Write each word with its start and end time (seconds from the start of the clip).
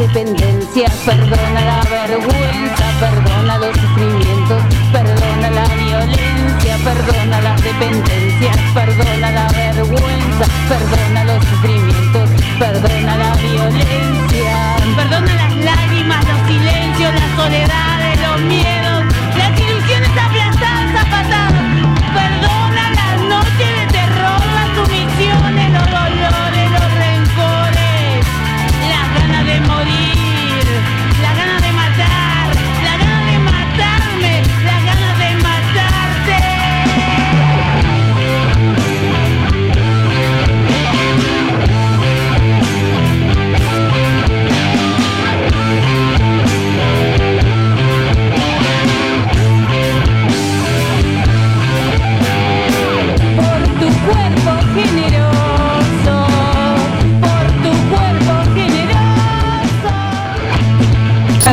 dependencia, 0.00 0.88
perdona 1.04 1.60
la 1.60 1.80
vergüenza, 1.82 2.84
perdona 3.00 3.58
los 3.58 3.76
sufrimientos, 3.76 4.62
perdona 4.92 5.50
la 5.50 5.66
violencia, 5.74 6.76
perdona 6.82 7.40
las 7.42 7.62
dependencias, 7.62 8.56
perdona 8.72 9.30
la 9.30 9.46
vergüenza, 9.48 10.46
perdona 10.70 11.24
los 11.24 11.44
sufrimientos, 11.44 12.30
perdona 12.58 13.16
la 13.18 13.34
violencia, 13.34 14.56
perdona 14.96 15.34
las 15.34 15.56
lágrimas, 15.68 16.24
los 16.28 16.40
silencios, 16.48 17.12
las 17.14 17.30
soledades, 17.36 18.20
los 18.26 18.40
miedos, 18.40 18.89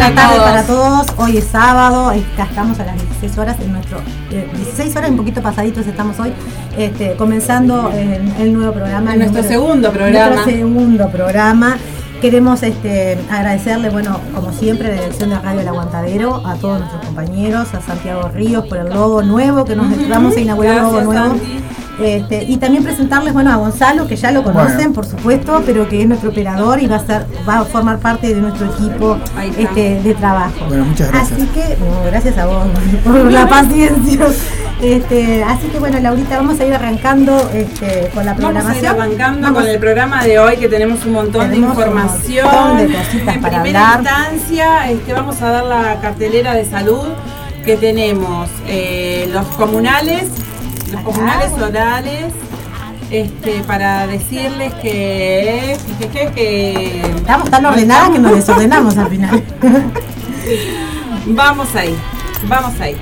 Buenas 0.08 0.26
tardes 0.30 0.42
para 0.44 0.64
todos. 0.64 1.08
Hoy 1.18 1.38
es 1.38 1.44
sábado, 1.48 2.12
estamos 2.12 2.80
a 2.80 2.86
las 2.86 2.96
16 2.96 3.38
horas 3.40 3.58
en 3.60 3.74
nuestro 3.74 3.98
eh, 4.32 4.50
16 4.56 4.96
horas, 4.96 5.10
un 5.10 5.18
poquito 5.18 5.42
pasaditos 5.42 5.86
estamos 5.86 6.18
hoy, 6.20 6.32
este, 6.78 7.16
comenzando 7.18 7.92
el, 7.92 8.32
el 8.40 8.54
nuevo 8.54 8.72
programa. 8.72 9.12
En 9.14 9.20
nuestro 9.20 9.42
número- 9.42 9.60
segundo 9.60 9.92
programa. 9.92 10.28
Nuestro 10.36 10.52
segundo 10.54 11.10
programa. 11.10 11.78
Queremos 12.22 12.64
este, 12.64 13.20
agradecerle, 13.30 13.90
bueno, 13.90 14.18
como 14.34 14.54
siempre, 14.54 14.88
la 14.96 15.02
dirección 15.02 15.30
de 15.30 15.40
Radio 15.40 15.60
El 15.60 15.68
Aguantadero, 15.68 16.42
a 16.48 16.56
todos 16.56 16.80
nuestros 16.80 17.06
compañeros, 17.06 17.74
a 17.74 17.82
Santiago 17.82 18.30
Ríos 18.34 18.66
por 18.66 18.78
el 18.78 18.90
logo 18.90 19.22
nuevo, 19.24 19.66
que 19.66 19.76
nos 19.76 19.88
vamos 20.08 20.36
a 20.38 20.40
inaugurar 20.40 20.78
logo 20.84 20.92
Gracias, 20.94 21.06
nuevo. 21.06 21.30
Santi. 21.38 21.64
Este, 22.00 22.44
y 22.44 22.58
también 22.58 22.84
presentarles 22.84 23.34
bueno 23.34 23.52
a 23.52 23.56
Gonzalo, 23.56 24.06
que 24.08 24.16
ya 24.16 24.32
lo 24.32 24.44
conocen, 24.44 24.76
Bueno. 24.78 24.94
por 24.94 25.06
supuesto, 25.08 25.64
pero 25.66 25.90
que 25.90 26.02
es 26.04 26.08
nuestro 26.08 26.30
operador 26.30 26.80
y 26.80 26.86
va 26.88 26.98
a 26.98 27.06
ser, 27.06 27.26
va 27.48 27.60
a 27.62 27.66
formar 27.66 27.98
parte 27.98 28.28
de 28.36 28.40
nuestro 28.40 28.68
equipo 28.68 29.18
este, 29.58 30.00
de 30.04 30.14
trabajo. 30.14 30.54
Bueno, 30.68 30.86
muchas 30.86 31.12
gracias. 31.12 31.40
Así 31.40 31.48
que, 31.48 31.76
gracias 32.10 32.38
a 32.38 32.46
vos 32.46 32.66
por 33.04 33.32
la 33.32 33.48
paciencia. 33.48 34.28
Este, 34.82 35.44
así 35.44 35.68
que 35.70 35.80
bueno, 35.80 36.00
Laurita, 36.00 36.38
vamos 36.38 36.60
a 36.60 36.66
ir 36.66 36.74
arrancando 36.74 37.50
este, 37.52 38.10
con 38.14 38.26
la 38.26 38.34
Vamos 38.34 38.46
a 38.46 38.76
ir 38.76 38.82
programación. 38.84 38.96
arrancando 39.02 39.42
Vamos- 39.42 39.62
con 39.64 39.72
el 39.72 39.80
programa 39.80 40.24
de 40.24 40.38
hoy 40.40 40.58
que 40.58 40.68
tenemos 40.68 41.04
un 41.04 41.14
montón 41.14 41.50
Tenemos 41.50 41.76
de 41.76 41.84
un 41.84 41.90
información. 41.90 42.46
montón 42.46 42.78
de 42.78 42.94
cositas 42.96 43.36
en 43.38 43.42
para 43.42 43.62
primera 43.64 43.94
hablar. 43.96 44.14
instancia, 44.34 44.92
este, 44.92 45.14
vamos 45.14 45.42
a 45.42 45.50
dar 45.50 45.66
la 45.66 45.96
cartelera 46.00 46.54
de 46.54 46.64
salud 46.66 47.08
que 47.66 47.76
tenemos 47.76 48.50
eh, 48.68 49.28
los 49.34 49.46
comunales, 49.48 50.26
los 50.92 51.02
comunales 51.02 51.52
orales, 51.54 52.26
este, 53.12 53.62
para 53.66 54.06
decirles 54.08 54.74
que, 54.76 55.78
que, 56.00 56.08
que- 56.10 56.32
que- 56.34 57.02
Estamos 57.16 57.50
tan 57.50 57.66
ordenadas 57.66 58.10
que 58.12 58.20
nos 58.20 58.36
desordenamos 58.36 58.98
al 58.98 59.08
final. 59.10 59.44
Vamos 61.30 61.76
ahí, 61.76 61.94
vamos 62.48 62.80
ahí. 62.80 62.96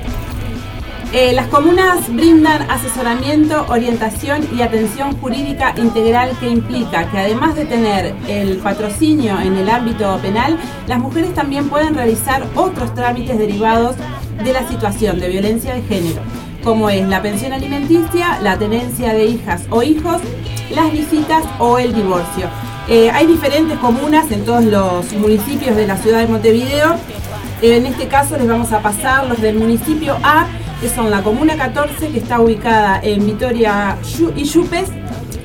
Eh, 1.12 1.32
las 1.32 1.46
comunas 1.46 2.12
brindan 2.12 2.68
asesoramiento, 2.68 3.64
orientación 3.68 4.46
y 4.56 4.62
atención 4.62 5.16
jurídica 5.18 5.72
integral 5.76 6.30
que 6.40 6.48
implica 6.48 7.08
que 7.10 7.18
además 7.18 7.54
de 7.54 7.64
tener 7.64 8.16
el 8.26 8.56
patrocinio 8.58 9.38
en 9.40 9.56
el 9.56 9.70
ámbito 9.70 10.18
penal, 10.20 10.58
las 10.88 10.98
mujeres 10.98 11.32
también 11.34 11.68
pueden 11.68 11.94
realizar 11.94 12.44
otros 12.56 12.92
trámites 12.96 13.38
derivados 13.38 13.94
de 14.42 14.52
la 14.52 14.66
situación 14.68 15.20
de 15.20 15.28
violencia 15.28 15.72
de 15.74 15.82
género, 15.82 16.20
como 16.66 16.90
es 16.90 17.06
la 17.06 17.22
pensión 17.22 17.52
alimenticia, 17.52 18.40
la 18.42 18.58
tenencia 18.58 19.14
de 19.14 19.24
hijas 19.24 19.62
o 19.70 19.84
hijos, 19.84 20.20
las 20.74 20.90
visitas 20.90 21.44
o 21.60 21.78
el 21.78 21.94
divorcio. 21.94 22.48
Eh, 22.88 23.08
hay 23.08 23.24
diferentes 23.28 23.78
comunas 23.78 24.32
en 24.32 24.44
todos 24.44 24.64
los 24.64 25.12
municipios 25.12 25.76
de 25.76 25.86
la 25.86 25.96
ciudad 25.96 26.18
de 26.18 26.26
Montevideo. 26.26 26.96
En 27.62 27.86
este 27.86 28.08
caso 28.08 28.36
les 28.36 28.48
vamos 28.48 28.72
a 28.72 28.80
pasar 28.80 29.28
los 29.28 29.40
del 29.40 29.54
municipio 29.54 30.18
A, 30.24 30.48
que 30.80 30.88
son 30.88 31.08
la 31.08 31.22
Comuna 31.22 31.56
14, 31.56 32.08
que 32.08 32.18
está 32.18 32.40
ubicada 32.40 32.98
en 33.00 33.24
Vitoria 33.24 33.96
y 34.34 34.42
Yupes, 34.42 34.90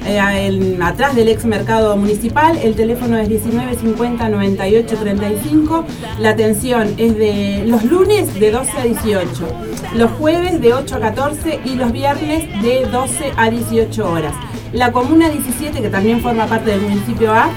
en- 0.05 0.81
atrás 0.81 1.15
del 1.15 1.27
ex 1.29 1.45
mercado 1.45 1.95
municipal. 1.97 2.57
El 2.57 2.75
teléfono 2.75 3.17
es 3.17 3.29
1950 3.29 4.29
98 4.29 4.95
35. 4.97 5.85
La 6.19 6.29
atención 6.31 6.93
es 6.97 7.17
de 7.17 7.63
los 7.67 7.83
lunes 7.83 8.33
de 8.39 8.51
12 8.51 8.71
a 8.77 8.83
18, 8.83 9.47
los 9.95 10.11
jueves 10.11 10.61
de 10.61 10.73
8 10.73 10.95
a 10.95 10.99
14 10.99 11.59
y 11.65 11.75
los 11.75 11.91
viernes 11.91 12.45
de 12.61 12.85
12 12.91 13.31
a 13.37 13.49
18 13.49 14.11
horas. 14.11 14.33
La 14.73 14.91
Comuna 14.91 15.29
17, 15.29 15.81
que 15.81 15.89
también 15.89 16.21
forma 16.21 16.45
parte 16.47 16.71
del 16.71 16.81
municipio 16.81 17.31
A, 17.33 17.49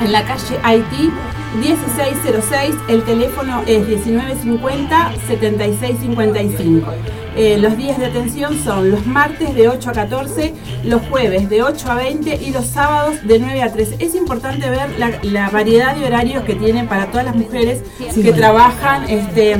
en 0.00 0.12
la 0.12 0.22
calle 0.24 0.58
Haití 0.62 1.10
1606, 1.58 2.74
el 2.88 3.02
teléfono 3.04 3.62
es 3.66 3.86
1950-7655. 3.88 6.82
Eh, 7.36 7.58
los 7.58 7.76
días 7.76 7.98
de 7.98 8.06
atención 8.06 8.58
son 8.64 8.90
los 8.90 9.06
martes 9.06 9.54
de 9.54 9.68
8 9.68 9.90
a 9.90 9.92
14, 9.92 10.54
los 10.84 11.02
jueves 11.08 11.50
de 11.50 11.62
8 11.62 11.90
a 11.90 11.94
20 11.94 12.34
y 12.42 12.50
los 12.50 12.64
sábados 12.64 13.16
de 13.24 13.38
9 13.38 13.62
a 13.62 13.72
13. 13.72 13.96
Es 13.98 14.14
importante 14.14 14.70
ver 14.70 14.98
la, 14.98 15.10
la 15.22 15.50
variedad 15.50 15.94
de 15.94 16.06
horarios 16.06 16.44
que 16.44 16.54
tienen 16.54 16.88
para 16.88 17.10
todas 17.10 17.26
las 17.26 17.36
mujeres 17.36 17.82
que 18.14 18.32
trabajan 18.32 19.04
este, 19.10 19.56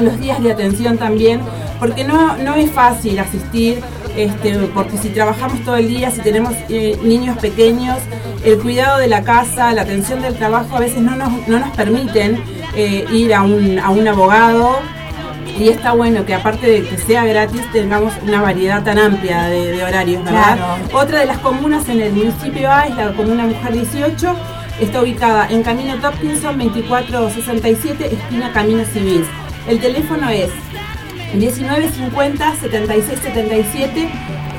los 0.00 0.20
días 0.20 0.42
de 0.42 0.52
atención 0.52 0.98
también, 0.98 1.40
porque 1.80 2.04
no, 2.04 2.36
no 2.36 2.54
es 2.56 2.70
fácil 2.70 3.18
asistir, 3.18 3.80
este, 4.16 4.54
porque 4.74 4.98
si 4.98 5.08
trabajamos 5.08 5.64
todo 5.64 5.76
el 5.76 5.88
día, 5.88 6.10
si 6.10 6.20
tenemos 6.20 6.52
eh, 6.68 6.98
niños 7.02 7.38
pequeños, 7.38 7.98
el 8.44 8.58
cuidado 8.58 8.98
de 8.98 9.08
la 9.08 9.22
casa, 9.22 9.72
la 9.72 9.82
atención 9.82 10.20
del 10.20 10.34
trabajo 10.36 10.76
a 10.76 10.80
veces 10.80 11.00
no 11.00 11.16
nos, 11.16 11.48
no 11.48 11.58
nos 11.58 11.70
permiten 11.76 12.42
eh, 12.76 13.06
ir 13.10 13.32
a 13.34 13.42
un, 13.42 13.78
a 13.78 13.90
un 13.90 14.06
abogado. 14.06 14.78
Y 15.58 15.68
está 15.68 15.92
bueno 15.92 16.24
que 16.24 16.34
aparte 16.34 16.68
de 16.68 16.88
que 16.88 16.98
sea 16.98 17.24
gratis 17.24 17.62
tengamos 17.72 18.12
una 18.22 18.40
variedad 18.40 18.82
tan 18.84 18.98
amplia 18.98 19.44
de, 19.44 19.72
de 19.72 19.84
horarios, 19.84 20.24
¿verdad? 20.24 20.56
Claro. 20.56 20.98
Otra 20.98 21.20
de 21.20 21.26
las 21.26 21.38
comunas 21.38 21.88
en 21.88 22.00
el 22.00 22.12
municipio 22.12 22.70
A 22.70 22.86
es 22.86 22.96
la 22.96 23.12
comuna 23.12 23.44
Mujer 23.44 23.72
18. 23.72 24.36
Está 24.80 25.02
ubicada 25.02 25.48
en 25.50 25.64
Camino 25.64 25.96
Topkinson 25.96 26.56
2467, 26.58 28.14
esquina 28.14 28.52
Camino 28.52 28.84
Civil. 28.84 29.24
El 29.66 29.80
teléfono 29.80 30.28
es 30.30 30.50
1950 31.34 32.54
7677. 32.60 34.08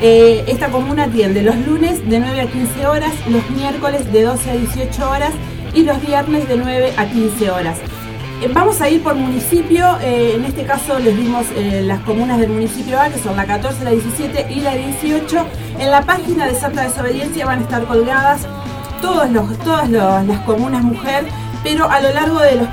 Eh, 0.02 0.46
esta 0.48 0.70
comuna 0.70 1.06
atiende 1.06 1.42
los 1.42 1.56
lunes 1.66 2.08
de 2.10 2.20
9 2.20 2.42
a 2.42 2.48
15 2.48 2.88
horas, 2.88 3.12
los 3.30 3.50
miércoles 3.50 4.12
de 4.12 4.24
12 4.24 4.50
a 4.50 4.54
18 4.54 5.10
horas 5.10 5.32
y 5.74 5.84
los 5.84 6.02
viernes 6.02 6.48
de 6.48 6.58
9 6.58 6.94
a 6.98 7.06
15 7.06 7.52
horas. 7.52 7.78
Eh, 8.42 8.48
Vamos 8.54 8.80
a 8.80 8.90
ir 8.90 9.04
por 9.04 9.16
municipio, 9.16 9.98
eh, 10.02 10.36
en 10.36 10.46
este 10.46 10.64
caso 10.64 10.98
les 10.98 11.16
dimos 11.18 11.46
eh, 11.58 11.82
las 11.84 12.00
comunas 12.02 12.40
del 12.40 12.50
municipio 12.50 12.98
A, 12.98 13.10
que 13.10 13.20
son 13.20 13.36
la 13.36 13.46
14, 13.46 13.84
la 13.84 13.92
17 13.92 14.48
y 14.50 14.62
la 14.62 14.76
18. 14.76 15.46
En 15.78 15.92
la 15.92 16.04
página 16.04 16.46
de 16.48 16.56
Santa 16.56 16.84
Desobediencia 16.84 17.46
van 17.46 17.60
a 17.60 17.62
estar 17.64 17.84
colgadas 17.84 18.48
todas 19.02 19.30
las 19.32 20.40
comunas 20.46 20.84
mujer, 20.84 21.26
pero 21.64 21.90
a 21.90 22.00
lo 22.00 22.14
largo 22.14 22.40
de 22.40 22.56
los 22.56 22.68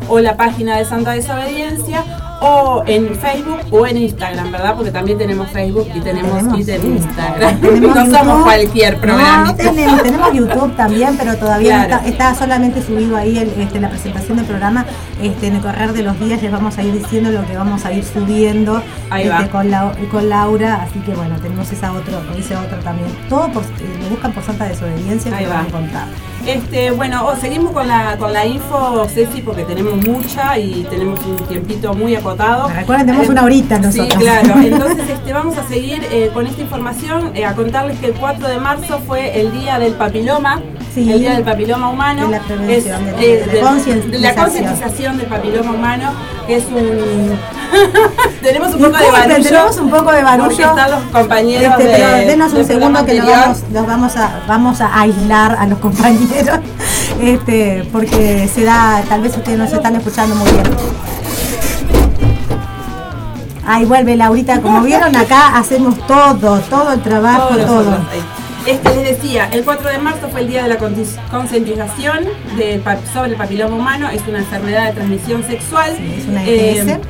o 0.08 0.18
la 0.18 0.36
página 0.36 0.76
de 0.76 0.84
Santa 0.84 1.12
Desobediencia 1.12 2.04
o 2.40 2.82
en 2.86 3.14
Facebook 3.16 3.60
o 3.70 3.86
en 3.86 3.96
Instagram, 3.98 4.50
¿verdad? 4.52 4.74
Porque 4.74 4.90
también 4.90 5.18
tenemos 5.18 5.48
Facebook 5.50 5.86
y 5.94 6.00
tenemos, 6.00 6.42
y 6.58 6.60
sí, 6.62 6.64
tenemos 6.72 7.02
Instagram. 7.04 7.60
tenemos 7.60 7.94
no 8.08 8.18
somos 8.18 8.42
cualquier 8.44 8.96
programa. 8.98 9.44
No, 9.44 9.54
tenemos, 9.54 10.02
tenemos 10.02 10.32
YouTube 10.32 10.74
también, 10.76 11.16
pero 11.18 11.36
todavía 11.36 11.76
no 11.78 11.82
está, 11.84 12.06
está 12.06 12.34
solamente 12.34 12.82
subido 12.82 13.16
ahí 13.16 13.38
el- 13.38 13.52
este, 13.60 13.80
la 13.80 13.90
presentación 13.90 14.38
del 14.38 14.46
programa. 14.46 14.86
Este, 15.22 15.48
en 15.48 15.56
el 15.56 15.60
correr 15.62 15.92
de 15.92 16.02
los 16.02 16.18
días 16.18 16.42
les 16.42 16.50
vamos 16.50 16.78
a 16.78 16.82
ir 16.82 16.92
diciendo 16.94 17.30
lo 17.30 17.46
que 17.46 17.54
vamos 17.56 17.84
a 17.84 17.92
ir 17.92 18.02
subiendo 18.04 18.82
Ahí 19.10 19.24
este, 19.28 19.34
va. 19.44 19.48
Con, 19.50 19.70
la, 19.70 19.92
con 20.10 20.28
Laura. 20.30 20.82
Así 20.82 20.98
que 21.00 21.12
bueno, 21.14 21.36
tenemos 21.42 21.70
esa 21.70 21.92
otro, 21.92 22.22
ese 22.38 22.56
otro 22.56 22.78
también. 22.78 23.08
Todo 23.28 23.48
por, 23.52 23.62
eh, 23.64 23.66
lo 24.02 24.08
buscan 24.10 24.32
por 24.32 24.42
Santa 24.42 24.64
Desobediencia 24.66 25.36
Ahí 25.36 25.44
que 25.44 25.50
va. 25.50 25.56
van 25.56 25.66
a 25.66 25.70
contar. 25.70 26.06
Este, 26.46 26.90
bueno, 26.92 27.26
oh, 27.26 27.36
seguimos 27.36 27.72
con 27.72 27.86
la, 27.86 28.16
con 28.16 28.32
la 28.32 28.46
info, 28.46 29.06
Ceci, 29.12 29.42
porque 29.42 29.64
tenemos 29.64 29.94
mucha 29.96 30.56
y 30.58 30.86
tenemos 30.88 31.20
un 31.26 31.36
tiempito 31.36 31.92
muy 31.92 32.14
acotado. 32.30 32.68
Recuerden, 32.68 33.06
tenemos 33.06 33.26
Eh, 33.26 33.30
una 33.30 33.44
horita 33.44 33.76
Sí, 33.76 33.82
nosotros. 34.00 34.22
claro. 34.22 34.54
Entonces 34.62 35.08
este, 35.10 35.32
vamos 35.32 35.56
a 35.58 35.68
seguir 35.68 36.06
eh, 36.10 36.30
con 36.32 36.46
esta 36.46 36.60
información, 36.62 37.32
eh, 37.34 37.44
a 37.44 37.54
contarles 37.54 37.98
que 37.98 38.06
el 38.06 38.14
4 38.14 38.48
de 38.48 38.58
marzo 38.58 39.00
fue 39.06 39.40
el 39.40 39.52
día 39.52 39.78
del 39.78 39.92
papiloma, 39.94 40.60
Sí. 40.94 41.10
el 41.12 41.20
día 41.20 41.34
del 41.34 41.44
papiloma 41.44 41.88
humano. 41.88 42.26
De 42.26 42.32
la 42.32 42.40
prevención, 42.40 43.08
Es, 43.10 43.16
de- 43.16 43.26
de 43.36 43.46
la 43.46 43.52
de- 43.52 43.60
concientización. 43.60 44.10
de 44.10 44.18
la 44.18 44.34
concientización 44.34 45.16
del 45.18 45.26
papiloma 45.26 45.70
humano, 45.72 46.10
que 46.46 46.56
es 46.56 46.64
un... 46.66 47.38
tenemos 48.42 48.74
un 48.74 48.80
poco 48.82 48.98
de 48.98 49.10
barullo. 49.12 49.42
tenemos 49.48 49.76
un 49.78 49.90
poco 49.90 50.10
de 50.12 50.22
barullo. 50.24 50.48
Porque 50.48 50.62
están 50.64 50.90
los 50.90 51.02
compañeros 51.12 51.74
Este, 51.78 51.92
pero 51.96 52.10
denos 52.26 52.52
un 52.52 52.64
segundo 52.64 53.06
que 53.06 53.14
los 53.14 53.26
vamos, 53.26 53.58
los 53.72 53.86
vamos 53.86 54.16
a 54.16 54.40
vamos 54.48 54.80
a 54.80 55.00
aislar 55.00 55.56
a 55.56 55.66
los 55.68 55.78
compañeros, 55.78 56.58
este, 57.22 57.88
porque 57.92 58.50
se 58.52 58.64
da, 58.64 59.02
tal 59.08 59.20
vez 59.20 59.36
ustedes 59.36 59.58
no 59.58 59.68
se 59.68 59.76
están 59.76 59.94
escuchando 59.94 60.34
muy 60.34 60.50
bien. 60.50 60.64
Ahí 63.70 63.84
vuelve 63.84 64.16
Laurita, 64.16 64.60
como 64.60 64.82
vieron 64.90 65.14
acá 65.14 65.56
hacemos 65.56 65.96
todo, 66.08 66.58
todo 66.58 66.92
el 66.92 67.00
trabajo, 67.02 67.56
todo. 67.56 67.98
Este 68.66 68.94
les 68.96 69.16
decía, 69.16 69.48
el 69.52 69.64
4 69.64 69.88
de 69.90 69.98
marzo 69.98 70.28
fue 70.28 70.40
el 70.40 70.48
día 70.48 70.64
de 70.64 70.70
la 70.70 70.76
concientización 70.76 72.24
sobre 73.14 73.30
el 73.30 73.36
papiloma 73.36 73.76
humano, 73.76 74.08
es 74.10 74.26
una 74.26 74.38
enfermedad 74.38 74.86
de 74.88 74.92
transmisión 74.94 75.44
sexual. 75.44 75.94
Sí, 75.96 76.14
es 76.18 76.26
una. 76.26 76.44
Eh, 76.46 77.00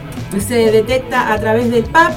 se 0.47 0.71
detecta 0.71 1.33
a 1.33 1.41
través 1.41 1.71
del 1.71 1.85
PAP. 1.85 2.13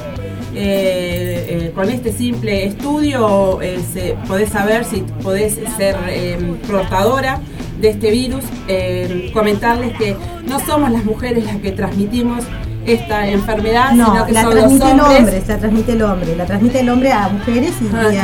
eh, 0.55 1.47
eh, 1.49 1.71
con 1.73 1.89
este 1.89 2.11
simple 2.11 2.65
estudio 2.65 3.59
eh, 3.61 3.79
se, 3.91 4.15
podés 4.27 4.49
saber 4.49 4.85
si 4.85 4.97
podés 5.23 5.57
ser 5.77 5.95
eh, 6.09 6.37
portadora 6.69 7.39
de 7.81 7.89
este 7.89 8.11
virus. 8.11 8.43
Eh, 8.67 9.31
comentarles 9.33 9.97
que 9.97 10.15
no 10.47 10.59
somos 10.59 10.91
las 10.91 11.05
mujeres 11.05 11.43
las 11.45 11.55
que 11.57 11.71
transmitimos 11.71 12.43
esta 12.85 13.27
enfermedad, 13.27 13.91
No, 13.93 14.05
sino 14.11 14.25
que 14.25 14.31
la 14.33 14.41
son 14.41 14.55
los 14.55 14.63
transmite 14.79 14.91
el 14.91 14.99
hombre, 14.99 15.43
la 15.47 15.57
transmite 15.57 15.91
el 15.93 16.01
hombre, 16.01 16.35
la 16.35 16.45
transmite 16.45 16.79
el 16.81 16.89
hombre 16.89 17.11
a 17.11 17.29
mujeres 17.29 17.71
y, 17.81 17.89
Ah, 17.95 18.03
y 18.11 18.15
y 18.15 18.17
a- 18.17 18.23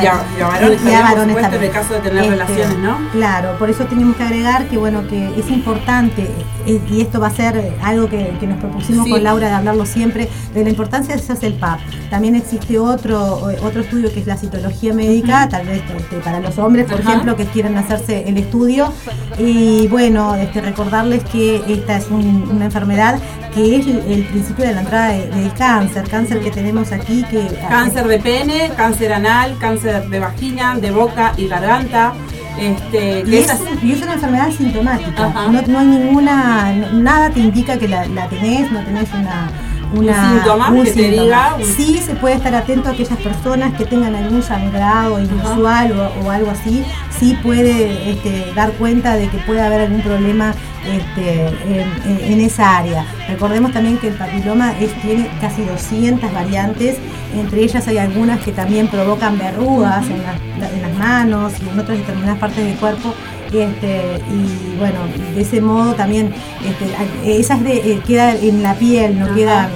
y 0.89 0.93
a 0.93 1.01
varones 1.01 1.35
supuesto, 1.35 1.55
en 1.57 1.63
el 1.63 1.71
caso 1.71 1.93
de 1.93 1.99
tener 2.01 2.29
relaciones, 2.29 2.77
¿no? 2.79 2.97
Claro, 3.11 3.57
por 3.57 3.69
eso 3.69 3.85
tenemos 3.85 4.15
que 4.15 4.23
agregar 4.23 4.65
que 4.67 4.77
bueno 4.77 5.07
que 5.07 5.27
es 5.39 5.49
importante 5.49 6.27
eh, 6.65 6.81
y 6.91 7.01
esto 7.01 7.19
va 7.19 7.27
a 7.27 7.31
ser 7.31 7.57
eh, 7.57 7.71
algo 7.83 8.09
que, 8.09 8.31
que 8.39 8.47
nos 8.47 8.59
propusimos 8.59 9.05
Sí. 9.05 9.11
con 9.11 9.23
Laura 9.23 9.47
de 9.47 9.53
hablarlo 9.53 9.85
siempre 9.85 10.29
de 10.53 10.63
la 10.63 10.69
importancia 10.69 11.15
de 11.15 11.21
hacerse 11.21 11.47
el 11.47 11.53
PAP. 11.53 11.79
También 12.09 12.35
existe 12.35 12.77
otro 12.79 13.49
eh, 13.49 13.57
otro 13.63 13.81
estudio 13.81 14.11
que 14.13 14.19
es 14.19 14.27
la 14.27 14.35
citología 14.37 14.93
médica, 14.93 15.47
tal 15.49 15.65
vez 15.67 15.81
este, 15.97 16.17
para 16.17 16.39
los 16.39 16.57
hombres, 16.57 16.85
por 16.89 16.99
ejemplo, 16.99 17.35
que 17.35 17.45
quieren 17.45 17.77
hacerse 17.77 18.27
el 18.27 18.37
estudio 18.37 18.91
y 19.37 19.87
bueno, 19.87 20.35
este, 20.35 20.61
recordarles 20.61 21.23
que 21.25 21.63
esta 21.67 21.97
es 21.97 22.07
un- 22.09 22.49
una 22.51 22.65
enfermedad 22.65 23.19
que 23.53 23.77
es 23.77 23.87
el, 23.87 23.99
el 24.07 24.27
principio 24.49 24.65
de 24.67 24.73
la 24.75 24.81
entrada 24.81 25.07
de- 25.09 25.51
cáncer, 25.57 26.03
cáncer 26.09 26.39
que 26.41 26.51
tenemos 26.51 26.91
aquí 26.91 27.23
que 27.29 27.47
Cáncer 27.69 28.07
de 28.07 28.19
pene, 28.19 28.71
cáncer 28.75 29.13
anal, 29.13 29.55
cáncer 29.59 30.07
de 30.09 30.19
vagina, 30.19 30.75
de 30.75 30.91
boca 30.91 31.33
y 31.37 31.47
garganta. 31.47 32.13
Este, 32.59 33.23
Y 33.25 33.35
es, 33.35 33.45
esas- 33.45 33.61
y 33.83 33.91
es 33.93 34.01
una 34.01 34.13
enfermedad 34.13 34.51
sintomática. 34.51 35.27
No, 35.51 35.61
no 35.61 35.79
hay 35.79 35.85
ninguna, 35.87 36.73
nada 36.93 37.29
te 37.29 37.39
indica 37.41 37.77
que 37.77 37.87
la, 37.87 38.05
la 38.07 38.27
tenés, 38.27 38.71
no 38.71 38.79
tenés 38.83 39.07
una, 39.13 39.49
una- 39.93 40.31
Un 40.31 40.35
síntoma 40.35 40.65
que 40.83 40.91
te 40.91 41.01
diga, 41.23 41.55
un- 41.55 41.63
Sí 41.75 41.99
se 42.05 42.15
puede 42.15 42.35
estar 42.35 42.53
atento 42.55 42.89
a 42.89 42.91
aquellas 42.91 43.17
personas 43.19 43.73
que 43.73 43.85
tengan 43.85 44.15
algún 44.15 44.43
sangrado 44.43 45.19
inusual 45.19 45.91
o, 45.99 46.25
o 46.25 46.31
algo 46.31 46.51
así. 46.51 46.83
Sí 47.19 47.37
puede 47.43 48.11
este, 48.11 48.51
dar 48.55 48.71
cuenta 48.73 49.15
de 49.15 49.27
que 49.29 49.37
puede 49.39 49.61
haber 49.61 49.81
algún 49.81 50.01
problema 50.01 50.53
este, 50.85 51.45
en, 51.47 51.85
en- 52.09 52.33
en 52.33 52.41
esa 52.41 52.77
área. 52.77 53.05
Recordemos 53.27 53.71
también 53.73 53.97
que 53.97 54.07
el 54.09 54.13
papiloma 54.15 54.73
es- 54.79 54.93
tiene 55.01 55.29
casi 55.41 55.63
200 55.63 56.31
variantes, 56.33 56.97
entre 57.35 57.61
ellas 57.63 57.87
hay 57.87 57.97
algunas 57.97 58.39
que 58.39 58.51
también 58.51 58.87
provocan 58.87 59.37
verrugas 59.37 60.05
en, 60.07 60.23
las- 60.23 60.71
en 60.73 60.81
las 60.81 60.93
manos 60.97 61.53
y 61.63 61.67
en 61.69 61.79
otras 61.79 61.97
determinadas 61.97 62.39
partes 62.39 62.63
del 62.65 62.75
cuerpo. 62.75 63.13
Este, 63.51 64.21
y 64.31 64.77
bueno, 64.77 64.99
de 65.35 65.41
ese 65.41 65.59
modo 65.61 65.93
también, 65.93 66.31
este, 66.63 67.39
esas 67.39 67.63
de, 67.63 67.77
eh, 67.93 68.01
queda 68.05 68.35
en 68.35 68.61
la 68.61 68.75
piel, 68.75 69.17
no 69.17 69.25
Ajá. 69.25 69.35
queda, 69.35 69.69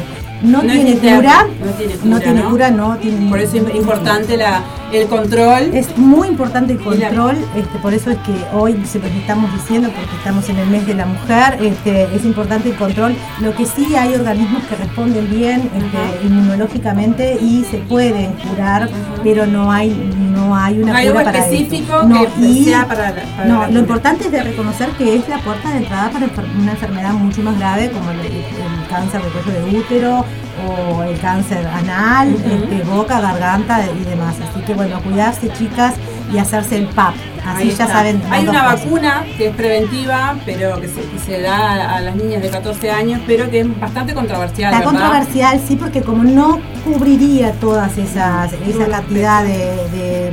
no, 0.43 0.61
No 0.63 0.71
tiene 0.71 0.95
cura, 0.97 1.47
no 1.63 1.71
tiene 1.71 1.93
no 1.95 2.01
cura, 2.01 2.19
tiene 2.19 2.41
¿no? 2.41 2.49
cura, 2.49 2.71
no 2.71 2.97
tiene 2.97 3.29
por 3.29 3.39
eso 3.39 3.57
es 3.57 3.63
tiene 3.63 3.79
importante 3.79 4.37
la, 4.37 4.61
el 4.93 5.07
control. 5.07 5.61
es 5.73 5.97
muy 5.97 6.27
importante 6.27 6.73
el 6.73 6.79
control, 6.79 7.35
este, 7.55 7.79
por 7.79 7.93
eso 7.93 8.11
es 8.11 8.17
que 8.19 8.33
hoy 8.53 8.73
se 8.85 8.99
los 8.99 9.11
estamos 9.11 9.51
diciendo, 9.53 9.89
porque 9.95 10.15
estamos 10.17 10.47
en 10.49 10.57
el 10.57 10.67
mes 10.69 10.85
de 10.87 10.93
la 10.93 11.05
mujer, 11.05 11.57
este, 11.61 12.03
es 12.15 12.23
importante 12.25 12.69
el 12.69 12.75
control. 12.75 13.15
Lo 13.41 13.53
que 13.55 13.65
sí 13.65 13.95
hay 13.95 14.13
organismos 14.13 14.63
que 14.63 14.75
responden 14.75 15.29
bien 15.29 15.69
este, 15.75 16.25
inmunológicamente 16.27 17.37
y 17.41 17.63
se 17.69 17.77
pueden 17.79 18.33
curar, 18.33 18.89
pero 19.23 19.45
no 19.45 19.71
hay, 19.71 19.89
no 20.33 20.55
hay 20.55 20.81
una 20.81 20.95
hay 20.97 21.07
cura 21.07 21.19
algo 21.21 21.31
para 21.31 21.45
específico 21.45 22.03
No, 22.03 22.21
que 22.35 22.41
y- 22.45 22.63
sea 22.65 22.87
para 22.87 23.11
la- 23.11 23.21
para 23.35 23.45
no, 23.47 23.61
la 23.61 23.67
lo 23.69 23.79
importante 23.79 24.25
es 24.25 24.31
de 24.31 24.43
reconocer 24.43 24.89
que 24.97 25.15
es 25.15 25.27
la 25.29 25.37
puerta 25.39 25.69
de 25.71 25.77
entrada 25.77 26.09
para 26.11 26.27
una 26.61 26.71
enfermedad 26.71 27.13
mucho 27.13 27.41
más 27.41 27.57
grave 27.57 27.89
como 27.91 28.11
el, 28.11 28.19
el 28.19 28.87
cáncer 28.89 29.21
de 29.21 29.29
cuello 29.29 29.65
de 29.65 29.77
útero 29.77 30.25
o 30.69 31.03
el 31.03 31.19
cáncer 31.19 31.65
anal, 31.67 32.29
este, 32.35 32.83
boca, 32.83 33.19
garganta 33.19 33.79
y 33.99 34.03
demás. 34.07 34.35
Así 34.39 34.63
que 34.65 34.73
bueno, 34.75 34.82
cuidarse 34.89 35.49
chicas 35.53 35.93
y 36.33 36.37
hacerse 36.37 36.77
el 36.77 36.87
PAP. 36.87 37.13
Así 37.45 37.71
ya 37.71 37.87
saben. 37.87 38.21
Hay 38.29 38.47
una 38.47 38.63
cosas. 38.63 38.83
vacuna 38.85 39.23
que 39.37 39.47
es 39.47 39.55
preventiva, 39.55 40.35
pero 40.45 40.79
que 40.79 40.87
se, 40.87 41.01
que 41.01 41.19
se 41.19 41.41
da 41.41 41.57
a, 41.73 41.97
a 41.97 42.01
las 42.01 42.15
niñas 42.15 42.41
de 42.41 42.49
14 42.49 42.89
años, 42.89 43.19
pero 43.27 43.49
que 43.49 43.59
es 43.59 43.79
bastante 43.79 44.13
controversial. 44.13 44.71
La 44.71 44.79
¿verdad? 44.79 44.91
controversial 44.93 45.59
sí, 45.67 45.75
porque 45.75 46.01
como 46.01 46.23
no 46.23 46.59
cubriría 46.85 47.51
todas 47.53 47.97
esas, 47.97 48.53
esa 48.53 48.87
cantidad 48.87 49.43
de, 49.43 49.57
de- 49.91 50.31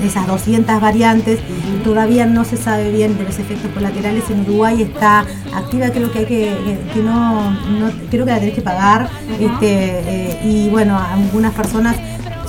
de 0.00 0.06
esas 0.08 0.26
200 0.26 0.78
variantes, 0.78 1.38
Ujú. 1.40 1.78
todavía 1.82 2.26
no 2.26 2.44
se 2.44 2.58
sabe 2.58 2.90
bien 2.90 3.16
de 3.16 3.24
los 3.24 3.38
efectos 3.38 3.70
colaterales. 3.72 4.24
En 4.28 4.40
Uruguay 4.42 4.82
está 4.82 5.24
activa, 5.54 5.88
creo 5.88 6.12
que 6.12 6.18
hay 6.18 6.24
que, 6.26 6.78
que 6.92 7.00
no, 7.02 7.50
no- 7.50 7.90
creo 8.10 8.26
que 8.26 8.30
la 8.32 8.38
tenés 8.38 8.54
que 8.54 8.60
pagar. 8.62 9.08
este, 9.40 9.66
eh, 9.70 10.40
y 10.44 10.68
bueno, 10.68 10.98
algunas 10.98 11.52
personas 11.54 11.96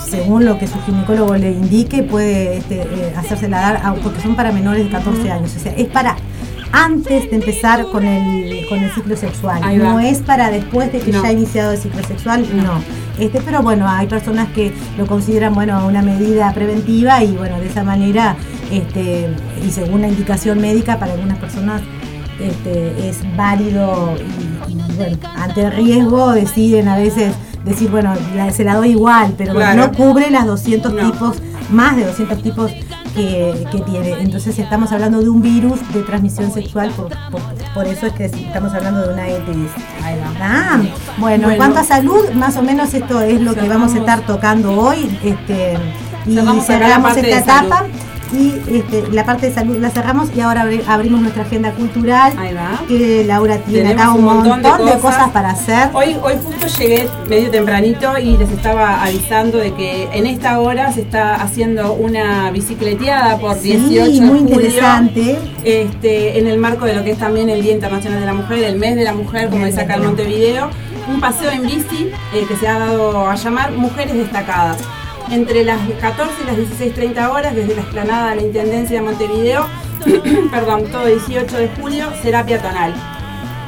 según 0.09 0.45
lo 0.45 0.57
que 0.57 0.67
su 0.67 0.79
ginecólogo 0.85 1.35
le 1.35 1.51
indique, 1.51 2.03
puede 2.03 2.57
este, 2.57 2.81
eh, 2.81 3.13
hacérsela 3.17 3.59
dar, 3.59 3.77
a- 3.83 3.93
porque 3.95 4.21
son 4.21 4.35
para 4.35 4.51
menores 4.51 4.85
de 4.85 4.89
14 4.91 5.31
años. 5.31 5.51
O 5.55 5.59
sea, 5.59 5.73
es 5.73 5.87
para 5.87 6.15
antes 6.71 7.29
de 7.29 7.35
empezar 7.35 7.85
con 7.91 8.05
el, 8.05 8.67
con 8.67 8.79
el 8.79 8.91
ciclo 8.91 9.15
sexual. 9.15 9.61
No 9.77 9.99
es 9.99 10.19
para 10.19 10.49
después 10.51 10.91
de 10.91 10.99
que 10.99 11.11
No. 11.11 11.21
ya 11.23 11.29
ha 11.29 11.31
iniciado 11.31 11.71
el 11.71 11.77
ciclo 11.77 12.03
sexual, 12.03 12.45
no. 12.55 12.81
Este, 13.23 13.41
pero 13.41 13.61
bueno, 13.63 13.87
hay 13.89 14.05
personas 14.07 14.47
que 14.49 14.73
lo 14.97 15.07
consideran 15.07 15.53
bueno 15.55 15.85
una 15.87 16.01
medida 16.01 16.53
preventiva 16.53 17.23
y 17.23 17.31
bueno, 17.35 17.59
de 17.59 17.67
esa 17.67 17.83
manera, 17.83 18.35
este, 18.71 19.29
y 19.65 19.71
según 19.71 20.01
la 20.01 20.07
indicación 20.09 20.59
médica, 20.61 20.99
para 20.99 21.13
algunas 21.13 21.37
personas 21.39 21.81
este, 22.39 23.09
es 23.09 23.17
válido 23.35 24.13
y 24.67 24.73
bueno, 24.95 25.17
ante 25.35 25.61
el 25.63 25.71
riesgo 25.71 26.31
deciden 26.33 26.87
a 26.89 26.97
veces 26.97 27.33
decir, 27.67 27.89
bueno, 27.89 28.13
se 28.53 28.63
la 28.63 28.75
doy 28.75 28.91
igual, 28.91 29.33
pero 29.38 29.53
no 29.53 29.91
cubre 29.91 30.29
las 30.31 30.45
200 30.45 30.95
tipos, 30.95 31.38
más 31.69 31.95
de 31.95 32.05
200 32.05 32.41
tipos 32.41 32.71
que, 33.15 33.83
tiene. 33.86 34.21
Entonces 34.21 34.57
estamos 34.59 34.91
hablando 34.91 35.19
de 35.19 35.29
un 35.29 35.41
virus 35.41 35.79
de 35.93 36.01
transmisión 36.01 36.51
sexual, 36.51 36.91
por, 37.74 37.88
eso 37.88 38.07
es 38.07 38.13
que 38.13 38.25
estamos 38.25 38.74
hablando 38.74 39.07
de 39.07 39.13
una 39.13 39.27
ETS. 39.27 39.71
Ah, 40.41 40.79
bueno, 41.17 41.50
en 41.50 41.57
cuanto 41.57 41.79
a 41.79 41.83
salud, 41.83 42.29
más 42.33 42.57
o 42.57 42.62
menos 42.62 42.93
esto 42.93 43.21
es 43.21 43.41
lo 43.41 43.55
que 43.55 43.67
vamos 43.67 43.93
a 43.93 44.00
estar 44.00 44.21
tocando 44.21 44.71
hoy. 44.79 45.17
Este, 45.24 45.77
y 46.25 46.36
cerramos 46.62 47.15
esta 47.15 47.38
etapa 47.38 47.86
y 48.34 48.62
este, 48.69 49.07
la 49.12 49.25
parte 49.25 49.48
de 49.48 49.53
salud 49.53 49.77
la 49.77 49.89
cerramos 49.89 50.29
y 50.36 50.41
ahora 50.41 50.67
abrimos 50.88 51.22
nuestra 51.22 51.43
agenda 51.43 51.72
cultural 51.72 52.34
que 52.88 53.24
Laura 53.25 53.57
tiene 53.60 53.91
acá 53.91 54.12
un, 54.12 54.24
montón, 54.24 54.62
de, 54.62 54.98
cosas. 55.00 55.29
para 55.29 55.51
hacer. 55.51 55.89
Hoy 55.93 56.17
hoy 56.22 56.34
justo 56.43 56.67
llegué 56.79 57.07
medio 57.29 57.50
tempranito 57.50 58.17
y 58.17 58.38
les 58.38 58.51
estaba 58.51 59.03
avisando 59.03 59.57
de 59.57 59.74
que 59.74 60.10
en 60.13 60.25
esta 60.25 60.60
hora 60.60 60.91
se 60.91 61.01
está 61.01 61.36
haciendo 61.36 61.93
una 61.93 62.51
bicicleteada 62.51 63.38
por 63.38 63.55
sí, 63.55 63.75
18 63.75 64.22
muy 64.24 64.39
interesante. 64.39 65.38
este, 65.63 66.39
en 66.39 66.48
el 66.48 66.57
marco 66.57 66.86
de 66.86 66.96
lo 66.96 67.03
que 67.03 67.12
es 67.12 67.17
también 67.17 67.50
el 67.50 67.62
Día 67.62 67.74
Internacional 67.74 68.19
de 68.19 68.25
la 68.25 68.34
Mujer 68.34 68.63
el 68.63 68.77
mes 68.77 68.96
de 68.96 69.03
la 69.03 69.13
mujer 69.13 69.50
como 69.50 69.65
dice 69.65 69.81
acá 69.81 69.96
en 69.96 70.05
Montevideo. 70.05 70.69
Un 71.07 71.22
paseo 71.22 71.51
en 71.51 71.62
bici 71.62 72.12
eh, 72.34 72.46
que 72.50 72.57
se 72.57 72.67
ha 72.67 72.77
dado 72.77 73.29
a 73.29 73.36
llamar 73.36 73.72
Mujeres 73.72 74.13
Destacadas 74.13 74.77
entre 75.31 75.63
las 75.63 75.79
14 76.00 76.34
y 76.41 76.46
las 76.46 76.57
16.30 76.57 77.29
horas 77.29 77.55
desde 77.55 77.75
la 77.75 77.81
explanada 77.81 78.29
de 78.31 78.36
la 78.38 78.41
Intendencia 78.43 78.98
de 79.00 79.05
Montevideo, 79.05 79.65
perdón, 80.51 80.86
todo 80.91 81.05
18 81.05 81.57
de 81.57 81.69
julio, 81.79 82.05
será 82.22 82.46
peatonal. 82.46 82.93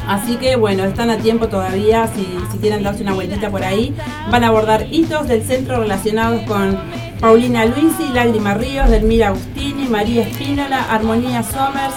Así 0.08 0.38
que 0.38 0.56
bueno, 0.56 0.86
están 0.86 1.12
a 1.12 1.18
tiempo 1.18 1.50
todavía 1.50 2.08
si, 2.08 2.26
si 2.52 2.58
quieren 2.58 2.82
darse 2.82 3.04
una 3.04 3.14
vueltita 3.14 3.52
por 3.52 3.64
ahí. 3.64 3.96
Van 4.32 4.44
a 4.44 4.48
abordar 4.48 4.88
hitos 4.92 5.28
del 5.28 5.44
centro 5.44 5.80
relacionados 5.80 6.42
con 6.44 6.80
Paulina 7.20 7.66
Luisi, 7.66 8.12
Lágrima 8.14 8.56
Ríos, 8.56 8.90
Delmira 8.90 9.28
Agustini, 9.28 9.88
María 9.88 10.24
Espínola, 10.24 10.92
Armonía 10.92 11.44
Somers, 11.44 11.94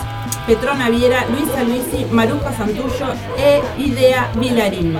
Petrona 0.46 0.90
Viera, 0.90 1.24
Luisa 1.30 1.62
Luisi, 1.62 2.04
Maruja 2.10 2.52
Santullo 2.52 3.14
e 3.38 3.62
Idea 3.78 4.30
Vilarín 4.34 4.98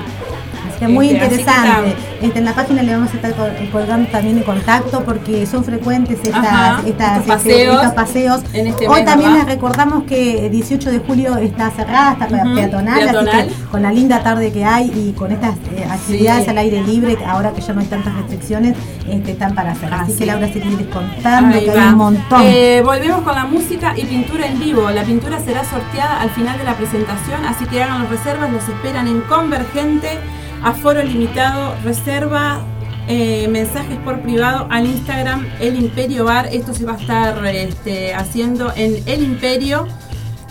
muy 0.88 1.10
interesante. 1.10 1.94
Este, 2.20 2.38
en 2.38 2.44
la 2.44 2.54
página 2.54 2.82
le 2.82 2.92
vamos 2.92 3.12
a 3.12 3.16
estar 3.16 3.34
colgando 3.70 4.08
también 4.10 4.38
el 4.38 4.44
contacto 4.44 5.02
porque 5.04 5.46
son 5.46 5.64
frecuentes 5.64 6.18
estas, 6.22 6.84
estas, 6.84 7.26
estos 7.26 7.92
paseos. 7.92 8.42
Este 8.52 8.88
Hoy 8.88 9.04
también 9.04 9.34
les 9.34 9.46
recordamos 9.46 10.04
que 10.04 10.46
el 10.46 10.52
18 10.52 10.90
de 10.90 10.98
julio 11.00 11.36
está 11.36 11.70
cerrada, 11.70 12.12
está 12.12 12.28
peatonal, 12.54 13.08
así 13.08 13.26
que 13.30 13.68
con 13.70 13.82
la 13.82 13.92
linda 13.92 14.22
tarde 14.22 14.52
que 14.52 14.64
hay 14.64 14.92
y 14.94 15.12
con 15.12 15.32
estas 15.32 15.56
eh, 15.74 15.84
actividades 15.90 16.48
al 16.48 16.58
aire 16.58 16.82
libre, 16.82 17.16
ahora 17.26 17.52
que 17.52 17.60
ya 17.60 17.72
no 17.72 17.80
hay 17.80 17.86
tantas 17.86 18.14
restricciones, 18.14 18.76
este, 19.08 19.32
están 19.32 19.54
para 19.54 19.72
hacer. 19.72 19.92
Así, 19.92 20.14
que 20.16 20.26
Laura, 20.26 20.46
si 20.46 20.60
quieres 20.60 20.86
contando, 20.92 21.58
que 21.58 21.70
hay 21.70 21.88
un 21.88 21.96
montón. 21.96 22.42
Eh, 22.42 22.82
volvemos 22.84 23.22
con 23.22 23.34
la 23.34 23.44
música 23.44 23.94
y 23.96 24.04
pintura 24.04 24.46
en 24.46 24.58
vivo. 24.58 24.90
La 24.90 25.02
pintura 25.02 25.40
será 25.40 25.64
sorteada 25.64 26.20
al 26.20 26.30
final 26.30 26.58
de 26.58 26.64
la 26.64 26.74
presentación, 26.74 27.44
así 27.46 27.64
que 27.66 27.82
hagan 27.82 28.02
las 28.02 28.10
reservas, 28.10 28.50
los 28.50 28.68
esperan 28.68 29.08
en 29.08 29.20
Convergente 29.22 30.18
aforo 30.62 31.02
limitado, 31.02 31.74
reserva, 31.84 32.60
eh, 33.08 33.48
mensajes 33.48 33.96
por 34.04 34.20
privado 34.20 34.66
al 34.70 34.86
Instagram 34.86 35.46
El 35.60 35.76
Imperio 35.76 36.24
Bar. 36.24 36.48
Esto 36.52 36.72
se 36.72 36.84
va 36.84 36.94
a 36.94 36.96
estar 36.96 37.44
este, 37.46 38.14
haciendo 38.14 38.72
en 38.76 39.02
El 39.06 39.22
Imperio 39.22 39.86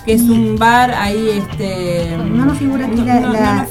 que 0.05 0.13
es 0.13 0.23
un 0.23 0.57
bar 0.57 0.91
ahí 0.91 1.29
este 1.29 2.17
no 2.17 2.45
nos 2.45 2.57
figura 2.57 2.87
aquí 2.87 2.95
la, 2.95 3.67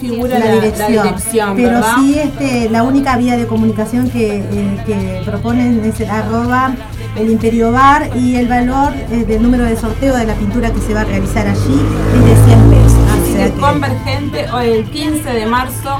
dirección, 0.88 1.56
pero 1.56 1.80
sí 1.96 2.18
este 2.20 2.70
la 2.70 2.84
única 2.84 3.16
vía 3.16 3.36
de 3.36 3.46
comunicación 3.46 4.08
que, 4.10 4.36
eh, 4.36 5.22
proponen 5.24 5.84
es 5.84 6.00
el 6.00 6.08
arroba 6.08 6.72
el 7.16 7.30
imperio 7.30 7.72
bar 7.72 8.10
y 8.16 8.36
el 8.36 8.46
valor 8.46 8.92
eh, 9.10 9.24
del 9.24 9.42
número 9.42 9.64
de 9.64 9.76
sorteo 9.76 10.16
de 10.16 10.24
la 10.24 10.34
pintura 10.34 10.70
que 10.70 10.80
se 10.80 10.94
va 10.94 11.00
a 11.00 11.04
realizar 11.04 11.48
allí 11.48 11.80
es 12.14 12.24
de 12.24 12.44
100 12.44 12.70
pesos. 12.70 12.98
Así 13.10 13.34
que, 13.34 13.60
convergente 13.60 14.46
el 14.62 14.84
15 14.84 15.32
de 15.32 15.46
marzo 15.46 15.98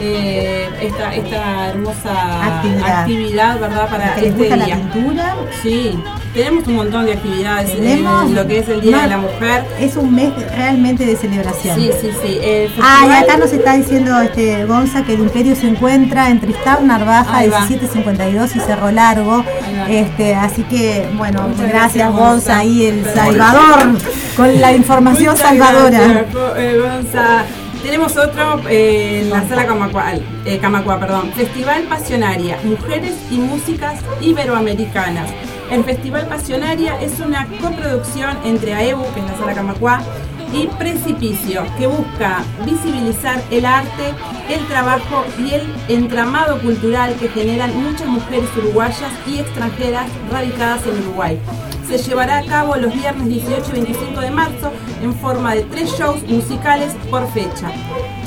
eh, 0.00 0.68
esta, 0.80 1.14
esta 1.14 1.68
hermosa 1.68 3.00
actividad, 3.00 3.60
¿verdad? 3.60 3.88
Para 3.88 4.16
este 4.16 4.30
día. 4.30 4.56
la 4.56 4.66
pintura? 4.66 5.36
Sí, 5.62 5.98
tenemos 6.34 6.66
un 6.68 6.76
montón 6.76 7.06
de 7.06 7.12
actividades 7.12 7.70
en 7.70 8.34
lo 8.34 8.46
que 8.46 8.58
es 8.58 8.68
el 8.68 8.80
Día 8.80 9.02
de 9.02 9.08
la 9.08 9.18
Mujer. 9.18 9.64
Es 9.78 9.96
un 9.96 10.14
mes 10.14 10.32
realmente 10.56 11.06
de 11.06 11.16
celebración. 11.16 11.76
Sí, 11.76 11.90
sí, 12.00 12.10
sí. 12.22 12.40
ah, 12.82 13.06
y 13.08 13.24
acá 13.24 13.36
nos 13.36 13.52
está 13.52 13.76
diciendo 13.76 14.20
este 14.20 14.64
Gonza 14.64 15.04
que 15.04 15.14
el 15.14 15.20
Imperio 15.20 15.54
se 15.54 15.68
encuentra 15.68 16.28
entre 16.30 16.50
Tristán, 16.50 16.86
Narvaja, 16.86 17.40
1752 17.40 18.56
y 18.56 18.60
Cerro 18.60 18.90
Largo. 18.90 19.44
Este, 19.88 20.34
así 20.34 20.62
que, 20.64 21.08
bueno, 21.16 21.48
gracias, 21.58 22.12
Gonza, 22.12 22.58
ahí 22.58 22.86
el 22.86 23.04
Salvador, 23.04 23.98
con 24.36 24.60
la 24.60 24.72
información 24.72 25.36
salvadora. 25.36 26.24
Eh, 26.56 26.80
Gonza. 26.80 27.44
Tenemos 27.82 28.14
otro 28.18 28.60
eh, 28.68 29.22
en 29.22 29.30
la 29.30 29.48
sala 29.48 29.66
Camacua, 29.66 30.12
eh, 30.44 30.58
Camacua, 30.58 31.00
perdón, 31.00 31.32
Festival 31.32 31.84
Pasionaria, 31.84 32.58
Mujeres 32.62 33.14
y 33.30 33.38
Músicas 33.38 34.00
Iberoamericanas. 34.20 35.30
El 35.70 35.84
Festival 35.84 36.26
Pasionaria 36.26 37.00
es 37.00 37.18
una 37.20 37.46
coproducción 37.60 38.36
entre 38.44 38.74
AEBU, 38.74 39.02
que 39.14 39.20
es 39.20 39.26
la 39.26 39.38
sala 39.38 39.54
Camacua, 39.54 40.02
y 40.52 40.66
Precipicio, 40.66 41.64
que 41.78 41.86
busca 41.86 42.44
visibilizar 42.66 43.40
el 43.50 43.64
arte, 43.64 44.12
el 44.50 44.66
trabajo 44.66 45.24
y 45.38 45.54
el 45.54 45.62
entramado 45.88 46.60
cultural 46.60 47.14
que 47.14 47.28
generan 47.28 47.74
muchas 47.82 48.08
mujeres 48.08 48.50
uruguayas 48.58 49.12
y 49.26 49.38
extranjeras 49.38 50.06
radicadas 50.30 50.86
en 50.86 50.98
Uruguay 50.98 51.40
se 51.90 51.98
llevará 51.98 52.38
a 52.38 52.44
cabo 52.44 52.76
los 52.76 52.94
viernes 52.94 53.28
18 53.28 53.62
y 53.70 53.80
25 53.80 54.20
de 54.20 54.30
marzo 54.30 54.72
en 55.02 55.12
forma 55.12 55.56
de 55.56 55.62
tres 55.62 55.90
shows 55.98 56.22
musicales 56.22 56.94
por 57.10 57.28
fecha, 57.32 57.72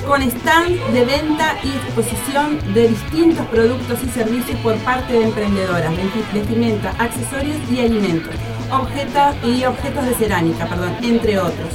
con 0.06 0.22
stand 0.22 0.80
de 0.92 1.06
venta 1.06 1.56
y 1.64 1.70
exposición 1.70 2.60
de 2.74 2.90
distintos 2.90 3.46
productos 3.48 4.00
y 4.04 4.10
servicios 4.10 4.60
por 4.60 4.76
parte 4.80 5.14
de 5.14 5.24
emprendedoras, 5.24 5.94
vestimenta, 6.34 6.90
accesorios 7.00 7.56
y 7.72 7.80
alimentos, 7.80 8.36
objetos 8.70 9.36
y 9.46 9.64
objetos 9.64 10.08
de 10.08 10.16
cerámica, 10.16 10.66
perdón, 10.66 10.98
entre 11.02 11.40
otros. 11.40 11.70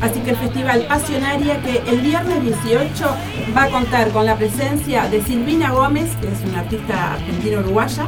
Así 0.00 0.20
que 0.20 0.30
el 0.30 0.36
Festival 0.36 0.86
Pasionaria 0.86 1.60
que 1.62 1.82
el 1.90 2.00
viernes 2.02 2.40
18 2.42 3.16
va 3.56 3.64
a 3.64 3.70
contar 3.70 4.10
con 4.10 4.26
la 4.26 4.36
presencia 4.36 5.08
de 5.08 5.20
Silvina 5.22 5.72
Gómez, 5.72 6.10
que 6.20 6.28
es 6.28 6.40
una 6.48 6.60
artista 6.60 7.14
argentina-uruguaya, 7.14 8.06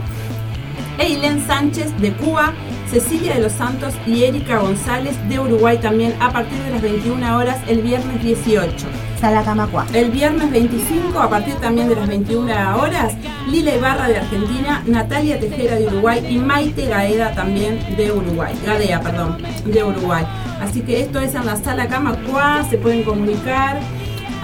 Eilen 0.98 1.44
Sánchez 1.44 1.92
de 2.00 2.12
Cuba, 2.12 2.52
Cecilia 2.94 3.34
de 3.34 3.40
los 3.40 3.52
Santos 3.52 3.92
y 4.06 4.22
Erika 4.22 4.58
González 4.58 5.16
de 5.28 5.40
Uruguay 5.40 5.78
también 5.78 6.14
a 6.20 6.32
partir 6.32 6.56
de 6.62 6.70
las 6.70 6.80
21 6.80 7.36
horas 7.36 7.58
el 7.66 7.82
viernes 7.82 8.22
18. 8.22 8.72
Sala 9.20 9.42
Camacua. 9.42 9.84
El 9.92 10.12
viernes 10.12 10.48
25 10.52 11.18
a 11.18 11.28
partir 11.28 11.54
también 11.56 11.88
de 11.88 11.96
las 11.96 12.06
21 12.06 12.78
horas 12.78 13.14
Lila 13.48 13.74
Ibarra 13.74 14.06
de 14.06 14.18
Argentina, 14.18 14.84
Natalia 14.86 15.40
Tejera 15.40 15.74
de 15.74 15.88
Uruguay 15.88 16.24
y 16.30 16.38
Maite 16.38 16.86
Gaeda 16.86 17.34
también 17.34 17.80
de 17.96 18.12
Uruguay. 18.12 18.54
Gadea, 18.64 19.00
perdón, 19.00 19.38
de 19.64 19.82
Uruguay. 19.82 20.24
Así 20.60 20.82
que 20.82 21.00
esto 21.00 21.18
es 21.18 21.34
en 21.34 21.46
la 21.46 21.56
Sala 21.56 21.88
Camacua, 21.88 22.64
se 22.70 22.78
pueden 22.78 23.02
comunicar 23.02 23.80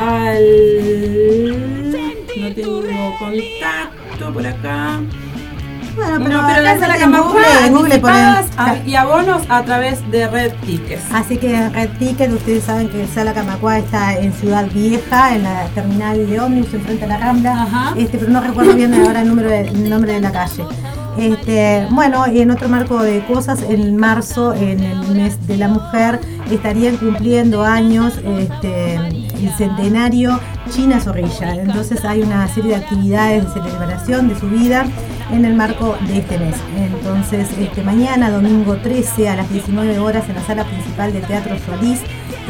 al... 0.01 1.51
No 2.37 2.53
tengo 2.53 2.83
contacto 3.17 4.33
por 4.33 4.45
acá. 4.45 5.01
Bueno, 5.97 6.25
pero, 6.25 6.41
pero 6.47 6.63
la 6.63 6.79
sala 6.79 6.97
en 6.97 7.73
Google, 7.73 8.03
y 8.87 8.95
abonos 8.95 9.43
a 9.49 9.63
través 9.63 10.09
de 10.11 10.29
Red 10.29 10.53
Tickets. 10.65 11.03
Así 11.13 11.37
que 11.37 11.69
Red 11.71 11.91
Tickets, 11.99 12.33
ustedes 12.33 12.65
saben 12.65 12.89
que 12.89 13.07
Sala 13.07 13.33
Camacua 13.33 13.79
está 13.79 14.17
en 14.17 14.33
Ciudad 14.33 14.67
Vieja, 14.73 15.35
en 15.35 15.45
la 15.45 15.65
terminal 15.75 16.29
de 16.29 16.41
ómnibus, 16.41 16.75
enfrente 16.75 17.05
a 17.05 17.09
la 17.09 17.19
Rambla, 17.19 17.95
este, 17.97 18.19
pero 18.19 18.31
no 18.31 18.41
recuerdo 18.41 18.75
bien 18.75 18.95
ahora 18.95 19.23
el, 19.23 19.29
número 19.29 19.51
de, 19.51 19.61
el 19.63 19.91
nombre 19.91 20.13
de 20.13 20.21
la 20.21 20.33
calle. 20.33 20.65
Este, 21.19 21.87
bueno, 21.91 22.25
en 22.27 22.51
otro 22.51 22.69
marco 22.69 23.03
de 23.03 23.25
cosas, 23.27 23.63
en 23.63 23.97
marzo, 23.97 24.55
en 24.55 24.81
el 24.81 25.15
mes 25.15 25.47
de 25.47 25.57
la 25.57 25.69
mujer, 25.69 26.21
estarían 26.51 26.97
cumpliendo 26.97 27.63
años 27.63 28.15
este, 28.25 28.95
el 28.95 29.51
centenario 29.57 30.39
China 30.71 31.01
Zorrilla. 31.01 31.55
Entonces 31.57 32.05
hay 32.05 32.23
una 32.23 32.47
serie 32.49 32.71
de 32.71 32.77
actividades 32.77 33.45
de 33.45 33.61
celebración 33.61 34.29
de 34.29 34.39
su 34.39 34.49
vida 34.49 34.87
en 35.33 35.45
el 35.45 35.55
marco 35.55 35.97
de 36.07 36.19
este 36.19 36.39
mes. 36.39 36.57
Entonces, 36.77 37.49
este, 37.59 37.83
mañana, 37.83 38.31
domingo 38.31 38.77
13 38.77 39.29
a 39.29 39.37
las 39.37 39.51
19 39.51 39.99
horas 39.99 40.29
en 40.29 40.37
la 40.37 40.43
sala 40.43 40.65
principal 40.65 41.13
del 41.13 41.23
Teatro 41.23 41.57
Solís, 41.67 42.01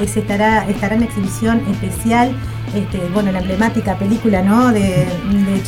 eh, 0.01 0.05
estará, 0.05 0.69
estará 0.69 0.95
en 0.95 1.03
exhibición 1.03 1.63
especial 1.71 2.35
este, 2.75 3.01
bueno, 3.13 3.33
la 3.33 3.41
emblemática 3.41 3.97
película, 3.97 4.43
¿no? 4.43 4.73
De, 4.73 5.07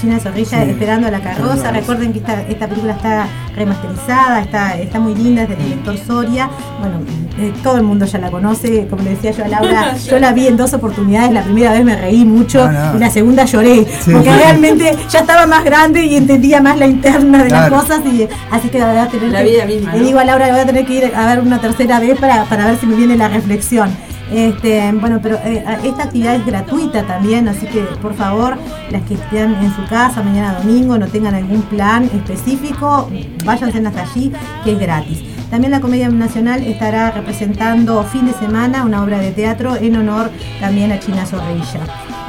China 0.00 0.18
Zorrilla 0.18 0.64
esperando 0.64 1.08
a 1.08 1.10
la 1.10 1.20
carroza. 1.20 1.70
Recuerden 1.70 2.12
que 2.12 2.20
esta, 2.20 2.42
esta 2.42 2.66
película 2.66 2.94
está 2.94 3.26
remasterizada, 3.54 4.40
está, 4.40 4.78
está 4.78 4.98
muy 4.98 5.14
linda, 5.14 5.42
es 5.42 5.50
del 5.50 5.58
director 5.58 5.98
Soria. 5.98 6.48
Bueno, 6.80 7.00
eh, 7.38 7.52
todo 7.62 7.76
el 7.76 7.82
mundo 7.82 8.04
ya 8.06 8.18
la 8.18 8.30
conoce, 8.30 8.86
como 8.88 9.02
le 9.02 9.10
decía 9.10 9.30
yo 9.30 9.44
a 9.44 9.48
Laura, 9.48 9.96
yo 10.08 10.18
la 10.18 10.32
vi 10.32 10.46
en 10.46 10.56
dos 10.56 10.72
oportunidades, 10.74 11.32
la 11.32 11.42
primera 11.42 11.72
vez 11.72 11.84
me 11.84 11.96
reí 11.96 12.24
mucho 12.24 12.68
y 12.94 12.98
la 12.98 13.10
segunda 13.10 13.44
lloré, 13.44 13.86
porque 14.04 14.32
realmente 14.32 14.96
ya 15.08 15.20
estaba 15.20 15.46
más 15.46 15.64
grande 15.64 16.04
y 16.04 16.16
entendía 16.16 16.60
más 16.60 16.78
la 16.78 16.86
interna 16.86 17.44
de 17.44 17.50
las 17.50 17.70
cosas, 17.70 18.00
y 18.04 18.28
así 18.50 18.68
que 18.68 18.78
la 18.78 18.86
verdad 18.86 19.08
tener 19.08 19.30
la 19.30 19.42
vida 19.42 19.64
misma, 19.64 19.94
le 19.94 20.04
digo 20.04 20.18
a 20.18 20.24
Laura, 20.24 20.50
voy 20.50 20.60
a 20.60 20.66
tener 20.66 20.84
que 20.84 20.94
ir 20.94 21.12
a 21.14 21.26
ver 21.26 21.40
una 21.40 21.60
tercera 21.60 22.00
vez 22.00 22.18
para, 22.18 22.44
para 22.44 22.66
ver 22.66 22.78
si 22.78 22.86
me 22.86 22.96
viene 22.96 23.16
la 23.16 23.28
reflexión. 23.28 23.90
Este, 24.32 24.90
bueno, 24.92 25.20
pero 25.22 25.36
eh, 25.44 25.62
esta 25.84 26.04
actividad 26.04 26.36
es 26.36 26.46
gratuita 26.46 27.06
también, 27.06 27.48
así 27.48 27.66
que 27.66 27.80
por 28.00 28.14
favor, 28.14 28.56
las 28.90 29.02
que 29.02 29.14
estén 29.14 29.54
en 29.54 29.76
su 29.76 29.84
casa 29.90 30.22
mañana 30.22 30.54
domingo, 30.54 30.96
no 30.96 31.06
tengan 31.06 31.34
algún 31.34 31.60
plan 31.62 32.04
específico, 32.04 33.10
váyanse 33.44 33.86
hasta 33.86 34.02
allí, 34.02 34.32
que 34.64 34.72
es 34.72 34.78
gratis. 34.78 35.22
También 35.50 35.70
la 35.70 35.80
Comedia 35.80 36.08
Nacional 36.08 36.62
estará 36.62 37.10
representando 37.10 38.02
fin 38.04 38.24
de 38.24 38.32
semana 38.32 38.86
una 38.86 39.02
obra 39.02 39.18
de 39.18 39.32
teatro 39.32 39.76
en 39.76 39.96
honor 39.96 40.30
también 40.60 40.90
a 40.92 40.98
China 40.98 41.26
Zorrilla. 41.26 41.80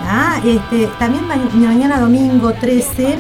¿Ah? 0.06 0.42
Este, 0.44 0.90
también 1.00 1.26
mañana 1.26 2.02
domingo 2.02 2.52
13 2.52 3.18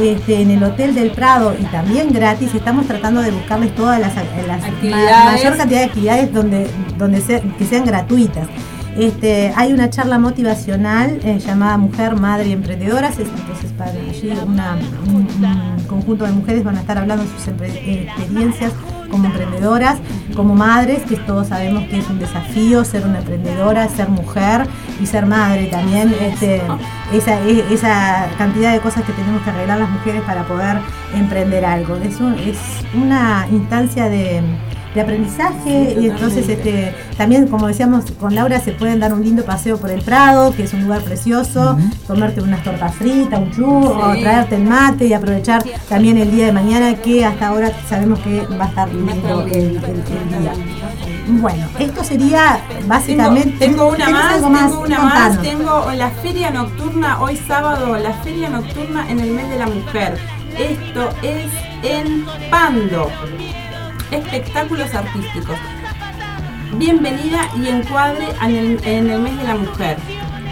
este, 0.00 0.40
en 0.40 0.50
el 0.50 0.62
Hotel 0.62 0.94
del 0.94 1.10
Prado 1.10 1.54
y 1.58 1.64
también 1.64 2.12
gratis, 2.12 2.54
estamos 2.54 2.86
tratando 2.86 3.20
de 3.20 3.30
buscarles 3.30 3.74
todas 3.74 4.00
las, 4.00 4.14
la 4.46 5.24
mayor 5.32 5.56
cantidad 5.56 5.80
de 5.80 5.84
actividades 5.84 6.32
donde, 6.32 6.66
donde 6.98 7.22
que 7.58 7.64
sean 7.64 7.84
gratuitas. 7.84 8.48
Este, 8.96 9.52
hay 9.56 9.72
una 9.72 9.88
charla 9.88 10.18
motivacional 10.18 11.18
eh, 11.24 11.38
llamada 11.38 11.78
Mujer, 11.78 12.14
Madre 12.16 12.48
y 12.48 12.52
Emprendedoras. 12.52 13.18
Entonces, 13.18 13.72
para 13.72 13.90
allí 13.90 14.32
un, 14.46 15.86
conjunto 15.86 16.24
de 16.24 16.32
mujeres 16.32 16.64
van 16.64 16.76
a 16.76 16.80
estar 16.80 16.98
hablando 16.98 17.24
de 17.24 17.30
sus 17.30 17.48
experiencias 17.48 18.72
como 19.12 19.26
emprendedoras, 19.26 19.98
como 20.34 20.54
madres, 20.54 21.02
que 21.02 21.16
todos 21.16 21.48
sabemos 21.48 21.84
que 21.84 21.98
es 21.98 22.10
un 22.10 22.18
desafío 22.18 22.84
ser 22.84 23.06
una 23.06 23.18
emprendedora, 23.18 23.86
ser 23.88 24.08
mujer 24.08 24.66
y 25.00 25.06
ser 25.06 25.26
madre 25.26 25.66
también. 25.66 26.12
Este, 26.20 26.60
esa, 27.12 27.38
esa 27.40 28.26
cantidad 28.38 28.72
de 28.72 28.80
cosas 28.80 29.04
que 29.04 29.12
tenemos 29.12 29.42
que 29.42 29.50
arreglar 29.50 29.78
las 29.78 29.90
mujeres 29.90 30.22
para 30.22 30.42
poder 30.44 30.78
emprender 31.14 31.64
algo. 31.64 31.96
Es, 31.96 32.18
es 32.40 32.58
una 32.94 33.46
instancia 33.52 34.08
de 34.08 34.42
de 34.94 35.00
aprendizaje 35.00 35.96
y 36.00 36.08
entonces 36.08 36.48
este 36.48 36.94
también 37.16 37.48
como 37.48 37.66
decíamos 37.66 38.10
con 38.12 38.34
Laura 38.34 38.60
se 38.60 38.72
pueden 38.72 39.00
dar 39.00 39.14
un 39.14 39.22
lindo 39.22 39.44
paseo 39.44 39.78
por 39.78 39.90
el 39.90 40.02
Prado 40.02 40.52
que 40.54 40.64
es 40.64 40.72
un 40.74 40.84
lugar 40.84 41.02
precioso 41.02 41.78
tomarte 42.06 42.40
unas 42.40 42.62
tortas 42.62 42.94
fritas 42.94 43.40
un 43.40 43.50
churro 43.50 44.14
traerte 44.20 44.56
el 44.56 44.64
mate 44.64 45.06
y 45.06 45.12
aprovechar 45.12 45.64
también 45.88 46.18
el 46.18 46.30
día 46.30 46.46
de 46.46 46.52
mañana 46.52 46.94
que 46.96 47.24
hasta 47.24 47.48
ahora 47.48 47.72
sabemos 47.88 48.18
que 48.20 48.42
va 48.58 48.66
a 48.66 48.68
estar 48.68 48.92
lindo 48.92 49.46
el, 49.52 49.80
día. 49.80 50.52
Bueno 51.28 51.66
esto 51.78 52.04
sería 52.04 52.60
básicamente 52.86 53.58
tengo, 53.58 53.88
una 53.88 54.08
más, 54.10 54.34
tengo 54.34 54.80
una 54.80 54.98
más. 54.98 55.42
Tengo 55.42 55.90
la 55.96 56.10
feria 56.10 56.50
nocturna 56.50 57.20
hoy 57.20 57.36
sábado 57.36 57.96
la 57.96 58.12
feria 58.12 58.50
nocturna 58.50 59.10
en 59.10 59.20
el 59.20 59.30
mes 59.30 59.48
de 59.48 59.58
la 59.58 59.66
mujer. 59.66 60.18
Esto 60.58 61.08
es 61.22 61.50
en 61.82 62.26
Pando 62.50 63.08
espectáculos 64.12 64.94
artísticos. 64.94 65.56
Bienvenida 66.76 67.48
y 67.56 67.68
encuadre 67.68 68.28
en 68.42 68.78
el, 68.84 69.20
mes 69.20 69.36
de 69.38 69.44
la 69.44 69.56
mujer. 69.56 69.96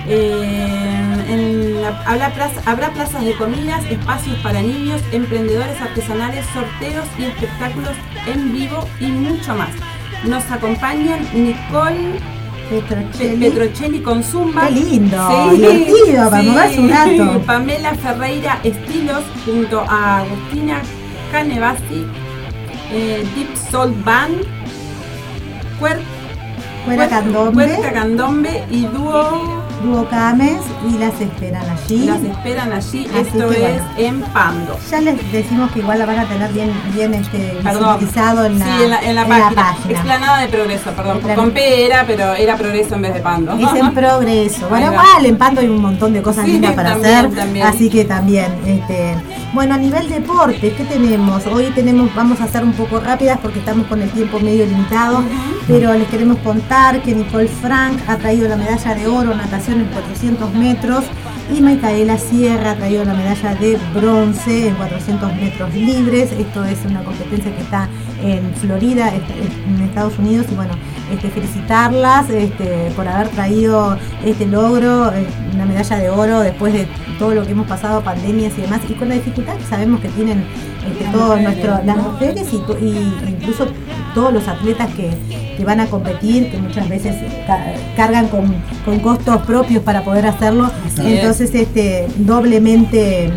Eh, 0.07 1.85
habrá, 2.07 2.31
plazas 2.91 3.25
de 3.25 3.35
comidas, 3.35 3.85
espacios 3.87 4.37
para 4.39 4.63
niños, 4.63 5.03
emprendedores 5.13 5.81
artesanales, 5.81 6.45
sorteos 6.53 7.07
y 7.19 7.25
espectáculos 7.25 7.93
en 8.27 8.53
vivo 8.53 8.87
y 8.99 9.07
mucho 9.07 9.55
más. 9.55 9.71
Nos 10.25 10.51
acompañan 10.51 11.21
Nicole 11.33 12.19
Petrocelli, 12.71 14.01
con 14.01 14.23
Zumba. 14.23 14.69
Qué 14.69 14.75
lindo, 14.75 15.51
divertido, 15.51 16.31
para 16.31 16.43
un 16.43 16.89
rato. 16.91 17.43
Pamela 17.47 17.95
Ferreira 17.95 18.61
Estilos 18.63 19.25
junto 19.45 19.81
a 19.81 20.19
Agustina 20.19 20.83
Canevasi 21.33 22.07
eh, 22.93 23.27
Deep 23.35 23.57
Soul 23.71 23.95
Band, 24.05 24.43
Cuer, 25.79 26.01
Cuera 26.85 27.09
Candombe, 27.09 27.79
Candombe 27.93 28.65
y 28.71 28.87
Dúo 28.87 29.70
Dúo 29.83 30.07
Cames 30.09 30.61
y 30.89 30.99
las 30.99 31.19
esperan 31.21 31.65
allí. 31.69 32.05
Las 32.07 32.23
esperan 32.23 32.73
allí, 32.73 33.07
esto 33.15 33.51
es 33.53 33.83
en 33.97 34.21
Pando. 34.21 34.79
Ya 34.91 35.01
les 35.01 35.33
decimos 35.33 35.71
que 35.73 35.81
igual 35.81 35.99
la 35.99 36.07
van 36.07 36.19
a 36.19 36.25
tener 36.27 36.53
bien, 36.53 36.73
bien 36.95 37.15
este, 37.15 37.57
visualizado 37.63 38.45
en 38.45 38.59
la, 38.59 38.65
sí, 38.65 38.83
en 38.85 38.91
la, 38.91 39.01
en 39.01 39.15
la, 39.15 39.27
página. 39.27 39.75
Explanada 39.89 40.41
de 40.41 40.49
Progreso, 40.49 40.91
perdón. 40.91 41.21
Con 41.35 41.51
P 41.53 41.87
era, 41.87 42.05
pero 42.07 42.35
era 42.35 42.57
Progreso 42.57 42.95
en 42.95 43.03
vez 43.03 43.15
de 43.15 43.21
Pando. 43.21 43.53
Es 43.53 43.75
en 43.75 43.95
Progreso. 43.95 44.69
Bueno, 44.69 44.93
igual 44.93 45.27
en 45.27 45.39
Pando 45.39 45.61
hay 45.61 45.69
un 45.69 45.81
montón 45.81 46.13
de 46.13 46.23
cosas 46.23 46.47
lindas 46.47 46.75
para 46.75 46.93
hacer. 46.93 47.31
Así 47.63 47.89
que 47.89 48.05
también, 48.05 48.53
este, 48.67 49.17
bueno, 49.53 49.75
a 49.75 49.79
nivel 49.79 50.09
deporte, 50.09 50.73
¿qué 50.73 50.85
tenemos? 50.85 51.47
Hoy 51.47 51.65
tenemos, 51.75 52.15
vamos 52.15 52.41
a 52.41 52.45
hacer 52.45 52.63
un 52.65 52.73
poco 52.73 53.01
rápidas 53.01 53.39
porque 53.41 53.59
estamos 53.61 53.87
con 53.87 54.03
el 54.03 54.11
tiempo 54.11 54.39
medio 54.41 54.67
limitado, 54.67 55.23
pero 55.67 55.95
les 55.95 56.09
queremos 56.09 56.39
contar 56.39 57.01
que 57.03 57.15
Nicole 57.15 57.49
Frank 57.49 57.99
ha 58.09 58.17
traído 58.17 58.49
la 58.49 58.57
medalla 58.57 58.95
de 58.95 59.07
oro 59.07 59.35
natación 59.35 59.70
en 59.79 59.87
400 59.87 60.55
metros 60.55 61.05
y 61.53 61.61
Micaela 61.61 62.19
Sierra 62.19 62.73
ha 62.73 62.77
traído 62.77 63.05
la 63.05 63.15
medalla 63.15 63.55
de 63.55 63.79
bronce 63.95 64.69
en 64.69 64.75
400 64.75 65.35
metros 65.37 65.75
libres. 65.75 66.33
Esto 66.33 66.65
es 66.65 66.79
una 66.85 67.03
competencia 67.03 67.55
que 67.55 67.63
está 67.63 67.89
en 68.23 68.53
Florida, 68.55 69.13
en 69.15 69.83
Estados 69.83 70.19
Unidos, 70.19 70.47
y 70.51 70.55
bueno, 70.55 70.75
este, 71.13 71.31
felicitarlas 71.31 72.29
este, 72.31 72.91
por 72.95 73.09
haber 73.09 73.29
traído 73.29 73.97
este 74.25 74.47
logro, 74.47 75.13
eh, 75.13 75.27
una 75.55 75.65
medalla 75.65 75.97
de 75.97 76.11
oro 76.11 76.41
después 76.41 76.73
de 76.73 76.87
todo 77.19 77.35
lo 77.35 77.45
que 77.45 77.53
hemos 77.53 77.67
pasado, 77.67 78.03
pandemias 78.03 78.53
y 78.59 78.63
demás, 78.63 78.81
y 78.89 78.95
con 78.95 79.09
la 79.09 79.15
dificultad 79.15 79.57
que 79.57 79.65
sabemos 79.65 80.01
que 80.01 80.09
tienen 80.11 80.45
todos 81.13 81.41
nuestros, 81.41 81.85
las 81.85 81.97
mujeres 81.97 82.49
y, 82.53 83.29
incluso 83.29 83.67
todos 84.15 84.33
los 84.33 84.47
atletas 84.49 84.89
que, 84.95 85.11
van 85.65 85.79
a 85.79 85.87
competir, 85.87 86.51
que 86.51 86.57
muchas 86.57 86.89
veces 86.89 87.15
cargan 87.95 88.29
con, 88.29 89.01
costos 89.01 89.43
propios 89.43 89.83
para 89.83 90.03
poder 90.03 90.27
hacerlo. 90.27 90.71
Entonces, 90.97 91.55
este, 91.55 92.09
doblemente 92.17 93.31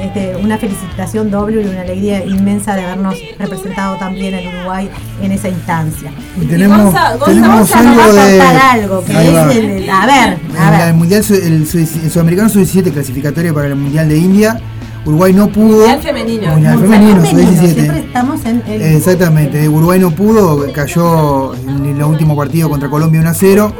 este, 0.00 0.36
una 0.36 0.56
felicitación 0.56 1.30
doble 1.30 1.62
y 1.62 1.66
una 1.66 1.82
alegría 1.82 2.24
inmensa 2.24 2.74
de 2.74 2.84
habernos 2.84 3.16
representado 3.38 3.96
también 3.96 4.34
en 4.34 4.48
Uruguay 4.56 4.88
en 5.22 5.32
esa 5.32 5.48
instancia. 5.48 6.10
Y 6.40 6.46
tenemos, 6.46 6.94
tenemos 7.24 7.74
algo 7.74 8.12
de 8.12 8.40
algo 8.40 9.04
que 9.04 9.12
es 9.12 9.56
el, 9.56 9.90
a 9.90 10.06
ver, 10.06 10.38
a 10.58 10.70
ver. 10.70 10.88
El, 10.88 10.94
mundial, 10.94 11.22
el, 11.30 11.66
Sudamericano 11.66 12.48
Sub-17 12.48 12.92
clasificatorio 12.92 13.54
para 13.54 13.68
el 13.68 13.76
Mundial 13.76 14.08
de 14.08 14.16
India 14.16 14.60
Uruguay 15.04 15.32
no 15.32 15.48
pudo. 15.48 15.78
Mundial 15.78 16.00
femenino. 16.02 16.52
Mundial 16.52 16.78
femenino, 16.78 17.24
Siempre 17.24 17.98
estamos 18.00 18.44
en 18.44 18.62
el... 18.66 18.82
Exactamente. 18.82 19.68
Uruguay 19.68 19.98
no 19.98 20.10
pudo, 20.10 20.70
cayó 20.72 21.54
en 21.54 21.86
el 21.86 22.02
último 22.02 22.36
partido 22.36 22.68
contra 22.68 22.88
Colombia 22.90 23.20
1 23.20 23.30
a 23.30 23.34
0. 23.34 23.72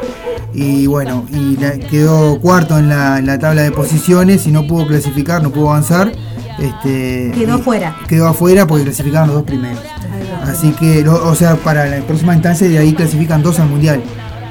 Y 0.53 0.87
bueno, 0.87 1.27
y 1.31 1.57
quedó 1.91 2.41
cuarto 2.41 2.79
en 2.79 2.89
la, 2.89 3.39
tabla 3.39 3.63
de 3.63 3.71
posiciones 3.71 4.47
y 4.47 4.53
no 4.53 4.67
pudo 4.67 4.87
clasificar, 4.87 5.43
no 5.43 5.51
pudo 5.51 5.71
avanzar. 5.71 6.13
Este, 6.59 7.31
quedó 7.35 7.55
afuera. 7.55 7.97
Quedó 8.09 8.27
afuera 8.27 8.67
porque 8.67 8.85
clasificaron 8.85 9.29
los 9.29 9.37
dos 9.37 9.45
primeros. 9.45 9.81
Así 10.43 10.73
que, 10.73 11.07
o 11.07 11.35
sea, 11.35 11.57
para 11.57 11.87
la 11.87 12.01
próxima 12.01 12.35
instancia 12.35 12.69
de 12.69 12.79
ahí 12.79 12.93
clasifican 12.95 13.43
dos 13.43 13.61
al 13.61 13.69
mundial. 13.69 14.03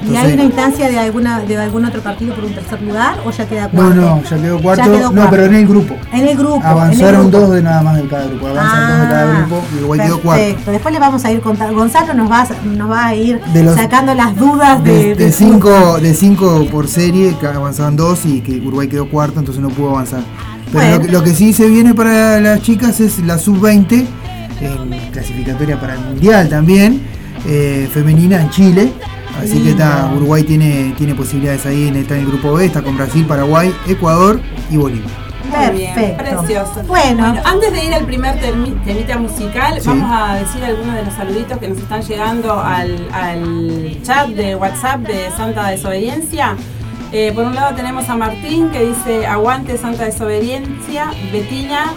¿Y 0.08 0.16
hay 0.16 0.32
una 0.32 0.44
instancia 0.44 0.88
de 0.88 0.98
alguna 0.98 1.40
de 1.40 1.56
algún 1.58 1.84
otro 1.84 2.00
partido 2.00 2.34
por 2.34 2.44
un 2.44 2.54
tercer 2.54 2.80
lugar 2.82 3.16
o 3.24 3.30
ya 3.30 3.46
queda 3.46 3.68
cuarto? 3.68 3.94
No, 3.94 4.16
no, 4.16 4.22
ya 4.22 4.36
quedó 4.36 4.60
cuarto. 4.60 5.12
no, 5.12 5.30
pero 5.30 5.44
en 5.44 5.54
el 5.54 5.66
grupo. 5.66 5.94
En 6.12 6.28
el 6.28 6.36
grupo. 6.36 6.62
Avanzaron 6.64 7.30
dos 7.30 7.50
de 7.50 7.62
nada 7.62 7.82
más 7.82 7.96
de 7.96 8.08
cada 8.08 8.26
grupo. 8.26 8.46
Avanzaron 8.46 8.88
dos 8.88 9.00
de 9.00 9.08
cada 9.08 9.22
ah, 9.22 9.38
grupo 9.40 9.64
y 9.72 9.78
Uruguay 9.78 10.00
quedó 10.00 10.20
cuarto. 10.20 10.44
Perfecto. 10.44 10.70
Después 10.70 10.94
le 10.94 11.00
vamos 11.00 11.24
a 11.24 11.32
ir 11.32 11.40
contando. 11.40 11.74
Gonzalo 11.74 12.14
nos 12.14 12.30
va, 12.30 12.46
nos 12.64 12.90
va 12.90 13.06
a 13.06 13.14
ir 13.14 13.40
sacando 13.74 14.14
las 14.14 14.36
dudas 14.36 14.82
de. 14.82 15.14
De, 15.14 15.32
cinco, 15.32 15.98
de 16.00 16.14
cinco 16.14 16.66
por 16.70 16.88
serie, 16.88 17.36
que 17.38 17.46
avanzaban 17.46 17.96
dos 17.96 18.24
y 18.24 18.40
que 18.40 18.56
Uruguay 18.56 18.88
quedó 18.88 19.08
cuarto, 19.08 19.38
entonces 19.38 19.62
no 19.62 19.68
pudo 19.68 19.90
avanzar. 19.90 20.22
Pero 20.72 21.02
lo, 21.10 21.24
que, 21.24 21.34
sí 21.34 21.52
se 21.52 21.68
viene 21.68 21.94
para 21.94 22.40
las 22.40 22.62
chicas 22.62 23.00
es 23.00 23.18
la 23.18 23.38
sub-20, 23.38 24.06
en 24.60 25.10
clasificatoria 25.10 25.80
para 25.80 25.94
el 25.94 26.00
mundial 26.00 26.48
también, 26.48 27.00
eh, 27.46 27.88
femenina 27.92 28.40
en 28.40 28.50
Chile. 28.50 28.92
Así 29.38 29.62
que 29.62 29.70
está, 29.70 30.10
Uruguay 30.14 30.42
tiene, 30.42 30.94
tiene 30.96 31.14
posibilidades 31.14 31.64
ahí, 31.66 31.88
está 31.94 32.14
en 32.14 32.20
el 32.20 32.26
grupo 32.26 32.52
B, 32.54 32.66
está 32.66 32.82
con 32.82 32.96
Brasil, 32.96 33.24
Paraguay, 33.26 33.74
Ecuador 33.86 34.40
y 34.70 34.76
Bolivia. 34.76 35.10
Perfecto. 35.50 36.22
precioso. 36.22 36.82
Bueno. 36.86 37.34
antes 37.44 37.72
de 37.72 37.84
ir 37.84 37.94
al 37.94 38.04
primer 38.04 38.38
temita 38.38 39.18
musical, 39.18 39.80
vamos 39.84 40.10
a 40.12 40.34
decir 40.36 40.64
algunos 40.64 40.94
de 40.94 41.04
los 41.04 41.14
saluditos 41.14 41.58
que 41.58 41.68
nos 41.68 41.78
están 41.78 42.02
llegando 42.02 42.60
al, 42.60 43.98
chat 44.02 44.28
de 44.28 44.54
WhatsApp 44.54 45.00
de 45.00 45.30
Santa 45.36 45.68
Desobediencia. 45.68 46.56
Eh, 47.12 47.32
por 47.34 47.44
un 47.44 47.56
lado 47.56 47.74
tenemos 47.74 48.08
a 48.08 48.14
Martín 48.14 48.70
que 48.70 48.84
dice 48.84 49.26
aguante 49.26 49.76
santa 49.76 50.04
desobediencia, 50.04 51.10
Betina, 51.32 51.92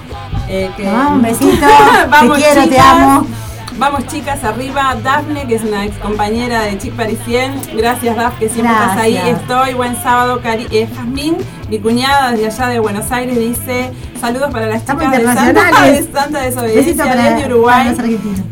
eh, 0.50 0.72
que 0.76 0.88
Ah, 0.88 1.10
un 1.13 1.22
besito, 1.22 1.67
Vamos, 2.10 2.38
te 2.38 2.43
quiero, 2.43 2.67
te 2.67 2.80
amo. 2.80 3.28
Vamos 3.77 4.05
chicas, 4.07 4.43
arriba 4.43 4.95
Dafne, 5.03 5.47
que 5.47 5.55
es 5.55 5.63
una 5.63 5.86
ex 5.86 5.97
compañera 5.97 6.62
de 6.62 6.77
Chic 6.77 6.93
Parisien. 6.93 7.59
Gracias 7.75 8.15
Daf, 8.15 8.38
que 8.38 8.47
siempre 8.47 8.73
estás 8.73 8.97
ahí. 8.97 9.17
Estoy, 9.17 9.73
buen 9.73 9.95
sábado, 10.01 10.41
Cari 10.41 10.67
eh, 10.71 10.88
Jazmín, 10.95 11.38
mi 11.69 11.80
cuñada 11.80 12.32
desde 12.32 12.47
allá 12.47 12.67
de 12.67 12.80
Buenos 12.80 13.12
Aires, 13.12 13.38
dice 13.38 13.91
saludos 14.19 14.52
para 14.52 14.67
las 14.67 14.78
Estamos 14.78 15.04
chicas 15.04 15.19
de 15.19 15.26
Santa, 15.34 15.82
de 15.86 16.04
Santa 16.13 16.39
Desobediencia 16.41 17.04
para, 17.06 17.32
desde 17.36 17.47
Uruguay. 17.54 17.95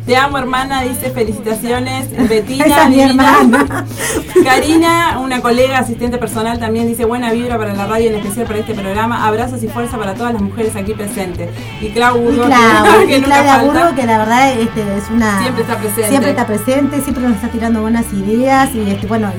Te 0.05 0.17
amo 0.17 0.37
hermana, 0.37 0.81
dice 0.81 1.11
felicitaciones. 1.11 2.07
Betina, 2.29 2.89
mi 2.89 2.99
hermana. 3.01 3.85
Karina, 4.43 5.19
una 5.19 5.39
colega 5.41 5.79
asistente 5.79 6.17
personal, 6.17 6.59
también 6.59 6.87
dice 6.87 7.05
buena 7.05 7.31
vibra 7.31 7.57
para 7.57 7.73
la 7.73 7.85
radio, 7.85 8.09
en 8.09 8.15
especial 8.15 8.47
para 8.47 8.59
este 8.59 8.73
programa. 8.73 9.25
Abrazos 9.27 9.63
y 9.63 9.67
fuerza 9.67 9.97
para 9.97 10.13
todas 10.13 10.33
las 10.33 10.41
mujeres 10.41 10.75
aquí 10.75 10.93
presentes. 10.93 11.49
Y 11.81 11.89
Clau 11.89 12.17
Y 12.17 12.21
Burgo, 12.25 12.45
Clau, 12.45 12.85
que, 13.07 13.17
y 13.17 13.21
Claudia 13.21 13.53
falta. 13.55 13.63
Burgo, 13.83 13.95
que 13.95 14.05
la 14.07 14.17
verdad 14.17 14.51
este, 14.53 14.81
es 14.97 15.09
una. 15.09 15.41
Siempre 15.41 15.61
está 15.61 15.77
presente. 15.77 16.09
Siempre 16.09 16.29
está 16.31 16.45
presente, 16.47 17.01
siempre 17.01 17.23
nos 17.23 17.35
está 17.35 17.47
tirando 17.49 17.81
buenas 17.81 18.05
ideas 18.13 18.69
y 18.75 18.89
este, 18.89 19.07
bueno, 19.07 19.31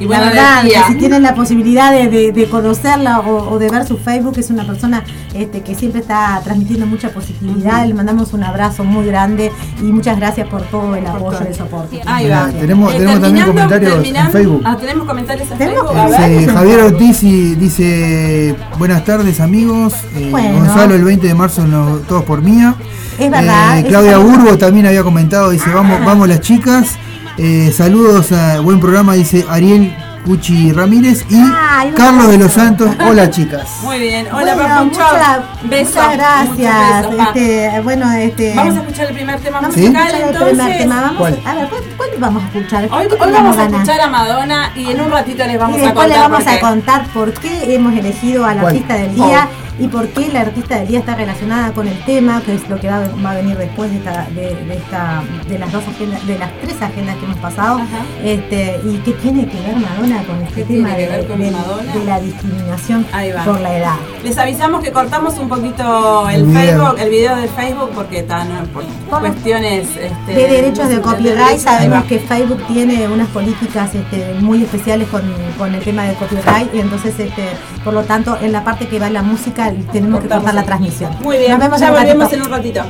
y, 0.00 0.04
Y 0.04 0.08
la 0.08 0.20
verdad, 0.20 0.60
energía. 0.60 0.84
que 0.86 0.92
si 0.92 0.98
tienen 0.98 1.22
la 1.22 1.34
posibilidad 1.34 1.92
de, 1.92 2.08
de- 2.08 2.32
de 2.32 2.48
conocerla 2.48 3.05
o, 3.06 3.50
o 3.52 3.58
de 3.58 3.70
ver 3.70 3.86
su 3.86 3.96
Facebook, 3.98 4.34
es 4.38 4.50
una 4.50 4.66
persona 4.66 5.04
este, 5.34 5.62
que 5.62 5.74
siempre 5.74 6.00
está 6.00 6.40
transmitiendo 6.44 6.86
mucha 6.86 7.10
positividad. 7.10 7.86
Le 7.86 7.94
mandamos 7.94 8.32
un 8.32 8.42
abrazo 8.44 8.84
muy 8.84 9.06
grande 9.06 9.50
y 9.80 9.84
muchas 9.84 10.16
gracias 10.18 10.48
por 10.48 10.62
todo 10.62 10.94
el 10.96 11.06
apoyo 11.06 11.38
y 11.44 11.48
el 11.48 11.54
soporte. 11.54 12.00
Ahí 12.06 12.28
va. 12.28 12.46
Mira, 12.48 12.60
tenemos- 12.60 12.92
tenemos 12.92 13.20
también 13.20 13.46
comentarios 13.46 14.04
en 14.06 14.30
Facebook. 14.30 14.62
Ah, 14.64 14.76
tenemos 14.78 15.06
comentarios 15.06 15.50
en 15.50 15.58
Tenemos 15.58 15.92
Facebook. 15.92 16.14
A 16.14 16.18
ver. 16.18 16.38
Dice 16.38 16.52
Javier 16.52 16.80
Ortiz 16.80 17.22
y 17.22 17.54
dice 17.54 18.54
buenas 18.78 19.04
tardes 19.04 19.40
amigos. 19.40 19.94
Eh, 20.14 20.28
Bueno. 20.30 20.58
Gonzalo 20.58 20.94
el 20.94 21.04
20 21.04 21.26
de 21.28 21.34
marzo 21.34 21.66
no, 21.66 21.96
todos 22.08 22.24
por 22.24 22.42
mía. 22.42 22.74
Es 23.18 23.30
verdad, 23.30 23.76
Eh, 23.78 23.80
es 23.80 23.86
Claudia 23.86 24.18
verdad. 24.18 24.24
Burgo 24.38 24.58
también 24.58 24.86
había 24.86 25.02
comentado, 25.02 25.50
dice 25.50 25.70
vamos, 25.72 26.04
vamos 26.04 26.28
las 26.28 26.40
chicas. 26.40 26.96
Eh, 27.38 27.72
saludos 27.76 28.32
a 28.32 28.60
buen 28.60 28.80
programa, 28.80 29.14
dice 29.14 29.44
Ariel 29.48 29.94
Cuchi 30.30 30.72
Ramírez 30.72 31.24
y 31.30 31.36
Ay, 31.40 31.92
Carlos 31.96 32.28
de 32.28 32.38
los. 32.38 32.52
Santos. 32.52 32.90
Hola 33.08 33.30
chicas. 33.30 33.68
Muy 33.82 33.98
bien. 34.00 34.26
Hola, 34.32 34.54
Bueno, 34.54 34.68
Papuncho. 34.74 35.00
muchas, 35.00 35.38
Besos. 35.62 35.94
muchas 35.94 36.16
gracias. 36.16 37.10
besos. 37.10 37.26
Este, 37.28 37.80
bueno, 37.84 38.12
este, 38.12 38.54
Vamos 38.56 38.76
a 38.76 38.80
escuchar 38.80 39.06
el 39.08 39.14
primer 39.14 39.40
tema 39.40 39.60
vamos 39.60 39.76
a 39.76 39.78
¿Sí? 39.78 39.80
musical 39.88 40.06
escuchar 40.06 40.20
el 40.22 40.34
entonces. 40.34 40.56
primer 40.58 40.78
tema. 40.78 41.00
Vamos 41.02 41.16
¿Cuál? 41.18 41.38
a, 41.44 41.50
a 41.50 41.54
ver, 41.54 41.68
¿cuál, 41.68 41.82
cuál 41.96 42.10
vamos 42.18 42.42
a 42.42 42.46
escuchar? 42.46 42.84
Hoy, 42.84 42.88
¿Qué 42.90 42.96
hoy 43.14 43.20
tenemos 43.20 43.56
vamos 43.56 43.58
a 43.58 43.64
escuchar 43.76 44.00
a 44.00 44.08
Madonna 44.08 44.72
y 44.74 44.90
en 44.90 45.00
un 45.00 45.10
ratito 45.12 45.46
les 45.46 45.58
vamos 45.60 45.76
y 45.78 45.80
a 45.80 45.84
después 45.84 46.04
contar 46.06 46.18
le 46.18 46.28
vamos 46.28 46.44
por 46.44 46.48
a 46.48 46.54
qué. 46.54 46.60
contar 46.60 47.06
por 47.08 47.32
qué 47.34 47.74
hemos 47.74 47.94
elegido 47.96 48.44
a 48.46 48.54
la 48.54 48.62
artista 48.62 48.94
del 48.94 49.14
día 49.14 49.48
y 49.78 49.88
por 49.88 50.08
qué 50.08 50.28
la 50.32 50.40
artista 50.40 50.76
del 50.78 50.88
día 50.88 50.98
está 51.00 51.14
relacionada 51.14 51.72
con 51.72 51.86
el 51.86 51.98
tema, 52.04 52.40
que 52.44 52.54
es 52.54 52.68
lo 52.68 52.78
que 52.80 52.88
va, 52.88 52.96
a- 52.98 53.08
va 53.24 53.30
a 53.32 53.34
venir 53.34 53.56
después 53.56 53.90
de 53.90 53.98
esta, 53.98 54.26
de, 54.34 54.54
de 54.54 54.74
esta, 54.76 55.22
de 55.48 55.58
las 55.58 55.70
dos 55.72 55.84
agendas, 55.88 56.26
de 56.26 56.38
las 56.38 56.50
tres 56.62 56.80
agendas 56.80 57.16
que 57.16 57.24
hemos 57.26 57.38
pasado, 57.38 57.76
Ajá. 57.76 58.04
este, 58.24 58.80
y 58.84 58.96
qué 59.04 59.12
tiene 59.12 59.46
que 59.46 59.60
ver 59.60 59.76
Madonna 59.76 60.22
con 60.24 60.36
este 60.42 60.54
¿Qué 60.64 60.74
tema 60.76 60.90
de, 60.94 61.06
ver 61.08 61.26
con 61.26 61.38
de- 61.40 61.50
Madonna? 61.50 61.92
de 61.94 62.04
la 62.04 62.20
discriminación 62.20 63.06
por 63.44 63.60
la 63.60 63.76
edad. 63.78 63.94
Les 64.24 64.36
avisamos 64.38 64.82
que 64.82 64.92
cortamos 64.92 65.38
un 65.38 65.48
poquito 65.48 66.28
el. 66.30 66.46
Facebook, 66.52 66.96
el 66.98 67.10
video 67.10 67.36
del 67.36 67.48
Facebook 67.50 67.90
porque 67.94 68.20
están 68.20 68.48
por 68.72 68.84
Por- 69.10 69.20
cuestiones 69.20 69.88
este, 69.96 70.32
de 70.34 70.48
derechos 70.48 70.88
de 70.88 71.00
copyright 71.00 71.58
sabemos 71.58 72.04
que 72.04 72.18
Facebook 72.18 72.62
tiene 72.66 73.06
unas 73.08 73.28
políticas 73.28 73.94
este, 73.94 74.34
muy 74.40 74.62
especiales 74.62 75.08
con, 75.08 75.22
con 75.58 75.74
el 75.74 75.82
tema 75.82 76.04
de 76.04 76.14
copyright 76.14 76.74
y 76.74 76.80
entonces 76.80 77.18
este, 77.18 77.42
por 77.84 77.92
lo 77.94 78.02
tanto 78.04 78.36
en 78.40 78.52
la 78.52 78.64
parte 78.64 78.86
que 78.88 78.98
va 78.98 79.10
la 79.10 79.22
música 79.22 79.65
tenemos 79.92 80.20
que 80.20 80.28
cortar 80.28 80.54
la 80.54 80.62
transmisión. 80.64 81.10
Muy 81.22 81.38
bien, 81.38 81.50
Nos 81.52 81.60
vemos 81.60 81.80
ya 81.80 81.86
en 81.88 81.92
un 81.92 81.98
volvemos 81.98 82.24
ratito. 82.24 82.36
en 82.36 82.42
un 82.46 82.50
ratito. 82.56 82.80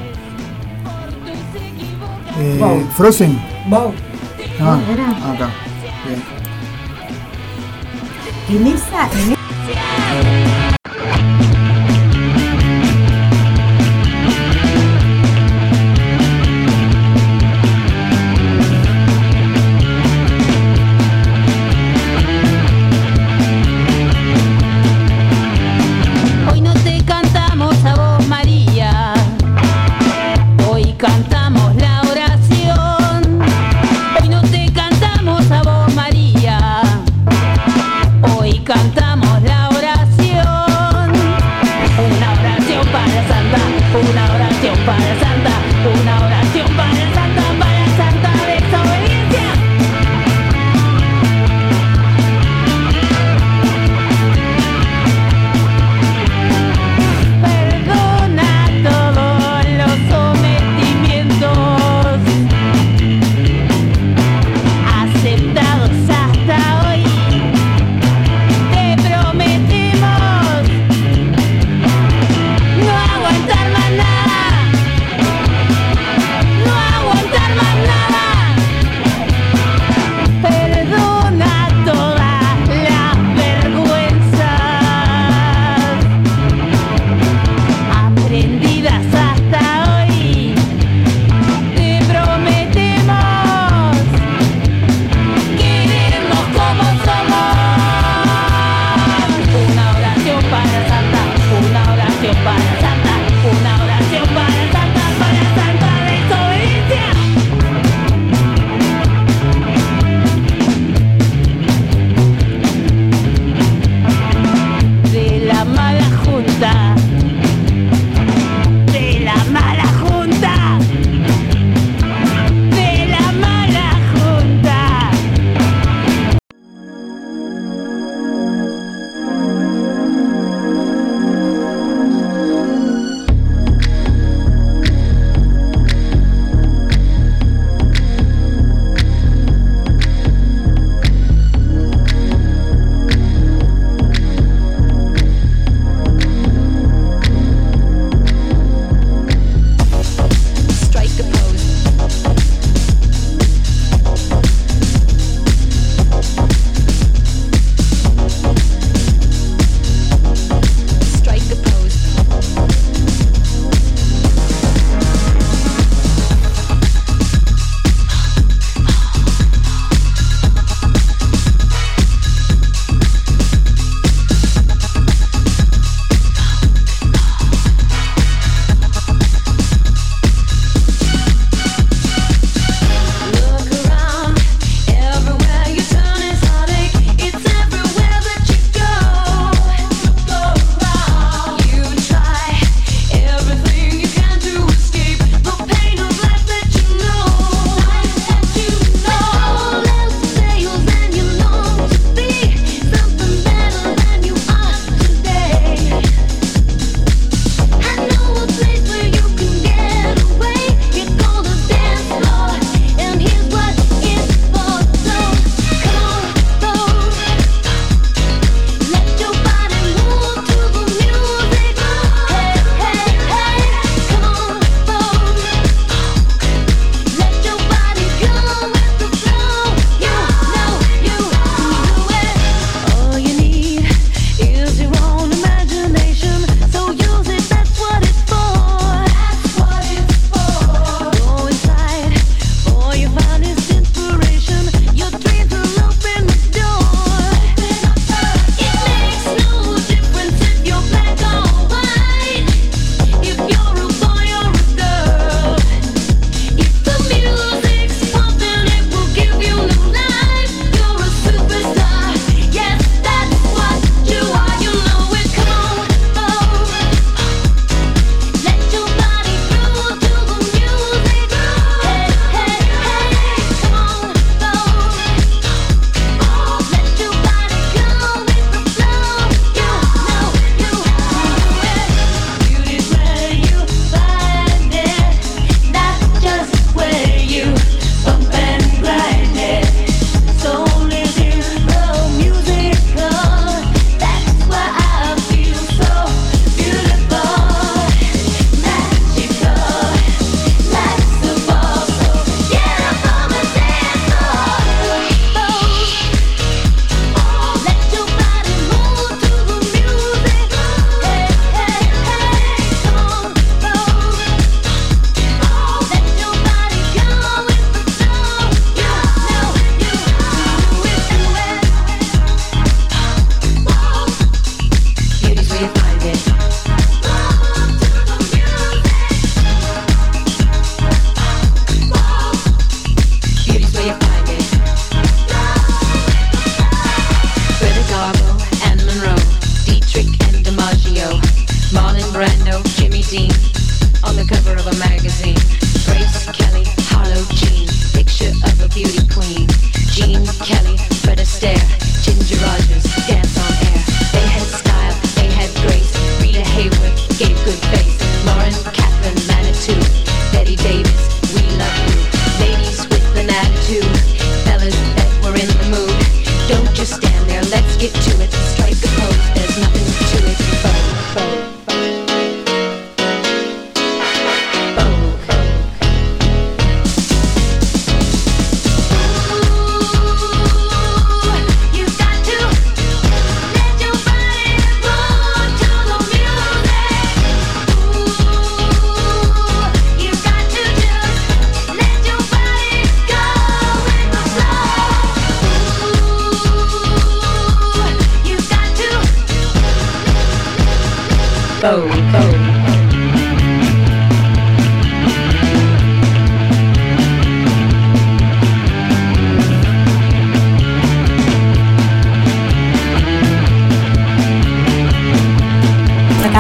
Eh, 2.39 2.57
Wow. 2.61 2.87
Frozen. 2.97 3.39
Wow. 3.69 3.93
Ah, 4.61 4.79
acá. 5.35 5.49
Bien. 8.49 8.61
En 8.61 8.67
esa, 8.69 9.09
en 9.19 10.56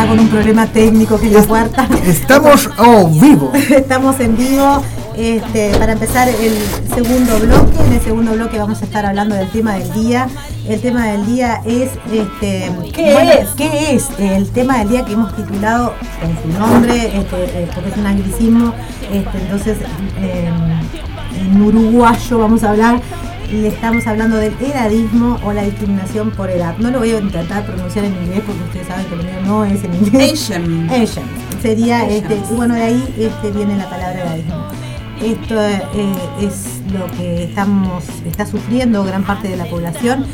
Acá 0.06 0.08
con 0.08 0.20
un 0.20 0.28
problema 0.28 0.66
técnico 0.66 1.18
que 1.18 1.30
la 1.30 1.42
puerta. 1.42 1.88
Estamos 2.04 2.70
oh, 2.78 3.08
vivo. 3.08 3.50
Estamos 3.70 4.20
en 4.20 4.36
vivo. 4.36 4.82
Este, 5.16 5.70
para 5.78 5.92
empezar 5.92 6.28
el 6.28 6.52
segundo 6.94 7.38
bloque, 7.38 7.78
en 7.86 7.92
el 7.94 8.00
segundo 8.02 8.32
bloque 8.32 8.58
vamos 8.58 8.82
a 8.82 8.84
estar 8.84 9.06
hablando 9.06 9.34
del 9.34 9.48
tema 9.48 9.74
del 9.74 9.92
día. 9.94 10.28
El 10.68 10.80
tema 10.80 11.06
del 11.06 11.24
día 11.26 11.62
es 11.64 11.90
este, 12.12 12.70
¿Qué 12.92 13.40
es? 13.40 13.48
¿Qué 13.56 13.94
es? 13.94 14.08
El 14.18 14.48
tema 14.50 14.78
del 14.78 14.90
día 14.90 15.04
que 15.04 15.14
hemos 15.14 15.34
titulado 15.34 15.94
con 16.20 16.36
su 16.42 16.58
nombre, 16.58 17.18
este, 17.18 17.44
eh, 17.44 17.68
porque 17.74 17.90
es 17.90 17.96
un 17.96 18.06
anglicismo, 18.06 18.74
este, 19.10 19.38
entonces 19.38 19.78
eh, 20.20 20.50
en 21.40 21.62
uruguayo 21.62 22.38
vamos 22.38 22.62
a 22.62 22.70
hablar 22.70 23.00
le 23.50 23.68
estamos 23.68 24.06
hablando 24.06 24.36
del 24.36 24.54
edadismo 24.60 25.38
o 25.44 25.52
la 25.52 25.62
discriminación 25.62 26.30
por 26.30 26.50
edad. 26.50 26.76
No 26.78 26.90
lo 26.90 26.98
voy 26.98 27.10
a 27.10 27.18
intentar 27.18 27.64
pronunciar 27.64 28.04
en 28.04 28.14
inglés 28.14 28.42
porque 28.46 28.62
ustedes 28.64 28.86
saben 28.86 29.06
que 29.06 29.16
lo 29.16 29.22
mío 29.22 29.40
no 29.44 29.64
es 29.64 29.84
en 29.84 29.94
inglés. 29.94 30.32
Asian. 30.32 30.90
Asian. 30.90 31.24
Sería, 31.62 32.00
Asian. 32.00 32.32
este, 32.32 32.54
bueno, 32.54 32.74
de 32.74 32.82
ahí 32.82 33.14
este, 33.18 33.50
viene 33.50 33.76
la 33.76 33.88
palabra 33.88 34.22
edadismo. 34.22 34.66
Esto 35.22 35.60
eh, 35.60 35.82
es 36.40 36.80
lo 36.92 37.06
que 37.16 37.44
estamos, 37.44 38.04
está 38.26 38.44
sufriendo 38.44 39.02
gran 39.04 39.24
parte 39.24 39.48
de 39.48 39.56
la 39.56 39.64
población, 39.64 40.26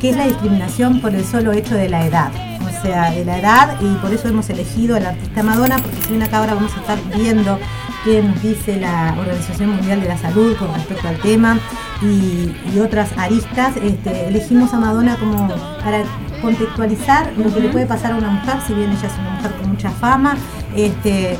que 0.00 0.10
es 0.10 0.16
la 0.16 0.26
discriminación 0.26 1.00
por 1.00 1.14
el 1.14 1.24
solo 1.24 1.52
hecho 1.52 1.74
de 1.74 1.88
la 1.88 2.06
edad. 2.06 2.30
O 2.60 2.82
sea, 2.82 3.10
de 3.10 3.24
la 3.26 3.38
edad, 3.38 3.76
y 3.82 3.94
por 3.96 4.12
eso 4.12 4.28
hemos 4.28 4.48
elegido 4.48 4.96
al 4.96 5.04
artista 5.04 5.42
Madonna, 5.42 5.76
porque 5.76 5.98
si 6.02 6.08
bien 6.10 6.22
acá 6.22 6.38
ahora 6.38 6.54
vamos 6.54 6.72
a 6.74 6.80
estar 6.80 6.98
viendo 7.14 7.58
qué 8.04 8.22
nos 8.22 8.42
dice 8.42 8.78
la 8.80 9.14
Organización 9.18 9.70
Mundial 9.70 10.00
de 10.00 10.08
la 10.08 10.18
Salud 10.18 10.56
con 10.56 10.72
respecto 10.74 11.08
al 11.08 11.18
tema 11.18 11.58
y, 12.02 12.52
y 12.74 12.78
otras 12.80 13.10
aristas, 13.16 13.76
este, 13.76 14.28
elegimos 14.28 14.72
a 14.72 14.78
Madonna 14.78 15.16
como 15.16 15.48
para 15.82 16.02
contextualizar 16.40 17.32
lo 17.36 17.52
que 17.52 17.60
le 17.60 17.68
puede 17.68 17.86
pasar 17.86 18.12
a 18.12 18.16
una 18.16 18.30
mujer, 18.30 18.54
si 18.66 18.74
bien 18.74 18.90
ella 18.90 19.06
es 19.06 19.18
una 19.18 19.30
mujer 19.30 19.52
con 19.52 19.70
mucha 19.70 19.90
fama, 19.90 20.36
este, 20.74 21.36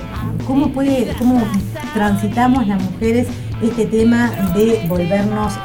cómo 0.46 0.70
puede, 0.70 1.14
cómo 1.18 1.42
transitamos 1.94 2.66
las 2.66 2.82
mujeres 2.82 3.26
este 3.62 3.84
tema 3.86 4.30
de 4.54 4.84
volvernos 4.88 5.52
eh, 5.54 5.58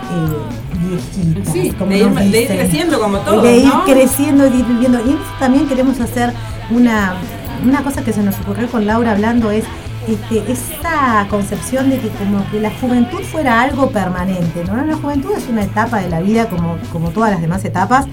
viejitas, 0.90 1.54
Sí, 1.54 1.72
como 1.72 1.92
de 1.92 1.98
ir, 2.00 2.48
de 2.48 2.48
creciendo 2.48 3.00
como 3.00 3.18
todos, 3.20 3.44
de 3.44 3.58
ir 3.58 3.68
¿no? 3.68 3.86
creciendo, 3.86 4.50
de 4.50 4.58
ir 4.58 4.66
viviendo. 4.66 5.00
Y 5.00 5.18
también 5.40 5.68
queremos 5.68 6.00
hacer 6.02 6.34
una, 6.72 7.16
una 7.64 7.84
cosa 7.84 8.04
que 8.04 8.12
se 8.12 8.22
nos 8.22 8.38
ocurrió 8.42 8.68
con 8.68 8.86
Laura 8.86 9.12
hablando 9.12 9.50
es 9.52 9.64
este, 10.08 10.52
esa 10.52 11.26
concepción 11.30 11.90
de 11.90 12.00
que 12.00 12.10
como 12.10 12.50
que 12.52 12.60
la 12.60 12.72
juventud 12.80 13.20
fuera 13.22 13.62
algo 13.62 13.90
permanente, 13.90 14.64
¿no? 14.68 14.84
La 14.86 14.96
juventud 14.96 15.32
es 15.36 15.48
una 15.50 15.64
etapa 15.64 16.00
de 16.00 16.10
la 16.10 16.22
vida 16.22 16.48
como, 16.50 16.78
como 16.92 17.10
todas 17.10 17.32
las 17.32 17.42
demás 17.42 17.64
etapas 17.66 18.06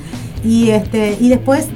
y 0.45 0.71
este 0.71 1.17
y 1.21 1.29
después 1.29 1.69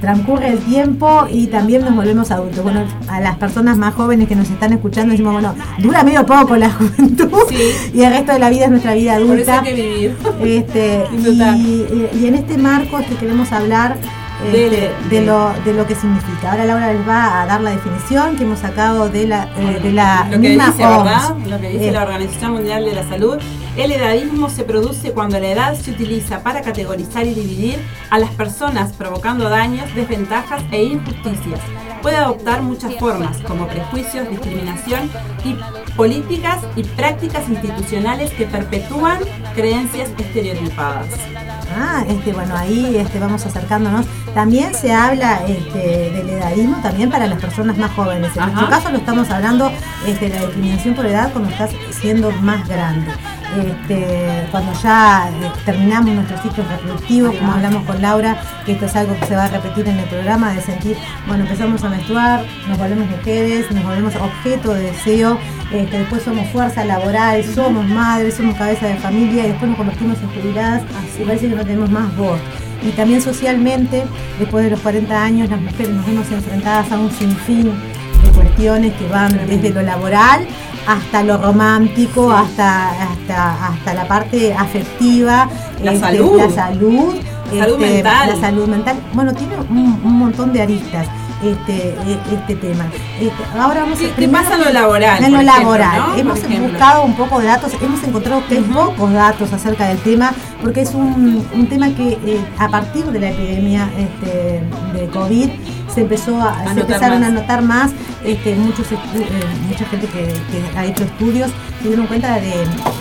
transcurre 0.00 0.48
el 0.48 0.58
tiempo 0.58 1.26
y 1.30 1.46
también 1.46 1.84
nos 1.84 1.94
volvemos 1.94 2.32
adultos. 2.32 2.60
Bueno, 2.64 2.82
a 3.06 3.20
las 3.20 3.36
personas 3.36 3.78
más 3.78 3.94
jóvenes 3.94 4.26
que 4.26 4.34
nos 4.34 4.50
están 4.50 4.72
escuchando 4.72 5.12
decimos, 5.12 5.32
bueno, 5.32 5.54
dura 5.78 6.02
medio 6.02 6.26
poco 6.26 6.56
la 6.56 6.70
juventud 6.72 7.28
Sí. 7.48 7.56
y 7.94 8.02
el 8.02 8.10
resto 8.12 8.32
de 8.32 8.40
la 8.40 8.50
vida 8.50 8.64
es 8.64 8.70
nuestra 8.72 8.94
vida 8.94 9.12
Por 9.18 9.38
eso 9.38 9.52
adulta. 9.52 9.60
hay 9.60 9.74
que 9.74 9.74
vivir. 9.74 10.16
Este, 10.42 11.04
y, 11.12 12.18
y 12.20 12.26
en 12.26 12.34
este 12.34 12.58
marco 12.58 12.98
es 12.98 13.06
que 13.06 13.14
queremos 13.14 13.52
hablar 13.52 13.96
Dele, 14.50 14.90
de, 15.08 15.08
dele. 15.08 15.26
lo, 15.26 15.52
de 15.64 15.72
lo 15.72 15.86
que 15.86 15.94
significa. 15.94 16.50
Ahora 16.52 16.64
Laura 16.64 16.92
les 16.92 17.06
va 17.08 17.42
a 17.42 17.46
dar 17.46 17.60
la 17.60 17.70
definición 17.70 18.36
que 18.36 18.44
hemos 18.44 18.58
sacado 18.58 19.08
de 19.08 19.26
la, 19.26 19.48
eh, 19.56 19.80
de 19.82 19.92
la 19.92 20.24
lo 20.24 20.30
que 20.32 20.48
misma 20.48 20.66
dice, 20.70 20.86
OMS. 20.86 21.04
¿verdad? 21.04 21.36
Lo 21.46 21.60
que 21.60 21.68
dice 21.68 21.88
Eh, 21.88 21.92
la 21.92 22.02
Organización 22.02 22.52
Mundial 22.52 22.84
de 22.84 22.92
la 22.94 23.04
Salud. 23.08 23.38
El 23.76 23.92
edadismo 23.92 24.50
se 24.50 24.64
produce 24.64 25.12
cuando 25.12 25.38
la 25.38 25.48
edad 25.48 25.74
se 25.76 25.92
utiliza 25.92 26.42
para 26.42 26.60
categorizar 26.62 27.26
y 27.26 27.34
dividir 27.34 27.78
a 28.10 28.18
las 28.18 28.30
personas, 28.30 28.92
provocando 28.92 29.48
daños, 29.48 29.94
desventajas 29.94 30.62
e 30.72 30.82
injusticias. 30.84 31.60
Puede 32.02 32.16
adoptar 32.16 32.62
muchas 32.62 32.94
formas, 32.96 33.38
como 33.46 33.66
prejuicios, 33.68 34.28
discriminación 34.28 35.08
y 35.44 35.56
políticas 35.96 36.58
y 36.76 36.82
prácticas 36.82 37.48
institucionales 37.48 38.32
que 38.32 38.44
perpetúan 38.44 39.18
creencias 39.54 40.10
estereotipadas. 40.18 41.06
Ah, 41.76 42.04
este, 42.08 42.32
bueno, 42.32 42.56
ahí 42.56 42.96
este, 42.96 43.18
vamos 43.18 43.44
acercándonos. 43.46 44.06
También 44.34 44.74
se 44.74 44.92
habla 44.92 45.40
este, 45.46 46.10
del 46.10 46.30
edadismo 46.30 46.76
también 46.82 47.10
para 47.10 47.26
las 47.26 47.40
personas 47.40 47.76
más 47.76 47.90
jóvenes. 47.92 48.34
En 48.36 48.42
Ajá. 48.42 48.50
nuestro 48.52 48.70
caso 48.70 48.90
lo 48.90 48.98
estamos 48.98 49.30
hablando 49.30 49.70
este, 50.06 50.28
de 50.28 50.34
la 50.34 50.46
discriminación 50.46 50.94
por 50.94 51.06
edad 51.06 51.32
cuando 51.32 51.50
estás 51.50 51.70
siendo 51.90 52.30
más 52.42 52.66
grande. 52.68 53.10
Este, 53.52 54.48
cuando 54.50 54.72
ya 54.82 55.28
eh, 55.28 55.50
terminamos 55.66 56.14
nuestros 56.14 56.40
ciclos 56.40 56.66
reproductivos, 56.68 57.36
como 57.36 57.52
hablamos 57.52 57.84
con 57.84 58.00
Laura, 58.00 58.40
que 58.64 58.72
esto 58.72 58.86
es 58.86 58.96
algo 58.96 59.14
que 59.18 59.26
se 59.26 59.36
va 59.36 59.44
a 59.44 59.48
repetir 59.48 59.86
en 59.88 59.98
el 59.98 60.06
programa, 60.06 60.54
de 60.54 60.62
sentir, 60.62 60.96
bueno, 61.26 61.44
empezamos 61.44 61.84
a 61.84 61.90
menstruar, 61.90 62.44
nos 62.66 62.78
volvemos 62.78 63.10
mujeres, 63.10 63.70
nos 63.70 63.84
volvemos 63.84 64.16
objeto 64.16 64.72
de 64.72 64.84
deseo, 64.84 65.38
este, 65.70 65.98
después 65.98 66.22
somos 66.22 66.48
fuerza 66.48 66.84
laboral, 66.84 67.44
somos 67.44 67.86
madres, 67.86 68.34
somos 68.34 68.56
cabeza 68.56 68.86
de 68.86 68.96
familia 68.96 69.44
y 69.44 69.48
después 69.48 69.68
nos 69.68 69.76
convertimos 69.76 70.18
en 70.22 70.28
jubiladas 70.30 70.82
y 71.20 71.24
parece 71.24 71.48
que 71.48 71.54
no 71.54 71.64
tenemos 71.64 71.90
más 71.90 72.16
voz. 72.16 72.40
Y 72.82 72.90
también 72.92 73.20
socialmente, 73.20 74.04
después 74.38 74.64
de 74.64 74.70
los 74.70 74.80
40 74.80 75.22
años, 75.22 75.50
las 75.50 75.60
mujeres 75.60 75.90
nos 75.90 76.06
vemos 76.06 76.30
enfrentadas 76.32 76.90
a 76.90 76.98
un 76.98 77.10
sinfín 77.12 77.72
cuestiones 78.56 78.92
que 78.94 79.08
van 79.08 79.32
desde 79.46 79.70
lo 79.70 79.82
laboral 79.82 80.46
hasta 80.86 81.22
lo 81.22 81.38
romántico, 81.38 82.30
hasta, 82.32 82.90
hasta, 82.90 83.66
hasta 83.68 83.94
la 83.94 84.06
parte 84.08 84.52
afectiva, 84.52 85.48
La 85.82 85.92
este, 85.92 86.06
salud. 86.06 86.38
la 86.38 86.50
salud, 86.50 87.14
Salud 87.56 87.78
mental. 87.78 88.28
la 88.30 88.36
salud 88.40 88.66
mental. 88.66 88.96
Bueno, 89.14 89.32
tiene 89.34 89.54
un, 89.70 90.00
un 90.04 90.12
montón 90.18 90.52
de 90.52 90.62
aristas 90.62 91.06
este, 91.42 91.90
e- 91.90 92.34
este 92.34 92.56
tema. 92.56 92.86
Este, 93.20 93.58
ahora 93.58 93.82
vamos 93.82 93.98
¿Qué, 93.98 94.06
a 94.10 94.14
qué 94.16 94.28
pasa 94.28 94.56
lo 94.56 94.70
laboral? 94.70 95.22
en 95.22 95.32
lo 95.32 95.40
ejemplo, 95.40 95.58
laboral. 95.64 95.98
¿no? 95.98 96.14
Hemos 96.16 96.40
buscado 96.70 97.02
un 97.04 97.14
poco 97.14 97.38
de 97.40 97.46
datos, 97.46 97.72
hemos 97.80 98.02
encontrado 98.02 98.42
que 98.48 98.56
pocos 98.56 99.12
datos 99.12 99.52
acerca 99.52 99.86
del 99.88 99.98
tema, 99.98 100.32
porque 100.62 100.80
es 100.82 100.94
un, 100.94 101.46
un 101.54 101.66
tema 101.68 101.90
que 101.90 102.18
eh, 102.26 102.40
a 102.58 102.68
partir 102.68 103.04
de 103.04 103.20
la 103.20 103.30
epidemia 103.30 103.88
este, 103.98 104.62
de 104.98 105.06
COVID 105.08 105.50
se 105.94 106.00
empezó 106.02 106.40
a, 106.40 106.50
A 106.60 106.74
se 106.74 106.80
empezaron 106.80 107.20
más. 107.20 107.28
a 107.28 107.32
notar 107.32 107.62
más, 107.62 107.90
este, 108.24 108.54
muchos 108.56 108.90
eh, 108.92 108.96
mucha 109.68 109.84
gente 109.86 110.06
que, 110.06 110.24
que 110.24 110.78
ha 110.78 110.84
hecho 110.86 111.04
estudios 111.04 111.50
se 111.82 111.88
dieron 111.88 112.06
cuenta 112.06 112.34
de- 112.36 112.40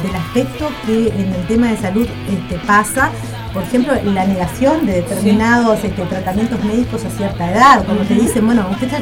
del 0.03 0.15
aspecto 0.15 0.69
que 0.85 1.07
en 1.09 1.33
el 1.33 1.47
tema 1.47 1.67
de 1.71 1.77
salud 1.77 2.07
este, 2.29 2.55
pasa 2.65 3.09
por 3.53 3.63
ejemplo, 3.63 3.93
la 4.05 4.25
negación 4.25 4.85
de 4.85 4.93
determinados 4.93 5.83
este, 5.83 6.01
tratamientos 6.03 6.63
médicos 6.63 7.03
a 7.05 7.09
cierta 7.09 7.51
edad, 7.51 7.83
cuando 7.85 8.03
te 8.03 8.13
dicen, 8.13 8.45
bueno, 8.45 8.67
usted 8.71 8.91
está 8.93 9.01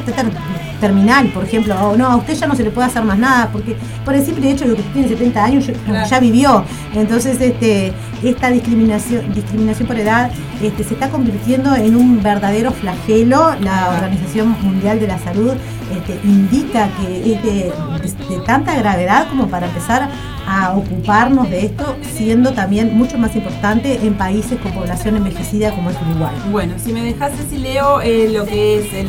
terminal, 0.80 1.28
por 1.28 1.44
ejemplo, 1.44 1.74
o 1.80 1.96
no, 1.96 2.06
a 2.06 2.16
usted 2.16 2.34
ya 2.34 2.46
no 2.46 2.56
se 2.56 2.64
le 2.64 2.70
puede 2.70 2.88
hacer 2.88 3.04
más 3.04 3.18
nada, 3.18 3.50
porque 3.52 3.76
por 4.04 4.14
el 4.14 4.24
simple 4.24 4.50
hecho 4.50 4.66
de 4.66 4.74
que 4.74 4.82
tiene 4.82 5.08
70 5.08 5.44
años 5.44 5.66
ya, 6.08 6.18
vivió. 6.20 6.64
Entonces, 6.94 7.40
este, 7.40 7.92
esta 8.22 8.50
discriminación, 8.50 9.32
discriminación 9.32 9.86
por 9.86 9.98
edad 9.98 10.30
este, 10.62 10.82
se 10.82 10.94
está 10.94 11.10
convirtiendo 11.10 11.74
en 11.74 11.94
un 11.94 12.22
verdadero 12.22 12.72
flagelo. 12.72 13.54
La 13.60 13.90
Organización 13.90 14.56
Mundial 14.62 14.98
de 14.98 15.06
la 15.06 15.18
Salud 15.18 15.52
este, 15.94 16.18
indica 16.24 16.88
que 16.98 17.34
es 17.34 17.42
de, 17.42 17.72
tanta 18.46 18.74
gravedad 18.74 19.28
como 19.28 19.48
para 19.48 19.66
empezar 19.66 20.08
a 20.50 20.72
ocuparnos 20.76 21.48
de 21.48 21.66
esto, 21.66 21.96
siendo 22.14 22.52
también 22.52 22.96
mucho 22.96 23.18
más 23.18 23.36
importante 23.36 24.00
en 24.02 24.14
países 24.14 24.58
con 24.60 24.72
población 24.72 25.16
envejecida 25.16 25.70
como 25.70 25.90
es 25.90 25.96
Uruguay. 26.02 26.34
Bueno, 26.50 26.74
si 26.78 26.92
me 26.92 27.04
dejas 27.04 27.32
si 27.48 27.58
leo 27.58 28.00
eh, 28.00 28.28
lo 28.32 28.44
que 28.46 28.78
es 28.78 28.92
el 28.92 29.08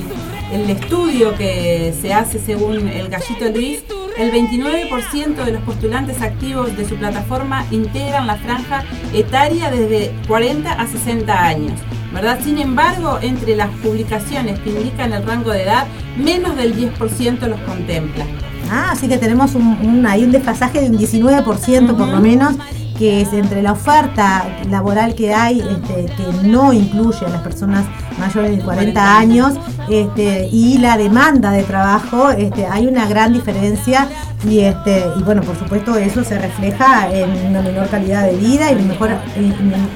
el 0.51 0.69
estudio 0.69 1.33
que 1.37 1.93
se 2.01 2.13
hace 2.13 2.37
según 2.37 2.89
el 2.89 3.07
Gallito 3.07 3.47
Luis, 3.49 3.83
el 4.17 4.31
29% 4.31 5.45
de 5.45 5.51
los 5.53 5.61
postulantes 5.63 6.21
activos 6.21 6.75
de 6.75 6.87
su 6.87 6.95
plataforma 6.97 7.65
integran 7.71 8.27
la 8.27 8.35
franja 8.35 8.83
etaria 9.13 9.71
desde 9.71 10.13
40 10.27 10.69
a 10.73 10.87
60 10.87 11.45
años. 11.45 11.79
¿verdad? 12.13 12.39
Sin 12.43 12.57
embargo, 12.57 13.19
entre 13.21 13.55
las 13.55 13.69
publicaciones 13.77 14.59
que 14.59 14.71
indican 14.71 15.13
el 15.13 15.25
rango 15.25 15.51
de 15.51 15.63
edad, 15.63 15.87
menos 16.17 16.57
del 16.57 16.75
10% 16.75 17.47
los 17.47 17.59
contempla. 17.61 18.25
Ah, 18.73 18.91
así 18.91 19.09
que 19.09 19.17
tenemos 19.17 19.53
un, 19.53 20.05
ahí 20.07 20.23
un 20.23 20.31
desfasaje 20.31 20.79
de 20.79 20.89
un 20.89 20.97
19% 20.97 21.97
por 21.97 22.07
lo 22.07 22.21
menos 22.21 22.55
que 22.97 23.21
es 23.21 23.33
entre 23.33 23.61
la 23.63 23.71
oferta 23.71 24.45
laboral 24.69 25.15
que 25.15 25.33
hay, 25.33 25.59
este, 25.59 26.05
que 26.05 26.47
no 26.47 26.71
incluye 26.71 27.25
a 27.25 27.29
las 27.29 27.41
personas 27.41 27.83
mayores 28.19 28.55
de 28.55 28.63
40 28.63 29.17
años, 29.17 29.53
este, 29.89 30.47
y 30.51 30.77
la 30.77 30.97
demanda 30.97 31.49
de 31.49 31.63
trabajo, 31.63 32.29
este, 32.29 32.67
hay 32.67 32.85
una 32.85 33.07
gran 33.07 33.33
diferencia 33.33 34.07
y, 34.47 34.59
este, 34.59 35.03
y 35.17 35.23
bueno, 35.23 35.41
por 35.41 35.57
supuesto 35.57 35.97
eso 35.97 36.23
se 36.23 36.37
refleja 36.37 37.11
en 37.11 37.47
una 37.47 37.63
menor 37.63 37.89
calidad 37.89 38.27
de 38.27 38.37
vida 38.37 38.71
y 38.71 38.75
mejor, 38.83 39.09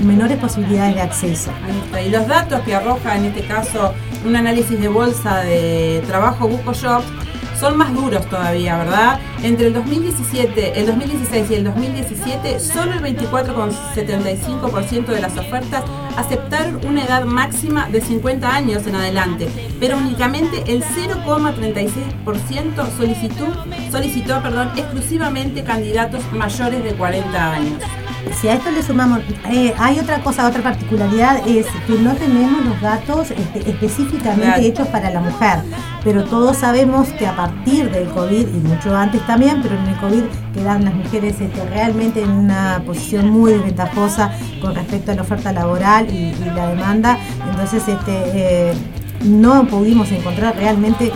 menores 0.04 0.40
posibilidades 0.40 0.96
de 0.96 1.02
acceso. 1.02 1.52
Y 2.04 2.10
los 2.10 2.28
datos 2.28 2.62
que 2.62 2.74
arroja 2.74 3.16
en 3.16 3.26
este 3.26 3.46
caso 3.46 3.94
un 4.26 4.36
análisis 4.36 4.82
de 4.82 4.88
bolsa 4.88 5.42
de 5.42 6.04
trabajo 6.08 6.48
BucoJobs 6.48 7.25
son 7.60 7.78
más 7.78 7.94
duros 7.94 8.26
todavía, 8.30 8.78
¿verdad? 8.78 9.20
Entre 9.44 9.68
el 9.68 9.74
2017, 9.74 10.80
el 10.80 10.86
2016 10.88 11.52
y 11.52 11.56
el 11.56 11.66
2017, 11.66 12.60
solo 12.60 12.94
el 12.94 13.02
24,75% 13.18 15.08
de 15.08 15.20
las 15.22 15.38
ofertas 15.38 15.84
aceptaron 16.18 16.80
una 16.86 17.04
edad 17.04 17.26
máxima 17.26 17.90
de 17.90 18.00
50 18.02 18.54
años 18.54 18.86
en 18.88 18.96
adelante, 18.96 19.48
pero 19.80 19.98
únicamente 19.98 20.64
el 20.68 20.84
0,36% 20.84 22.98
solicitó, 22.98 23.46
solicitó 23.92 24.42
perdón, 24.42 24.72
exclusivamente 24.76 25.64
candidatos 25.64 26.24
mayores 26.34 26.84
de 26.84 26.94
40 26.94 27.52
años 27.52 27.82
si 28.34 28.48
a 28.48 28.56
esto 28.56 28.72
le 28.72 28.82
sumamos, 28.82 29.20
eh, 29.52 29.74
hay 29.78 30.00
otra 30.00 30.20
cosa, 30.22 30.48
otra 30.48 30.62
particularidad, 30.62 31.48
es 31.48 31.68
que 31.88 32.00
no 32.00 32.14
tenemos 32.16 32.66
los 32.66 32.82
datos 32.82 33.32
este, 33.32 33.70
específicamente 33.70 34.66
hechos 34.66 34.88
para 34.88 35.10
la 35.10 35.20
mujer, 35.20 35.60
pero 36.04 36.24
todos 36.24 36.58
sabemos 36.58 37.10
que 37.10 37.28
a 37.28 37.36
partir 37.36 37.92
del 37.92 38.08
COVID, 38.10 38.48
y 38.48 38.60
mucho 38.68 38.96
antes 38.96 39.26
también, 39.28 39.62
pero 39.62 39.76
en 39.76 39.88
el 39.88 39.98
COVID 39.98 40.24
quedan 40.54 40.86
las 40.86 40.94
mujeres 40.94 41.40
este, 41.40 41.66
realmente 41.70 42.22
en 42.22 42.32
una 42.32 42.82
posición 42.86 43.30
muy 43.30 43.54
desventajosa 43.54 44.32
con 44.62 44.76
respecto 44.76 45.12
a 45.12 45.16
la 45.16 45.22
oferta 45.22 45.52
laboral 45.52 46.08
y, 46.14 46.34
la 46.56 46.68
demanda, 46.68 47.18
entonces 47.50 47.88
este, 47.88 48.22
eh, 48.34 48.74
no 49.24 49.66
pudimos 49.68 50.12
encontrar 50.12 50.56
realmente 50.56 51.12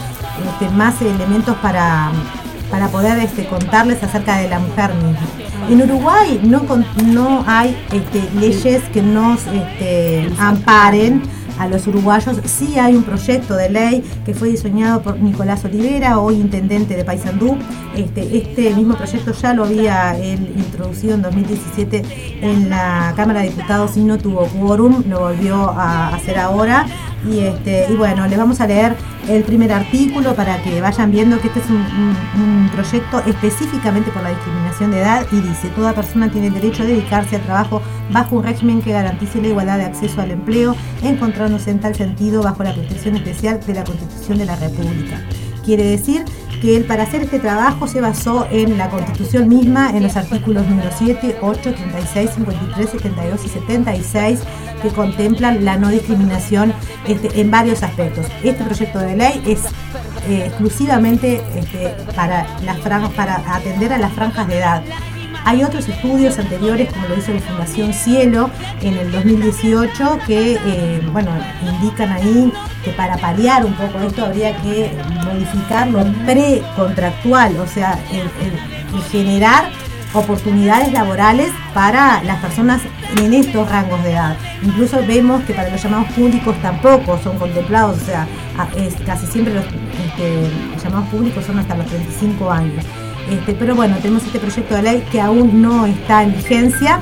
este, 0.45 0.69
más 0.69 1.01
elementos 1.01 1.55
para 1.57 2.11
para 2.69 2.87
poder 2.87 3.17
este, 3.19 3.47
contarles 3.47 4.01
acerca 4.03 4.37
de 4.37 4.49
la 4.49 4.59
mujer 4.59 4.93
misma. 4.95 5.19
En 5.69 5.83
Uruguay 5.83 6.39
no, 6.43 6.63
no 7.05 7.43
hay 7.45 7.77
este, 7.93 8.27
leyes 8.39 8.81
que 8.91 9.03
nos 9.03 9.45
este, 9.45 10.27
amparen 10.39 11.21
a 11.59 11.67
los 11.67 11.85
uruguayos. 11.85 12.37
Sí 12.45 12.79
hay 12.79 12.95
un 12.95 13.03
proyecto 13.03 13.55
de 13.55 13.69
ley 13.69 14.03
que 14.25 14.33
fue 14.33 14.49
diseñado 14.49 15.01
por 15.01 15.19
Nicolás 15.19 15.63
Olivera, 15.65 16.19
hoy 16.19 16.35
intendente 16.35 16.95
de 16.95 17.03
Paysandú. 17.03 17.57
Este, 17.95 18.37
este 18.37 18.73
mismo 18.73 18.95
proyecto 18.95 19.33
ya 19.33 19.53
lo 19.53 19.65
había 19.65 20.17
introducido 20.23 21.15
en 21.15 21.21
2017 21.21 22.39
en 22.41 22.69
la 22.69 23.13
Cámara 23.15 23.41
de 23.41 23.49
Diputados 23.49 23.97
y 23.97 24.01
no 24.01 24.17
tuvo 24.17 24.45
quórum, 24.47 25.03
lo 25.07 25.19
volvió 25.19 25.69
a 25.69 26.15
hacer 26.15 26.39
ahora. 26.39 26.87
Y, 27.29 27.39
este, 27.39 27.87
y 27.91 27.95
bueno, 27.95 28.25
les 28.27 28.37
vamos 28.37 28.61
a 28.61 28.67
leer 28.67 28.95
el 29.27 29.43
primer 29.43 29.71
artículo 29.73 30.33
para 30.35 30.61
que 30.61 30.81
vayan 30.81 31.11
viendo 31.11 31.39
que 31.39 31.47
este 31.47 31.59
es 31.59 31.65
un, 31.69 32.69
proyecto 32.73 33.21
específicamente 33.25 34.09
por 34.11 34.23
la 34.23 34.29
discriminación 34.29 34.91
de 34.91 34.99
edad 34.99 35.25
y 35.31 35.41
dice, 35.41 35.67
toda 35.75 35.93
persona 35.93 36.29
tiene 36.29 36.49
derecho 36.49 36.83
a 36.83 36.85
dedicarse 36.85 37.35
al 37.35 37.41
trabajo 37.41 37.81
bajo 38.11 38.37
un 38.37 38.43
régimen 38.43 38.81
que 38.81 38.91
garantice 38.91 39.41
la 39.41 39.49
igualdad 39.49 39.77
de 39.77 39.85
acceso 39.85 40.21
al 40.21 40.31
empleo, 40.31 40.75
encontrándose 41.03 41.71
en 41.71 41.79
tal 41.79 41.95
sentido 41.95 42.43
bajo 42.43 42.63
la 42.63 42.73
protección 42.73 43.15
especial 43.15 43.59
de 43.65 43.73
la 43.73 43.83
Constitución 43.83 44.37
de 44.37 44.45
la 44.45 44.55
República. 44.55 45.21
Quiere 45.63 45.83
decir 45.83 46.25
que 46.61 46.75
él 46.75 46.85
para 46.85 47.03
hacer 47.03 47.21
este 47.21 47.39
trabajo 47.39 47.87
se 47.87 48.01
basó 48.01 48.47
en 48.51 48.77
la 48.77 48.89
Constitución 48.89 49.47
misma, 49.47 49.91
en 49.91 50.03
los 50.03 50.15
artículos 50.15 50.67
número 50.67 50.89
7, 50.97 51.37
8, 51.41 51.61
36, 51.61 52.31
53, 52.35 52.89
72 52.89 53.45
y 53.45 53.49
76, 53.49 54.39
que 54.81 54.89
contemplan 54.89 55.63
la 55.63 55.77
no 55.77 55.89
discriminación 55.89 56.73
este, 57.07 57.39
en 57.39 57.51
varios 57.51 57.83
aspectos. 57.83 58.25
Este 58.43 58.63
proyecto 58.63 58.99
de 58.99 59.15
ley 59.15 59.41
es 59.45 59.65
eh, 60.27 60.45
exclusivamente 60.47 61.41
este, 61.55 61.95
para, 62.15 62.45
las 62.61 62.79
franjas, 62.79 63.11
para 63.11 63.55
atender 63.55 63.93
a 63.93 63.97
las 63.97 64.11
franjas 64.13 64.47
de 64.47 64.57
edad. 64.57 64.83
Hay 65.45 65.63
otros 65.63 65.87
estudios 65.87 66.37
anteriores, 66.37 66.91
como 66.91 67.07
lo 67.07 67.17
hizo 67.17 67.33
la 67.33 67.39
Fundación 67.39 67.93
Cielo 67.93 68.49
en 68.81 68.95
el 68.97 69.11
2018, 69.11 70.19
que 70.25 70.59
eh, 70.65 71.01
bueno, 71.11 71.31
indican 71.61 72.11
ahí 72.11 72.51
que 72.83 72.91
para 72.91 73.17
paliar 73.17 73.65
un 73.65 73.73
poco 73.73 73.99
esto 73.99 74.25
habría 74.25 74.55
que 74.61 74.91
modificar 75.23 75.87
lo 75.87 76.03
precontractual, 76.25 77.57
o 77.57 77.67
sea, 77.67 77.99
generar 79.11 79.69
oportunidades 80.13 80.91
laborales 80.91 81.51
para 81.73 82.23
las 82.23 82.41
personas 82.41 82.81
en 83.17 83.33
estos 83.33 83.69
rangos 83.69 84.03
de 84.03 84.11
edad. 84.11 84.35
Incluso 84.63 85.05
vemos 85.05 85.43
que 85.43 85.53
para 85.53 85.69
los 85.69 85.81
llamados 85.81 86.11
públicos 86.13 86.55
tampoco 86.61 87.19
son 87.23 87.37
contemplados, 87.37 88.01
o 88.01 88.05
sea, 88.05 88.27
casi 89.05 89.27
siempre 89.27 89.53
este, 89.57 90.49
los 90.73 90.83
llamados 90.83 91.09
públicos 91.09 91.45
son 91.45 91.59
hasta 91.59 91.75
los 91.75 91.85
35 91.87 92.51
años. 92.51 92.85
Este, 93.29 93.53
pero 93.53 93.75
bueno, 93.75 93.95
tenemos 93.97 94.23
este 94.23 94.39
proyecto 94.39 94.75
de 94.75 94.81
ley 94.81 95.05
que 95.11 95.21
aún 95.21 95.61
no 95.61 95.85
está 95.85 96.23
en 96.23 96.35
vigencia, 96.35 96.99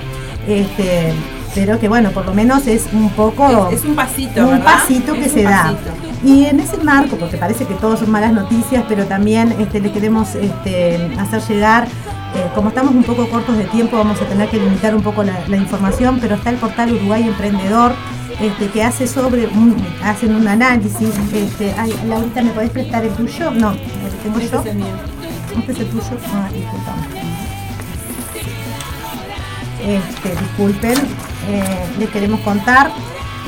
este, 0.48 1.14
pero 1.56 1.80
que 1.80 1.88
bueno, 1.88 2.12
por 2.12 2.26
lo 2.26 2.34
menos 2.34 2.68
es 2.68 2.88
un 2.92 3.10
poco... 3.12 3.70
Es, 3.72 3.84
un 3.86 3.96
pasito, 3.96 4.48
Un 4.48 4.62
pasito 4.62 5.14
que 5.14 5.30
se 5.30 5.44
da. 5.44 5.74
Y 6.24 6.46
en 6.46 6.60
ese 6.60 6.78
marco, 6.78 7.16
porque 7.16 7.38
parece 7.38 7.66
que 7.66 7.76
todos 7.76 8.00
son 8.00 8.12
malas 8.12 8.34
noticias, 8.34 8.84
pero 8.90 9.06
también 9.06 9.56
este, 9.60 9.80
le 9.80 9.92
queremos 9.92 10.36
este, 10.36 11.12
hacer 11.18 11.42
llegar, 11.48 11.88
eh, 12.36 12.50
como 12.54 12.70
estamos 12.70 12.94
un 12.94 13.04
poco 13.04 13.28
cortos 13.30 13.58
de 13.58 13.66
tiempo, 13.66 13.98
vamos 13.98 14.22
a 14.22 14.26
tener 14.26 14.50
que 14.50 14.58
limitar 14.58 14.96
un 14.96 15.02
poco 15.02 15.24
la, 15.24 15.58
información, 15.58 16.18
pero 16.20 16.36
está 16.36 16.50
el 16.50 16.58
portal 16.58 16.92
Uruguay 16.92 17.24
Emprendedor, 17.24 17.94
este, 18.42 18.68
que 18.68 18.84
hace 18.84 19.08
sobre 19.08 19.48
hacen 20.04 20.36
un 20.36 20.48
análisis. 20.48 21.10
Este, 21.34 21.74
ay, 21.78 21.94
Laurita, 22.08 22.42
¿me 22.42 22.52
podés 22.52 22.72
prestar 22.72 23.06
el 23.06 23.12
tuyo? 23.14 23.52
No, 23.52 23.74
tengo 24.24 24.40
yo. 24.40 24.64
Este 25.60 25.72
Este, 29.84 30.30
disculpen, 30.42 30.96
eh, 31.50 31.86
les 32.00 32.10
queremos 32.10 32.40
contar. 32.42 32.92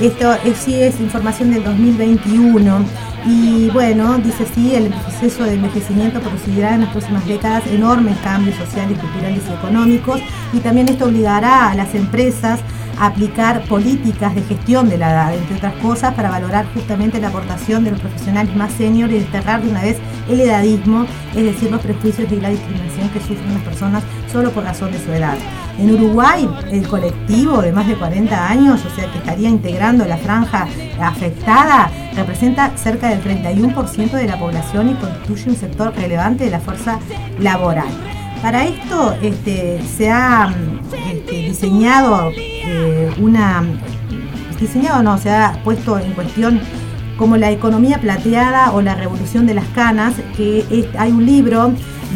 Esto 0.01 0.33
es, 0.45 0.57
sí 0.57 0.75
es 0.81 0.99
información 0.99 1.51
del 1.51 1.63
2021 1.63 2.85
y 3.25 3.69
bueno, 3.71 4.17
dice 4.17 4.45
sí, 4.53 4.73
el 4.75 4.87
proceso 4.89 5.43
de 5.43 5.55
envejecimiento 5.55 6.21
producirá 6.21 6.75
en 6.75 6.81
las 6.81 6.89
próximas 6.91 7.25
décadas. 7.25 7.67
Enormes 7.67 8.17
cambios 8.23 8.55
sociales, 8.57 8.97
culturales 8.97 9.43
y 9.47 9.53
económicos. 9.53 10.21
Y 10.53 10.59
también 10.59 10.89
esto 10.89 11.05
obligará 11.05 11.69
a 11.71 11.75
las 11.75 11.93
empresas 11.95 12.59
aplicar 12.99 13.61
políticas 13.63 14.35
de 14.35 14.41
gestión 14.43 14.89
de 14.89 14.97
la 14.97 15.11
edad, 15.11 15.33
entre 15.33 15.55
otras 15.55 15.73
cosas, 15.75 16.13
para 16.13 16.29
valorar 16.29 16.65
justamente 16.73 17.19
la 17.19 17.29
aportación 17.29 17.83
de 17.83 17.91
los 17.91 17.99
profesionales 17.99 18.55
más 18.55 18.71
senior 18.73 19.09
y 19.09 19.19
desterrar 19.19 19.61
de 19.61 19.69
una 19.69 19.81
vez 19.81 19.97
el 20.27 20.41
edadismo, 20.41 21.05
es 21.35 21.43
decir, 21.43 21.71
los 21.71 21.81
prejuicios 21.81 22.31
y 22.31 22.35
la 22.35 22.49
discriminación 22.49 23.09
que 23.09 23.19
sufren 23.19 23.53
las 23.53 23.63
personas 23.63 24.03
solo 24.31 24.51
por 24.51 24.63
razón 24.63 24.91
de 24.91 24.99
su 24.99 25.11
edad. 25.11 25.37
En 25.77 25.91
Uruguay, 25.91 26.49
el 26.71 26.85
colectivo 26.87 27.61
de 27.61 27.71
más 27.71 27.87
de 27.87 27.95
40 27.95 28.49
años, 28.49 28.81
o 28.85 28.95
sea, 28.95 29.09
que 29.11 29.17
estaría 29.19 29.47
integrando 29.47 30.05
la 30.05 30.17
franja 30.17 30.67
afectada, 30.99 31.89
representa 32.15 32.75
cerca 32.75 33.07
del 33.09 33.23
31% 33.23 34.11
de 34.11 34.27
la 34.27 34.37
población 34.37 34.89
y 34.89 34.93
constituye 34.95 35.49
un 35.51 35.55
sector 35.55 35.93
relevante 35.95 36.43
de 36.43 36.51
la 36.51 36.59
fuerza 36.59 36.99
laboral. 37.39 38.18
Para 38.41 38.65
esto 38.65 39.15
este, 39.21 39.81
se 39.97 40.09
ha 40.09 40.53
este, 41.11 41.31
diseñado 41.31 42.31
eh, 42.37 43.11
una 43.19 43.63
diseñado 44.59 45.01
no, 45.03 45.17
se 45.17 45.29
ha 45.29 45.61
puesto 45.63 45.97
en 45.99 46.11
cuestión 46.13 46.59
como 47.17 47.37
la 47.37 47.51
economía 47.51 47.99
plateada 47.99 48.71
o 48.71 48.81
la 48.81 48.95
revolución 48.95 49.45
de 49.45 49.53
las 49.53 49.65
canas, 49.69 50.15
que 50.37 50.89
hay 50.97 51.11
un 51.11 51.25
libro 51.25 51.73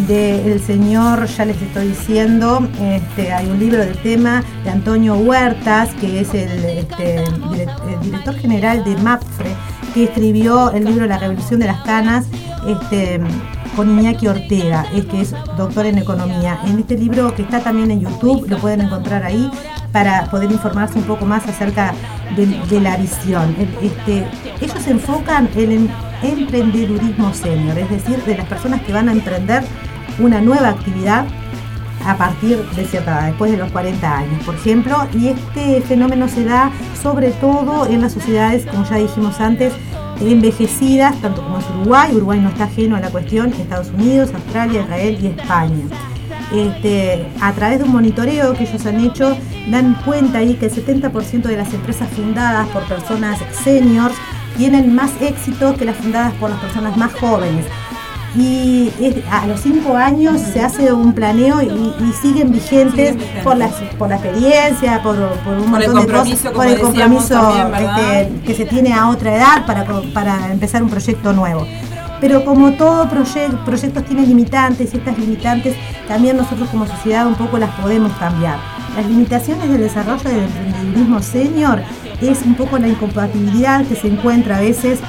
del 0.07 0.61
señor, 0.61 1.25
ya 1.27 1.45
les 1.45 1.61
estoy 1.61 1.89
diciendo, 1.89 2.65
este, 2.81 3.33
hay 3.33 3.47
un 3.47 3.59
libro 3.59 3.79
del 3.79 3.97
tema 3.97 4.43
de 4.63 4.69
Antonio 4.69 5.15
Huertas, 5.15 5.89
que 5.99 6.21
es 6.21 6.33
el, 6.33 6.87
director 8.01 8.35
general 8.35 8.83
de 8.85 8.95
MAPFRE, 8.95 9.53
que 9.93 10.05
escribió 10.05 10.71
el 10.71 10.85
libro 10.85 11.05
La 11.05 11.17
revolución 11.17 11.59
de 11.59 11.67
las 11.67 11.81
canas 11.83 12.25
con 13.75 13.89
Iñaki 13.89 14.27
Ortega, 14.27 14.85
es 14.93 15.05
que 15.05 15.21
es 15.21 15.35
doctor 15.57 15.85
en 15.85 15.97
economía. 15.97 16.59
En 16.65 16.79
este 16.79 16.97
libro 16.97 17.33
que 17.35 17.41
está 17.43 17.61
también 17.61 17.91
en 17.91 18.01
YouTube, 18.01 18.47
lo 18.49 18.57
pueden 18.57 18.81
encontrar 18.81 19.23
ahí, 19.23 19.49
para 19.93 20.25
poder 20.25 20.51
informarse 20.51 20.97
un 20.97 21.05
poco 21.05 21.25
más 21.25 21.47
acerca 21.47 21.93
de, 22.35 22.81
la 22.81 22.97
visión. 22.97 23.55
Este, 23.81 24.27
ellos 24.59 24.77
se 24.83 24.91
enfocan 24.91 25.47
en 25.55 25.71
el 25.71 25.89
emprendedurismo 26.23 27.33
senior, 27.33 27.77
es 27.77 27.89
decir, 27.89 28.21
de 28.23 28.37
las 28.37 28.47
personas 28.47 28.81
que 28.81 28.91
van 28.91 29.07
a 29.07 29.11
emprender 29.11 29.63
una 30.19 30.41
nueva 30.41 30.69
actividad 30.69 31.25
a 32.05 32.17
partir 32.17 32.57
de 32.75 32.85
cierta 32.85 33.11
edad, 33.11 33.27
después 33.27 33.51
de 33.51 33.57
los 33.57 33.71
40 33.71 34.17
años, 34.17 34.43
por 34.43 34.55
ejemplo, 34.55 35.07
y 35.13 35.29
este 35.29 35.79
fenómeno 35.81 36.27
se 36.27 36.43
da 36.43 36.71
sobre 37.01 37.31
todo 37.31 37.85
en 37.85 38.01
las 38.01 38.13
sociedades, 38.13 38.65
como 38.65 38.83
ya 38.83 38.97
dijimos 38.97 39.39
antes, 39.39 39.73
envejecidas, 40.31 41.19
tanto 41.21 41.43
como 41.43 41.59
es 41.59 41.65
Uruguay, 41.69 42.15
Uruguay 42.15 42.39
no 42.39 42.49
está 42.49 42.65
ajeno 42.65 42.95
a 42.95 42.99
la 42.99 43.09
cuestión, 43.09 43.51
Estados 43.53 43.89
Unidos, 43.89 44.31
Australia, 44.33 44.81
Israel 44.81 45.17
y 45.21 45.27
España. 45.27 45.83
Este, 46.53 47.25
a 47.41 47.51
través 47.53 47.79
de 47.79 47.85
un 47.85 47.91
monitoreo 47.91 48.53
que 48.53 48.63
ellos 48.63 48.85
han 48.85 48.99
hecho, 48.99 49.35
dan 49.69 49.95
cuenta 50.05 50.39
ahí 50.39 50.53
que 50.55 50.67
el 50.67 50.71
70% 50.71 51.41
de 51.43 51.57
las 51.57 51.73
empresas 51.73 52.09
fundadas 52.09 52.67
por 52.69 52.83
personas 52.83 53.39
seniors 53.63 54.15
tienen 54.57 54.93
más 54.93 55.11
éxito 55.19 55.75
que 55.75 55.85
las 55.85 55.95
fundadas 55.97 56.33
por 56.33 56.49
las 56.51 56.59
personas 56.59 56.95
más 56.95 57.11
jóvenes. 57.13 57.65
Y 58.35 58.91
a 59.29 59.45
los 59.45 59.59
cinco 59.59 59.95
años 59.95 60.41
se 60.41 60.59
hace 60.61 60.91
un 60.91 61.13
planeo 61.13 61.61
y, 61.61 62.13
siguen 62.21 62.51
vigentes 62.51 63.15
por 63.43 63.57
la, 63.57 63.69
por 63.97 64.09
la 64.09 64.15
experiencia, 64.15 65.01
por, 65.03 65.15
un 65.15 65.69
montón 65.69 66.05
de 66.05 66.11
cosas, 66.11 66.51
por 66.53 66.65
el 66.65 66.79
compromiso 66.79 67.53
este, 67.77 68.31
que 68.45 68.53
se 68.55 68.65
tiene 68.65 68.93
a 68.93 69.09
otra 69.09 69.35
edad 69.35 69.65
para, 69.65 69.85
para 70.13 70.51
empezar 70.51 70.81
un 70.81 70.89
proyecto 70.89 71.33
nuevo. 71.33 71.67
Pero 72.21 72.45
como 72.45 72.71
todo 72.73 73.09
proyecto, 73.09 73.59
proyectos 73.65 74.05
tiene 74.05 74.25
limitantes 74.25 74.93
y 74.93 74.97
estas 74.97 75.19
limitantes 75.19 75.75
también 76.07 76.37
nosotros 76.37 76.69
como 76.69 76.87
sociedad 76.87 77.27
un 77.27 77.35
poco 77.35 77.57
las 77.57 77.71
podemos 77.71 78.13
cambiar. 78.13 78.57
Las 78.95 79.05
limitaciones 79.05 79.69
del 79.69 79.81
desarrollo 79.81 80.29
del 80.29 80.43
emprendedurismo 80.43 81.21
senior 81.21 81.81
es 82.21 82.41
un 82.43 82.55
poco 82.55 82.77
la 82.77 82.87
incompatibilidad 82.87 83.85
que 83.85 83.95
se 83.95 84.07
encuentra 84.07 84.57
a 84.57 84.61
veces 84.61 84.99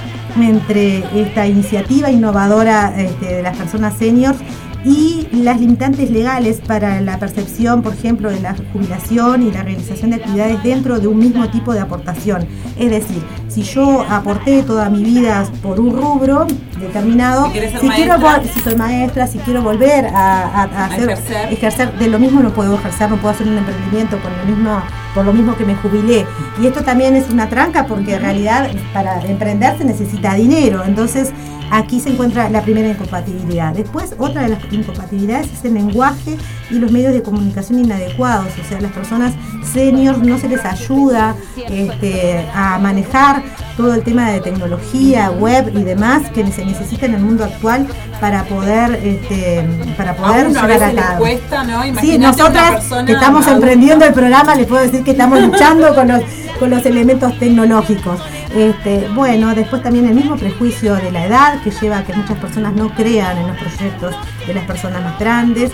entre 0.43 1.05
esta 1.15 1.47
iniciativa 1.47 2.11
innovadora 2.11 2.93
este, 2.97 3.37
de 3.37 3.43
las 3.43 3.57
personas 3.57 3.95
seniors 3.97 4.39
y 4.85 5.27
las 5.33 5.61
limitantes 5.61 6.11
legales 6.11 6.61
para 6.61 7.01
la 7.01 7.19
percepción, 7.19 7.83
por 7.83 7.95
ejemplo, 7.95 8.31
de 8.31 8.41
la 8.41 8.55
jubilación 8.73 9.43
y 9.43 9.51
la 9.51 9.63
realización 9.63 10.11
de 10.11 10.17
actividades 10.17 10.63
dentro 10.63 11.01
de 11.01 11.09
un 11.09 11.19
mismo 11.19 11.49
tipo 11.49 11.73
de 11.73 11.81
aportación. 11.81 12.47
Es 12.79 12.91
decir, 12.91 13.23
si 13.49 13.63
yo 13.63 14.05
aporté 14.09 14.63
toda 14.63 14.91
mi 14.91 15.03
vida 15.03 15.47
por 15.63 15.81
un 15.81 15.97
rubro 15.97 16.47
determinado, 16.79 17.51
si, 17.51 17.89
quiero 17.89 18.17
si 18.53 18.61
soy 18.61 18.77
maestra, 18.77 19.27
si 19.27 19.39
quiero 19.39 19.63
volver 19.63 20.07
a, 20.07 20.65
hacer, 20.87 21.11
ejercer. 21.51 21.93
de 21.99 22.09
lo 22.09 22.19
mismo 22.19 22.41
no 22.43 22.51
puedo 22.51 22.75
ejercer, 22.75 23.09
no 23.09 23.17
puedo 23.17 23.35
hacer 23.35 23.47
un 23.47 23.57
emprendimiento 23.57 24.19
con 24.21 24.37
lo 24.37 24.45
mismo, 24.45 24.83
por 25.15 25.25
lo 25.25 25.33
mismo 25.33 25.57
que 25.57 25.65
me 25.65 25.75
jubilé. 25.77 26.27
Y 26.61 26.67
esto 26.67 26.83
también 26.83 27.17
es 27.17 27.31
una 27.31 27.49
tranca 27.49 27.87
porque 27.87 28.15
en 28.15 28.21
realidad 28.21 28.69
para 28.93 29.21
emprender 29.23 29.79
se 29.79 29.85
necesita 29.85 30.35
dinero. 30.35 30.83
Entonces, 30.85 31.33
Aquí 31.71 32.01
se 32.01 32.11
encuentra 32.11 32.49
la 32.49 32.63
primera 32.63 32.89
incompatibilidad. 32.89 33.73
Después, 33.73 34.15
otra 34.19 34.43
de 34.43 34.51
las 34.51 34.73
incompatibilidades 34.73 35.53
es 35.53 35.65
el 35.65 35.75
lenguaje 35.75 36.37
y 36.71 36.75
los 36.75 36.91
medios 36.91 37.13
de 37.13 37.23
comunicación 37.23 37.81
inadecuados. 37.81 38.49
O 38.65 38.69
sea, 38.69 38.81
las 38.81 38.93
personas 38.93 39.35
seniors 39.73 40.19
no 40.19 40.39
se 40.39 40.49
les 40.49 40.65
ayuda 40.65 41.35
este, 41.69 42.47
a 42.55 42.79
manejar 42.79 43.43
todo 43.77 43.95
el 43.95 44.03
tema 44.03 44.31
de 44.31 44.41
tecnología, 44.41 45.31
web 45.31 45.73
y 45.75 45.83
demás 45.83 46.31
que 46.31 46.47
se 46.53 46.65
necesita 46.65 47.07
en 47.07 47.15
el 47.15 47.21
mundo 47.21 47.45
actual 47.45 47.87
para 48.21 48.45
poder 48.45 48.95
este, 49.03 49.67
para 49.97 50.15
poder 50.15 50.49
llevar 50.49 50.83
a 50.83 50.93
cabo. 50.93 51.19
Cuesta, 51.19 51.65
¿no? 51.65 51.83
Sí, 52.01 52.19
nosotras 52.19 52.85
que 53.05 53.13
estamos 53.13 53.47
emprendiendo 53.47 54.05
el 54.05 54.13
programa, 54.13 54.55
les 54.55 54.67
puedo 54.67 54.83
decir 54.83 55.03
que 55.03 55.13
estamos 55.13 55.41
luchando 55.41 55.95
con 55.95 56.09
los, 56.09 56.23
con 56.59 56.71
los 56.71 56.85
elementos 56.87 57.37
tecnológicos. 57.39 58.21
Este, 58.55 59.09
bueno, 59.09 59.53
después 59.53 59.83
también 59.83 60.07
el 60.07 60.15
mismo 60.15 60.37
prejuicio 60.37 60.95
de 60.95 61.11
la 61.11 61.27
edad 61.27 61.61
que 61.63 61.73
lleva 61.73 61.99
a 61.99 62.05
que 62.05 62.13
muchas 62.13 62.39
personas 62.39 62.73
no 62.75 62.89
crean 62.95 63.37
en 63.37 63.49
los 63.49 63.57
proyectos 63.57 64.15
de 64.47 64.55
las 64.55 64.65
personas 64.65 65.03
más 65.03 65.19
grandes. 65.19 65.73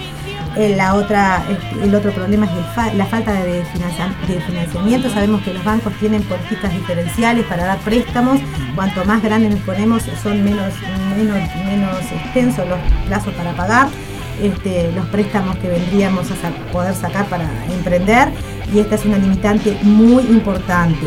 Eh, 0.56 0.74
la 0.76 0.94
otra, 0.94 1.44
el 1.80 1.94
otro 1.94 2.10
problema 2.10 2.46
es 2.46 2.96
la 2.96 3.04
falta 3.04 3.32
de, 3.34 3.62
financiamiento. 4.46 5.10
Sabemos 5.10 5.42
que 5.42 5.52
los 5.52 5.62
bancos 5.62 5.92
tienen 6.00 6.22
políticas 6.22 6.72
diferenciales 6.72 7.44
para 7.44 7.64
dar 7.64 7.78
préstamos. 7.80 8.40
Cuanto 8.74 9.04
más 9.04 9.22
grandes 9.22 9.52
nos 9.52 9.60
ponemos, 9.60 10.02
son 10.22 10.42
menos, 10.42 10.72
menos, 11.16 11.36
menos 11.66 12.00
extensos 12.12 12.66
los 12.66 12.78
plazos 13.06 13.34
para 13.34 13.52
pagar. 13.52 13.88
Este, 14.42 14.90
los 14.92 15.06
préstamos 15.08 15.56
que 15.58 15.68
vendríamos 15.68 16.26
a 16.30 16.72
poder 16.72 16.94
sacar 16.94 17.26
para 17.26 17.44
emprender 17.70 18.30
y 18.72 18.78
esta 18.78 18.94
es 18.94 19.04
una 19.04 19.18
limitante 19.18 19.76
muy 19.82 20.22
importante. 20.24 21.06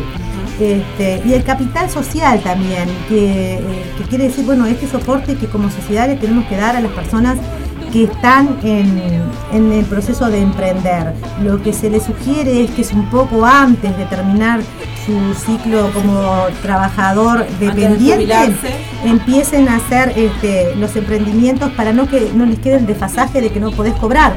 Este, 0.60 1.22
y 1.26 1.34
el 1.34 1.43
capital 1.43 1.89
social 1.89 2.39
también, 2.41 2.88
eh, 3.10 3.60
que, 3.97 4.04
quiere 4.04 4.26
decir, 4.26 4.45
bueno, 4.45 4.66
este 4.66 4.88
soporte 4.88 5.36
que 5.36 5.47
como 5.47 5.70
sociedad 5.70 6.08
le 6.08 6.16
tenemos 6.16 6.45
que 6.45 6.56
dar 6.56 6.76
a 6.76 6.82
las 6.82 6.91
personas 6.91 7.38
que 7.91 8.04
están 8.04 8.58
en, 8.64 9.72
el 9.72 9.86
proceso 9.86 10.30
de 10.30 10.41
emprender. 10.41 11.14
Lo 11.43 11.62
que 11.62 11.74
se 11.74 11.89
les 11.89 12.04
sugiere 12.04 12.64
es 12.64 12.72
que 12.72 12.82
es 12.82 12.91
un 12.91 13.10
poco 13.10 13.45
antes 13.45 13.95
de 13.97 14.06
terminar 14.06 14.62
su 15.06 15.34
ciclo 15.34 15.91
como 15.91 16.47
trabajador 16.62 17.45
dependiente, 17.60 18.36
empiecen 19.04 19.68
a 19.68 19.78
hacer 19.78 20.14
este, 20.16 20.76
los 20.76 20.95
emprendimientos 20.95 21.72
para 21.72 21.93
no 21.93 22.08
que 22.08 22.32
no 22.34 22.45
les 22.45 22.60
quede 22.60 22.78
el 22.78 22.86
desfasaje 22.86 23.41
de 23.41 23.49
que 23.49 23.60
no 23.60 23.72
podés 23.72 23.93
cobrar. 23.95 24.34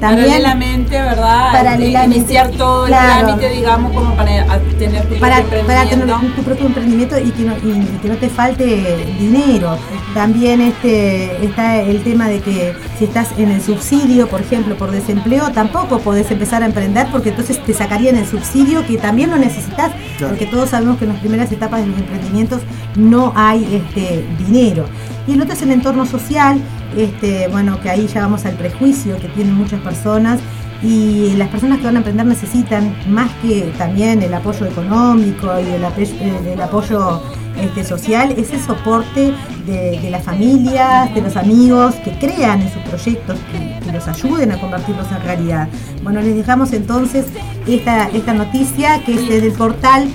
También, 0.00 0.26
paralelamente, 0.26 1.00
¿verdad? 1.00 1.52
Paralelamente, 1.52 2.16
iniciar 2.16 2.50
todo 2.50 2.86
el 2.86 2.92
trámite, 2.92 3.48
digamos, 3.50 3.92
como 3.92 4.16
para 4.16 4.58
tener 4.76 5.06
tu 5.06 5.14
para, 5.20 5.42
propio 5.42 5.64
para 5.64 5.88
tener 5.88 6.08
tu 6.34 6.42
propio 6.42 6.66
emprendimiento 6.66 7.18
y 7.20 7.30
que 7.30 7.42
no, 7.44 7.56
y, 7.58 7.84
que 8.02 8.08
no 8.08 8.16
te 8.16 8.28
falte 8.28 9.06
dinero. 9.20 9.78
También 10.12 10.60
este 10.60 11.44
está 11.44 11.80
el 11.80 12.02
tema 12.02 12.28
de 12.28 12.40
que 12.40 12.74
si 12.98 13.04
estás 13.04 13.28
en 13.38 13.52
el 13.52 13.62
subsidio, 13.62 14.26
por 14.26 14.40
ejemplo, 14.40 14.76
por 14.76 14.90
desempleo, 14.90 15.52
tampoco 15.52 16.00
podés 16.00 16.30
empezar 16.32 16.64
a 16.64 16.66
emprender 16.66 17.06
porque 17.12 17.28
entonces 17.28 17.62
te 17.64 17.72
sacarían 17.72 18.16
el 18.16 18.26
subsidio 18.26 18.84
que 18.84 18.98
también 18.98 19.30
lo 19.30 19.36
necesitas 19.36 19.91
porque 20.18 20.46
todos 20.46 20.70
sabemos 20.70 20.98
que 20.98 21.04
en 21.04 21.12
las 21.12 21.20
primeras 21.20 21.50
etapas 21.52 21.80
de 21.80 21.88
los 21.88 21.98
emprendimientos 21.98 22.62
no 22.96 23.32
hay 23.34 23.66
este, 23.74 24.24
dinero. 24.38 24.86
Y 25.26 25.32
el 25.32 25.42
otro 25.42 25.54
es 25.54 25.62
el 25.62 25.70
entorno 25.70 26.06
social, 26.06 26.60
este, 26.96 27.48
bueno, 27.48 27.80
que 27.80 27.90
ahí 27.90 28.06
ya 28.06 28.22
vamos 28.22 28.44
al 28.44 28.54
prejuicio 28.54 29.18
que 29.18 29.28
tienen 29.28 29.54
muchas 29.54 29.80
personas 29.80 30.40
y 30.82 31.34
las 31.36 31.48
personas 31.48 31.78
que 31.78 31.84
van 31.84 31.96
a 31.96 31.98
emprender 31.98 32.26
necesitan 32.26 32.94
más 33.08 33.30
que 33.40 33.72
también 33.78 34.20
el 34.22 34.34
apoyo 34.34 34.66
económico 34.66 35.48
y 35.60 35.74
el, 35.74 36.60
apoyo 36.60 37.22
este, 37.60 37.84
social, 37.84 38.34
ese 38.36 38.58
soporte 38.58 39.32
de, 39.66 40.10
las 40.10 40.24
familias, 40.24 41.14
de 41.14 41.22
los 41.22 41.36
amigos 41.36 41.94
que 41.96 42.10
crean 42.18 42.62
en 42.62 42.72
sus 42.72 42.82
proyectos, 42.82 43.38
que, 43.52 43.92
los 43.92 44.08
ayuden 44.08 44.50
a 44.52 44.58
convertirlos 44.58 45.06
en 45.12 45.22
realidad. 45.22 45.68
Bueno, 46.02 46.22
les 46.22 46.34
dejamos 46.34 46.72
entonces 46.72 47.26
esta, 47.66 48.08
esta 48.08 48.32
noticia 48.32 49.02
que 49.04 49.14
es 49.14 49.42
del 49.42 49.52
portal 49.52 50.08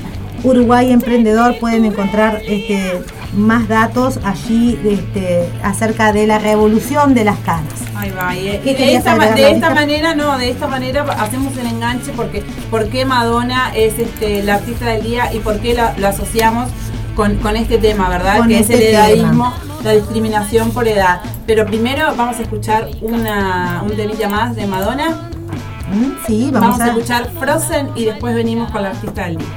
Uruguay 0.44 0.92
Emprendedor, 0.92 1.58
pueden 1.60 1.86
encontrar 1.86 2.42
este, 2.48 3.02
más 3.36 3.68
datos 3.68 4.20
allí 4.24 4.80
este, 4.86 5.50
acerca 5.64 6.12
de 6.14 6.28
la 6.28 6.40
revolución 6.40 7.14
de 7.14 7.26
las 7.26 7.38
canas. 7.40 7.74
Ahí 7.96 8.12
va, 8.12 8.32
de, 8.32 8.94
esta, 8.94 9.16
manera, 9.16 10.16
no, 10.16 10.38
de 10.38 10.50
esta 10.50 10.68
manera 10.68 11.04
hacemos 11.20 11.56
el 11.58 11.68
enganche 11.68 12.12
porque 12.16 12.44
por 12.70 12.88
qué 12.90 13.06
Madonna 13.06 13.72
es 13.76 13.98
este, 14.00 14.44
la 14.44 14.56
artista 14.56 14.86
del 14.86 15.04
día 15.04 15.34
y 15.34 15.40
por 15.40 15.60
qué 15.60 15.74
lo, 15.74 16.08
asociamos 16.08 16.70
con, 17.16 17.56
este 17.56 17.80
tema, 17.80 18.10
¿verdad? 18.10 18.46
que 18.48 18.60
es 18.60 18.70
el 18.70 18.82
edadismo, 18.82 19.54
la 19.84 19.94
discriminación 19.94 20.72
por 20.72 20.88
edad. 20.88 21.22
Pero 21.48 21.66
primero 21.66 22.16
vamos 22.16 22.38
a 22.38 22.44
escuchar 22.44 22.90
una, 23.02 23.82
un 23.84 23.96
temilla 23.96 24.30
más 24.30 24.56
de 24.56 24.68
Madonna. 24.68 25.30
Mm, 25.92 26.28
sí, 26.28 26.50
vamos, 26.52 26.80
a 26.80 26.88
escuchar 26.88 27.32
Frozen 27.40 27.90
y 27.96 28.06
después 28.06 28.36
venimos 28.36 28.72
con 28.72 28.84
la 28.84 28.90
artista 28.90 29.26
del 29.26 29.38
día. 29.38 29.48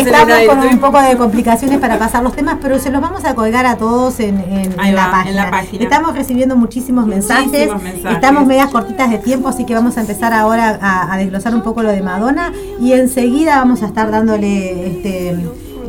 Estamos, 0.00 0.38
con 0.46 0.58
un 0.60 0.78
poco 0.78 1.00
de 1.00 1.16
complicaciones 1.16 1.78
para 1.78 1.98
pasar 1.98 2.22
los 2.22 2.34
temas, 2.34 2.56
pero 2.60 2.78
se 2.78 2.90
los 2.90 3.00
vamos 3.00 3.24
a 3.24 3.34
colgar 3.34 3.66
a 3.66 3.76
todos 3.76 4.20
en, 4.20 4.36
la, 4.36 5.10
página. 5.10 5.28
en 5.28 5.36
la 5.36 5.50
página. 5.50 5.84
Estamos 5.84 6.14
recibiendo 6.14 6.56
muchísimos 6.56 7.06
mensajes. 7.06 7.46
Muchísimos 7.46 7.82
mensajes. 7.82 8.14
Estamos 8.16 8.46
medias 8.46 8.70
cortitas 8.70 9.10
de 9.10 9.18
tiempo, 9.18 9.48
así 9.48 9.64
que 9.64 9.74
vamos 9.74 9.96
a 9.96 10.00
empezar 10.00 10.32
ahora 10.32 10.78
a, 10.80 11.12
a 11.12 11.16
desglosar 11.18 11.54
un 11.54 11.62
poco 11.62 11.82
lo 11.82 11.90
de 11.90 12.02
Madonna 12.02 12.52
y 12.80 12.92
enseguida 12.92 13.56
vamos 13.58 13.82
a 13.82 13.86
estar 13.86 14.10
dándole 14.10 14.88
este 14.88 15.36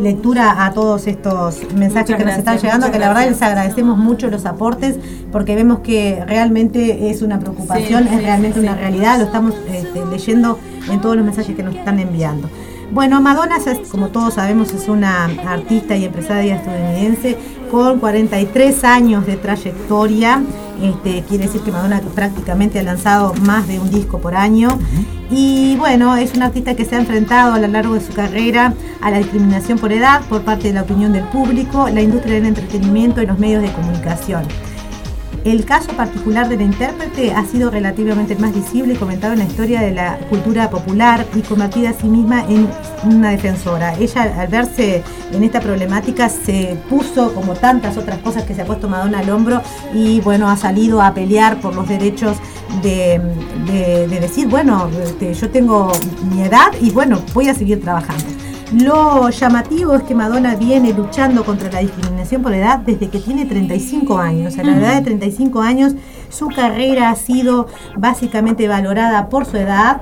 lectura 0.02 0.66
a 0.66 0.74
todos 0.74 1.08
estos 1.08 1.60
mensajes 1.76 2.10
Muchas 2.12 2.18
que 2.18 2.26
nos 2.26 2.38
están 2.38 2.58
llegando, 2.58 2.92
que 2.92 3.00
la 3.00 3.10
verdad 3.10 3.24
gracias. 3.24 3.40
les 3.40 3.50
agradecemos 3.50 3.98
mucho 3.98 4.30
los 4.30 4.46
aportes 4.46 4.98
porque 5.32 5.56
vemos 5.56 5.80
que 5.80 6.24
realmente 6.28 7.10
es 7.10 7.22
una 7.22 7.40
preocupación, 7.40 8.04
Sí, 8.04 8.10
es 8.10 8.20
sí, 8.20 8.26
realmente 8.26 8.60
sí. 8.60 8.66
una 8.66 8.76
realidad, 8.76 9.20
lo 9.20 9.26
estamos 9.26 9.54
este, 9.72 10.06
leyendo 10.06 10.60
en 10.90 11.02
todos 11.02 11.16
los 11.16 11.26
mensajes 11.26 11.56
que 11.56 11.64
nos 11.64 11.76
están 11.76 12.00
enviando. 12.00 12.50
Bueno, 12.92 13.22
Madonna, 13.22 13.58
como 13.90 14.10
todos 14.10 14.34
sabemos, 14.34 14.74
es 14.74 14.90
una 14.90 15.26
artista 15.48 15.96
y 15.96 16.04
empresaria 16.04 16.58
estadounidense 16.58 17.38
con 17.72 18.00
43 18.00 18.84
años 18.84 19.26
de 19.26 19.38
trayectoria. 19.38 20.44
Este, 20.82 21.24
quiere 21.24 21.46
decir 21.46 21.62
que 21.62 21.72
Madonna 21.72 22.02
prácticamente 22.14 22.80
ha 22.80 22.84
lanzado 22.84 23.34
más 23.46 23.66
de 23.70 23.80
un 23.80 23.90
disco 23.90 24.20
por 24.20 24.36
año. 24.36 24.78
Y 25.30 25.78
bueno, 25.78 26.18
es 26.18 26.34
una 26.34 26.48
artista 26.48 26.76
que 26.76 26.84
se 26.84 26.98
ha 26.98 27.00
enfrentado 27.00 27.54
a 27.54 27.60
lo 27.60 27.68
largo 27.68 27.94
de 27.94 28.02
su 28.02 28.12
carrera 28.12 28.74
a 29.00 29.10
la 29.10 29.20
discriminación 29.20 29.80
por 29.80 29.94
edad 29.94 30.22
por 30.28 30.42
parte 30.42 30.68
de 30.68 30.74
la 30.74 30.82
opinión 30.82 31.14
del 31.14 31.24
público, 31.30 31.88
la 31.88 32.02
industria 32.02 32.36
del 32.36 32.48
entretenimiento 32.48 33.22
y 33.22 33.26
los 33.26 33.40
medios 33.40 33.62
de 33.62 33.72
comunicación. 33.72 34.44
El 35.44 35.66
caso 35.66 35.92
particular 35.94 36.48
de 36.50 36.58
la 36.58 36.64
intérprete 36.64 37.34
ha 37.34 37.44
sido 37.46 37.72
relativamente 37.72 38.36
más 38.36 38.54
visible 38.54 38.94
y 38.94 38.98
comentado 38.98 39.34
en 39.34 39.40
la 39.40 39.46
historia 39.46 39.82
de 39.82 39.92
la 39.92 40.20
cultura 40.30 40.70
popular 40.70 41.26
y 41.36 41.42
convertida 41.42 41.90
a 41.90 41.94
sí 41.94 42.08
misma 42.08 42.46
en 42.48 42.68
una 43.06 43.32
defensora. 43.32 43.96
Ella 43.98 44.36
al 44.40 44.48
verse 44.50 45.02
en 45.32 45.44
esta 45.44 45.60
problemática 45.60 46.30
se 46.30 46.78
puso, 46.90 47.34
como 47.34 47.54
tantas 47.54 47.98
otras 47.98 48.20
cosas 48.20 48.44
que 48.44 48.54
se 48.54 48.62
ha 48.62 48.66
puesto 48.66 48.88
Madonna 48.88 49.18
al 49.20 49.30
hombro, 49.32 49.64
y 49.96 50.22
bueno, 50.22 50.48
ha 50.48 50.58
salido 50.58 51.02
a 51.02 51.12
pelear 51.16 51.60
por 51.60 51.74
los 51.74 51.88
derechos 51.90 52.38
de, 52.84 53.20
de- 53.66 54.08
de 54.08 54.20
decir, 54.20 54.48
bueno, 54.48 54.90
este, 55.04 55.34
yo 55.34 55.50
tengo 55.50 55.92
mi 56.32 56.44
edad 56.44 56.68
y 56.80 56.92
bueno, 56.92 57.20
voy 57.34 57.50
a 57.50 57.56
seguir 57.56 57.82
trabajando. 57.82 58.26
Lo 58.74 59.30
llamativo 59.30 59.96
es 59.96 60.04
que 60.04 60.16
Madonna 60.16 60.56
viene 60.56 60.94
luchando 60.94 61.44
contra 61.44 61.70
la 61.72 61.80
discriminación 61.80 62.42
por 62.42 62.54
edad 62.54 62.80
desde 62.80 63.10
que 63.10 63.20
tiene 63.20 63.46
35 63.46 64.18
años. 64.18 64.58
A 64.58 64.64
la 64.64 64.78
edad 64.78 64.96
de 64.96 65.02
35 65.02 65.62
años, 65.62 65.94
su 66.30 66.48
carrera 66.48 67.10
ha 67.10 67.16
sido 67.16 67.68
básicamente 67.98 68.68
valorada 68.70 69.28
por 69.28 69.46
su 69.46 69.58
edad, 69.58 70.00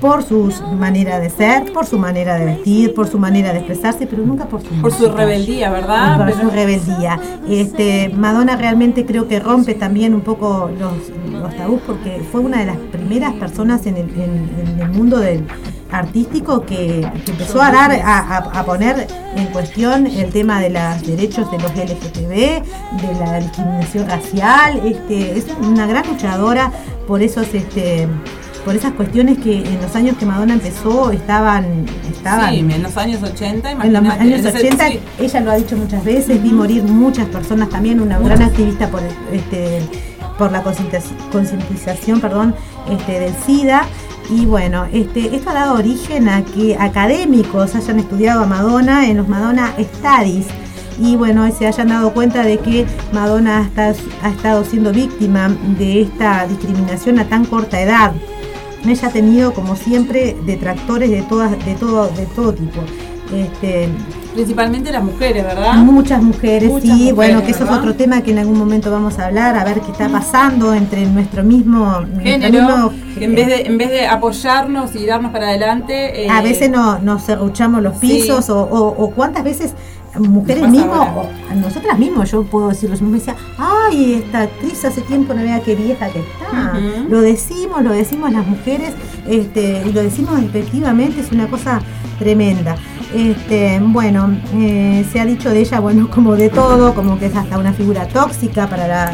por 0.00 0.24
su 0.24 0.52
manera 0.76 1.20
de 1.20 1.30
ser, 1.30 1.72
por 1.72 1.86
su 1.86 1.96
manera 1.96 2.34
de 2.34 2.44
vestir, 2.46 2.92
por 2.92 3.06
su 3.06 3.20
manera 3.20 3.52
de 3.52 3.58
expresarse, 3.58 4.08
pero 4.08 4.24
nunca 4.26 4.46
por 4.46 4.60
su 4.62 4.68
Por 4.80 4.92
su 4.92 5.08
rebeldía, 5.08 5.70
¿verdad? 5.70 6.16
Por 6.16 6.26
Pero- 6.26 6.40
su 6.40 6.50
rebeldía. 6.50 7.20
Este, 7.48 8.08
Madonna 8.08 8.56
realmente 8.56 9.06
creo 9.06 9.28
que 9.28 9.38
rompe 9.38 9.74
también 9.74 10.12
un 10.12 10.22
poco 10.22 10.68
los, 10.76 10.92
los 11.40 11.56
tabús 11.56 11.80
porque 11.86 12.20
fue 12.32 12.40
una 12.40 12.58
de 12.58 12.66
las 12.66 12.76
primeras 12.78 13.34
personas 13.34 13.86
en 13.86 13.96
el, 13.96 14.08
en- 14.10 14.50
en 14.74 14.80
el 14.80 14.88
mundo 14.90 15.18
del 15.20 15.44
artístico 15.92 16.62
que, 16.62 17.06
que 17.24 17.30
empezó 17.32 17.60
a 17.62 17.70
dar 17.70 17.92
a, 17.92 18.18
a- 18.18 18.60
a 18.60 18.64
poner 18.64 19.06
en 19.36 19.46
cuestión 19.46 20.06
el 20.06 20.30
tema 20.30 20.60
de 20.60 20.70
los 20.70 21.06
derechos 21.06 21.50
de 21.50 21.58
los 21.58 21.70
LGTB, 21.72 22.28
de 22.30 23.14
la 23.20 23.38
discriminación 23.40 24.08
racial, 24.08 24.80
este, 24.84 25.38
es 25.38 25.46
una 25.60 25.86
gran 25.86 26.06
luchadora 26.06 26.70
por 27.06 27.22
esos 27.22 27.52
este 27.54 28.08
por 28.64 28.76
esas 28.76 28.92
cuestiones 28.92 29.38
que 29.38 29.56
en 29.58 29.82
los 29.82 29.96
años 29.96 30.16
que 30.16 30.24
Madonna 30.24 30.54
empezó 30.54 31.10
estaban 31.10 31.84
estaban 32.08 32.50
Sí, 32.54 32.58
en 32.60 32.82
los 32.84 32.96
años 32.96 33.20
80, 33.20 33.72
en 33.72 33.78
los 33.78 33.86
imagínate. 33.86 34.20
años 34.20 34.36
Entonces, 34.38 34.60
80, 34.62 34.86
sí. 34.88 35.00
ella 35.18 35.40
lo 35.40 35.50
ha 35.50 35.56
dicho 35.56 35.76
muchas 35.76 36.04
veces, 36.04 36.40
vi 36.40 36.50
morir 36.52 36.84
muchas 36.84 37.26
personas 37.26 37.68
también, 37.70 38.00
una 38.00 38.20
gran 38.20 38.40
activista 38.40 38.88
por 38.88 39.00
este 39.32 39.80
por 40.38 40.50
la 40.52 40.62
concientización, 40.62 41.18
concientización, 41.32 42.20
perdón, 42.20 42.54
este, 42.90 43.18
del 43.20 43.34
SIDA. 43.44 43.82
Y 44.34 44.46
bueno, 44.46 44.86
este, 44.90 45.36
esto 45.36 45.50
ha 45.50 45.54
dado 45.54 45.74
origen 45.74 46.26
a 46.26 46.42
que 46.42 46.74
académicos 46.74 47.74
hayan 47.74 47.98
estudiado 47.98 48.44
a 48.44 48.46
Madonna 48.46 49.06
en 49.06 49.18
los 49.18 49.28
Madonna 49.28 49.74
Studies. 49.78 50.46
Y 50.98 51.16
bueno, 51.16 51.50
se 51.52 51.66
hayan 51.66 51.88
dado 51.88 52.14
cuenta 52.14 52.42
de 52.42 52.58
que 52.58 52.86
Madonna 53.12 53.70
ha 53.76 54.28
estado 54.30 54.64
siendo 54.64 54.90
víctima 54.90 55.50
de 55.78 56.02
esta 56.02 56.46
discriminación 56.46 57.18
a 57.18 57.28
tan 57.28 57.44
corta 57.44 57.78
edad. 57.82 58.12
Ella 58.86 59.08
ha 59.08 59.10
tenido, 59.10 59.52
como 59.52 59.76
siempre, 59.76 60.34
detractores 60.46 61.10
de 61.10 61.22
todas, 61.22 61.50
de 61.66 61.74
todo, 61.74 62.08
de 62.08 62.24
todo 62.26 62.54
tipo. 62.54 62.80
Este, 63.34 63.90
Principalmente 64.34 64.90
las 64.90 65.04
mujeres, 65.04 65.44
¿verdad? 65.44 65.74
Muchas 65.76 66.22
mujeres, 66.22 66.68
Muchas 66.70 66.84
sí, 66.88 66.92
mujeres, 66.92 67.14
bueno, 67.14 67.42
que 67.44 67.50
eso 67.50 67.64
es 67.64 67.70
otro 67.70 67.94
tema 67.94 68.22
que 68.22 68.30
en 68.30 68.38
algún 68.38 68.58
momento 68.58 68.90
vamos 68.90 69.18
a 69.18 69.26
hablar, 69.26 69.56
a 69.58 69.64
ver 69.64 69.80
qué 69.80 69.92
está 69.92 70.08
pasando 70.08 70.72
entre 70.72 71.04
nuestro 71.06 71.44
mismo 71.44 72.00
nuestro 72.00 72.22
Género, 72.22 72.52
mismo- 72.90 72.92
que 73.18 73.24
en 73.26 73.34
vez, 73.34 73.46
de, 73.48 73.60
en 73.66 73.76
vez 73.78 73.90
de 73.90 74.06
apoyarnos 74.06 74.94
y 74.96 75.04
darnos 75.04 75.32
para 75.32 75.48
adelante. 75.48 76.24
eh, 76.24 76.30
a 76.30 76.40
veces 76.40 76.70
no, 76.70 76.98
nos 77.00 77.24
cerruchamos 77.26 77.82
los 77.82 77.98
Sí. 77.98 78.06
pisos 78.08 78.48
o, 78.48 78.62
o- 78.62 79.04
o 79.04 79.10
cuántas 79.10 79.44
veces 79.44 79.74
mujeres 80.18 80.68
mismas, 80.68 81.08
nosotras 81.56 81.98
mismas, 81.98 82.30
yo 82.30 82.42
puedo 82.44 82.68
decirlo, 82.68 82.96
yo 82.96 83.04
me 83.06 83.18
decía, 83.18 83.34
ay, 83.58 84.14
esta 84.24 84.42
actriz 84.42 84.84
hace 84.84 85.00
tiempo 85.02 85.32
no 85.34 85.42
vea 85.42 85.60
qué 85.60 85.74
vieja 85.74 86.08
que 86.08 86.18
está. 86.20 86.72
Lo 87.08 87.20
decimos, 87.22 87.82
lo 87.82 87.92
decimos 87.92 88.30
las 88.32 88.46
mujeres, 88.46 88.92
este, 89.26 89.82
y 89.86 89.92
lo 89.92 90.02
decimos 90.02 90.38
efectivamente, 90.42 91.20
es 91.22 91.32
una 91.32 91.46
cosa 91.46 91.80
tremenda. 92.18 92.76
Este, 93.14 93.78
bueno, 93.80 94.36
eh, 94.54 95.04
se 95.12 95.20
ha 95.20 95.24
dicho 95.24 95.50
de 95.50 95.60
ella, 95.60 95.80
bueno, 95.80 96.08
como 96.10 96.34
de 96.34 96.48
todo, 96.48 96.94
como 96.94 97.18
que 97.18 97.26
es 97.26 97.36
hasta 97.36 97.58
una 97.58 97.72
figura 97.72 98.06
tóxica 98.08 98.68
para 98.68 99.12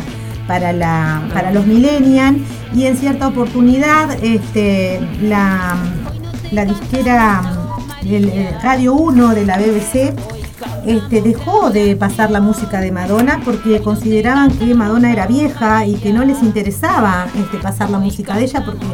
para 0.49 1.51
los 1.53 1.67
millennials 1.67 2.39
y 2.75 2.87
en 2.87 2.97
cierta 2.97 3.29
oportunidad 3.29 4.13
este 4.25 4.99
la, 5.21 5.77
la 6.53 6.65
disquera 6.65 7.43
Radio 8.63 8.95
1 8.95 9.35
de 9.35 9.45
la 9.45 9.59
BBC 9.59 10.15
este, 10.87 11.21
dejó 11.21 11.71
de 11.71 11.97
pasar 11.97 12.31
la 12.31 12.41
música 12.41 12.81
de 12.81 12.91
Madonna 12.91 13.41
porque 13.45 13.81
consideraban 13.81 14.51
que 14.51 14.75
Madonna 14.75 15.13
era 15.13 15.27
vieja 15.27 15.85
y 15.85 15.97
que 15.97 16.13
no 16.13 16.25
les 16.25 16.43
interesaba 16.43 17.27
pasar 17.63 17.91
la 17.91 17.99
música 17.99 18.37
de 18.37 18.45
ella 18.45 18.65
porque 18.65 18.87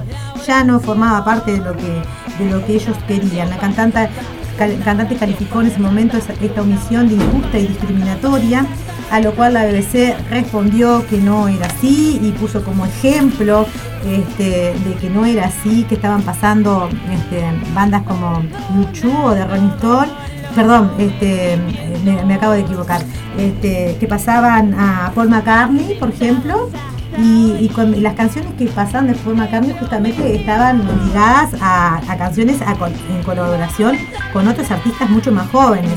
ya 0.47 0.65
no 0.65 0.81
formaba 0.81 1.25
parte 1.25 1.53
de 1.53 1.59
lo 1.59 1.77
que, 1.77 2.03
de 2.39 2.51
lo 2.51 2.65
que 2.67 2.75
ellos 2.75 2.97
querían. 3.07 3.51
La 3.51 3.59
cantante, 3.59 4.09
cantante 4.57 5.17
calificó 5.17 5.61
en 5.61 5.69
ese 5.69 5.79
momento 5.81 6.17
esta 6.17 6.63
omisión 6.63 7.09
de 7.09 7.17
injusta 7.17 7.59
y 7.59 7.67
discriminatoria, 7.67 8.67
a 9.11 9.21
lo 9.21 9.35
cual 9.35 9.55
la 9.55 9.65
BBC 9.65 10.17
respondió 10.31 11.07
que 11.07 11.19
no 11.19 11.49
era 11.49 11.67
así 11.67 12.21
y 12.23 12.33
puso 12.33 12.65
como 12.65 12.87
ejemplo 12.87 13.67
este, 14.07 14.75
de 14.75 14.95
que 15.01 15.11
no 15.11 15.25
era 15.25 15.47
así, 15.47 15.85
que 15.85 15.95
estaban 15.95 16.23
pasando 16.23 16.89
este, 17.13 17.43
bandas 17.75 18.03
como 18.03 18.43
U2 18.77 19.25
o 19.25 19.31
de 19.35 19.45
Rolling 19.45 19.73
Stone. 19.77 20.13
Perdón, 20.55 20.93
este, 20.99 21.59
me, 22.05 22.25
me 22.25 22.35
acabo 22.35 22.53
de 22.53 22.61
equivocar, 22.61 23.03
este, 23.37 23.97
que 23.99 24.07
pasaban 24.07 24.73
a 24.75 25.11
Paul 25.15 25.29
McCartney, 25.29 25.99
por 25.99 26.11
ejemplo, 26.11 26.71
y, 27.19 27.57
y 27.61 27.69
con- 27.69 27.95
y 27.95 28.01
las 28.01 28.15
canciones 28.15 28.53
que 28.59 28.67
pasaban 28.67 29.07
de 29.09 29.15
Paul 29.15 29.37
McCartney 29.37 29.75
justamente 29.79 30.35
estaban 30.37 30.83
ligadas 31.07 31.51
a, 31.61 31.97
a 32.11 32.17
canciones 32.17 32.61
a 32.62 32.73
en 32.73 33.23
colaboración 33.25 33.97
con 34.33 34.49
otros 34.49 34.71
artistas 34.71 35.09
mucho 35.11 35.31
más 35.33 35.49
jóvenes. 35.51 35.93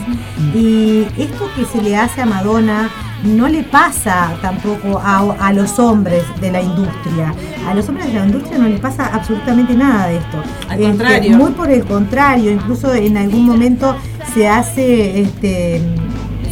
Y 0.53 1.07
esto 1.17 1.49
que 1.55 1.65
se 1.65 1.81
le 1.81 1.95
hace 1.97 2.21
a 2.21 2.25
Madonna 2.25 2.89
no 3.23 3.47
le 3.47 3.63
pasa 3.63 4.35
tampoco 4.43 4.99
a, 5.03 5.19
a 5.39 5.51
los 5.53 5.79
hombres 5.79 6.23
de 6.39 6.51
la 6.51 6.61
industria. 6.61 7.33
A 7.67 7.73
los 7.73 7.89
hombres 7.89 8.07
de 8.07 8.13
la 8.19 8.25
industria 8.25 8.59
no 8.59 8.67
les 8.67 8.79
pasa 8.79 9.07
absolutamente 9.11 9.73
nada 9.75 10.07
de 10.07 10.17
esto. 10.17 10.37
Al 10.69 10.79
Este, 10.79 10.83
contrario. 10.87 11.37
muy 11.37 11.51
por 11.51 11.71
el 11.71 11.83
contrario, 11.85 12.51
incluso 12.51 12.93
en 12.93 13.17
algún 13.17 13.45
momento 13.45 13.95
se 14.35 14.47
hace, 14.47 15.21
este, 15.21 15.81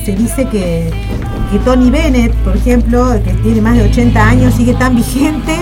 se 0.05 0.15
dice 0.15 0.47
que, 0.47 0.91
que 1.51 1.59
Tony 1.59 1.89
Bennett, 1.89 2.31
por 2.35 2.55
ejemplo, 2.55 3.19
que 3.23 3.33
tiene 3.33 3.59
más 3.59 3.75
de 3.75 3.85
80 3.85 4.23
años, 4.23 4.53
sigue 4.53 4.75
tan 4.75 4.95
vigente 4.95 5.55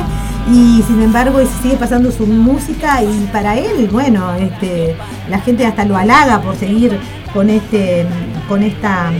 y 0.51 0.83
sin 0.85 1.01
embargo 1.01 1.39
sigue 1.61 1.77
pasando 1.77 2.11
su 2.11 2.27
música 2.27 3.01
y 3.01 3.29
para 3.31 3.57
él, 3.57 3.87
bueno, 3.89 4.33
este, 4.35 4.95
la 5.29 5.39
gente 5.39 5.65
hasta 5.65 5.85
lo 5.85 5.95
halaga 5.95 6.41
por 6.41 6.57
seguir 6.57 6.99
con 7.33 7.49
este, 7.49 8.05
con 8.49 8.63
esta, 8.63 9.11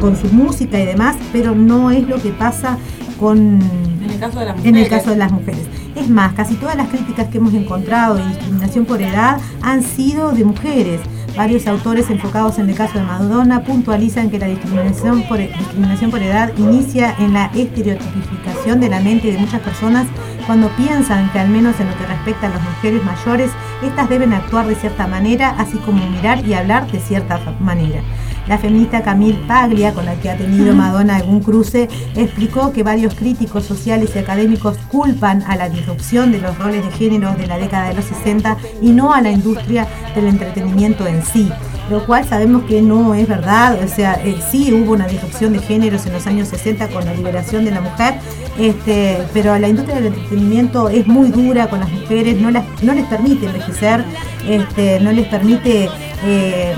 con 0.00 0.16
su 0.16 0.28
música 0.28 0.78
y 0.78 0.86
demás, 0.86 1.16
pero 1.32 1.56
no 1.56 1.90
es 1.90 2.06
lo 2.06 2.22
que 2.22 2.30
pasa 2.30 2.78
con 3.18 3.58
En 4.00 4.10
el 4.10 4.18
caso 4.18 4.38
de 4.38 4.46
las 4.46 4.56
mujeres. 4.56 4.64
en 4.64 4.76
el 4.76 4.88
caso 4.88 5.10
de 5.10 5.16
las 5.16 5.32
mujeres. 5.32 5.66
Es 5.96 6.08
más, 6.08 6.32
casi 6.34 6.54
todas 6.54 6.76
las 6.76 6.88
críticas 6.88 7.28
que 7.28 7.38
hemos 7.38 7.52
encontrado 7.52 8.14
de 8.14 8.26
discriminación 8.28 8.84
por 8.84 9.02
edad 9.02 9.38
han 9.60 9.82
sido 9.82 10.30
de 10.30 10.44
mujeres. 10.44 11.00
Varios 11.36 11.66
autores 11.66 12.10
enfocados 12.10 12.58
en 12.58 12.68
el 12.68 12.76
caso 12.76 12.98
de 12.98 13.04
Madonna 13.04 13.62
puntualizan 13.62 14.30
que 14.30 14.38
la 14.38 14.46
discriminación 14.46 15.22
por, 15.28 15.38
discriminación 15.38 16.10
por 16.10 16.22
edad 16.22 16.52
inicia 16.58 17.14
en 17.18 17.32
la 17.32 17.46
estereotipificación 17.54 18.80
de 18.80 18.88
la 18.88 19.00
mente 19.00 19.32
de 19.32 19.38
muchas 19.38 19.60
personas 19.60 20.06
cuando 20.46 20.68
piensan 20.70 21.30
que 21.30 21.38
al 21.38 21.48
menos 21.48 21.78
en 21.80 21.88
lo 21.88 21.96
que 21.96 22.06
respecta 22.06 22.48
a 22.48 22.50
las 22.50 22.62
mujeres 22.62 23.04
mayores, 23.04 23.50
estas 23.82 24.08
deben 24.08 24.32
actuar 24.32 24.66
de 24.66 24.74
cierta 24.74 25.06
manera, 25.06 25.54
así 25.58 25.78
como 25.78 26.04
mirar 26.10 26.44
y 26.44 26.54
hablar 26.54 26.90
de 26.90 26.98
cierta 26.98 27.40
manera. 27.60 28.00
La 28.46 28.58
feminista 28.58 29.02
Camille 29.02 29.38
Paglia, 29.46 29.92
con 29.92 30.04
la 30.04 30.14
que 30.14 30.30
ha 30.30 30.36
tenido 30.36 30.74
Madonna 30.74 31.16
algún 31.16 31.40
cruce, 31.40 31.88
explicó 32.16 32.72
que 32.72 32.82
varios 32.82 33.14
críticos 33.14 33.64
sociales 33.64 34.10
y 34.14 34.18
académicos 34.18 34.76
culpan 34.88 35.42
a 35.42 35.56
la 35.56 35.68
disrupción 35.68 36.32
de 36.32 36.38
los 36.38 36.58
roles 36.58 36.84
de 36.84 36.90
género 36.92 37.34
de 37.34 37.46
la 37.46 37.58
década 37.58 37.88
de 37.88 37.94
los 37.94 38.04
60 38.04 38.56
y 38.82 38.90
no 38.90 39.12
a 39.12 39.20
la 39.20 39.30
industria 39.30 39.86
del 40.14 40.26
entretenimiento 40.26 41.06
en 41.06 41.22
sí 41.24 41.50
lo 41.90 42.06
cual 42.06 42.24
sabemos 42.24 42.62
que 42.64 42.80
no 42.80 43.14
es 43.14 43.26
verdad, 43.26 43.76
o 43.82 43.88
sea, 43.88 44.14
eh, 44.24 44.36
sí 44.50 44.72
hubo 44.72 44.92
una 44.92 45.08
disrupción 45.08 45.52
de 45.52 45.58
géneros 45.58 46.06
en 46.06 46.12
los 46.12 46.26
años 46.26 46.48
60 46.48 46.88
con 46.88 47.04
la 47.04 47.12
liberación 47.12 47.64
de 47.64 47.72
la 47.72 47.80
mujer, 47.80 48.14
este, 48.58 49.18
pero 49.34 49.58
la 49.58 49.68
industria 49.68 49.96
del 49.96 50.06
entretenimiento 50.06 50.88
es 50.88 51.06
muy 51.08 51.30
dura 51.30 51.68
con 51.68 51.80
las 51.80 51.90
mujeres, 51.90 52.40
no, 52.40 52.52
las, 52.52 52.64
no 52.82 52.94
les 52.94 53.04
permite 53.06 53.46
envejecer, 53.46 54.04
este, 54.48 55.00
no 55.00 55.10
les 55.10 55.26
permite 55.26 55.88
eh, 56.24 56.74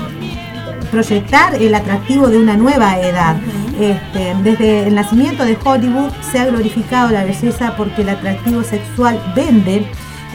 proyectar 0.93 1.55
el 1.55 1.73
atractivo 1.73 2.27
de 2.27 2.37
una 2.37 2.55
nueva 2.55 2.99
edad. 2.99 3.35
Este, 3.79 4.35
desde 4.43 4.87
el 4.87 4.93
nacimiento 4.93 5.43
de 5.43 5.57
Hollywood 5.61 6.11
se 6.31 6.39
ha 6.39 6.45
glorificado 6.45 7.09
la 7.09 7.23
belleza 7.25 7.75
porque 7.75 8.03
el 8.03 8.09
atractivo 8.09 8.63
sexual 8.63 9.19
vende, 9.35 9.87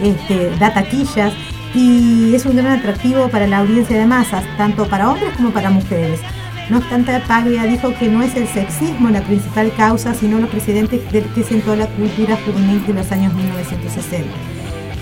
este, 0.02 0.50
da 0.58 0.74
taquillas 0.74 1.32
y 1.74 2.34
es 2.34 2.44
un 2.44 2.56
gran 2.56 2.80
atractivo 2.80 3.28
para 3.28 3.46
la 3.46 3.58
audiencia 3.58 3.96
de 3.96 4.04
masas, 4.04 4.44
tanto 4.56 4.88
para 4.88 5.08
hombres 5.10 5.30
como 5.36 5.50
para 5.50 5.70
mujeres. 5.70 6.20
No 6.70 6.78
obstante, 6.78 7.18
Paglia 7.28 7.62
dijo 7.62 7.94
que 7.94 8.08
no 8.08 8.22
es 8.22 8.34
el 8.34 8.48
sexismo 8.48 9.10
la 9.10 9.22
principal 9.22 9.72
causa, 9.76 10.12
sino 10.12 10.40
los 10.40 10.50
precedentes 10.50 11.00
que 11.10 11.44
sentó 11.44 11.76
la 11.76 11.86
cultura 11.86 12.36
juvenil 12.44 12.84
de 12.84 12.94
los 12.94 13.12
años 13.12 13.32
1960. 13.32 14.28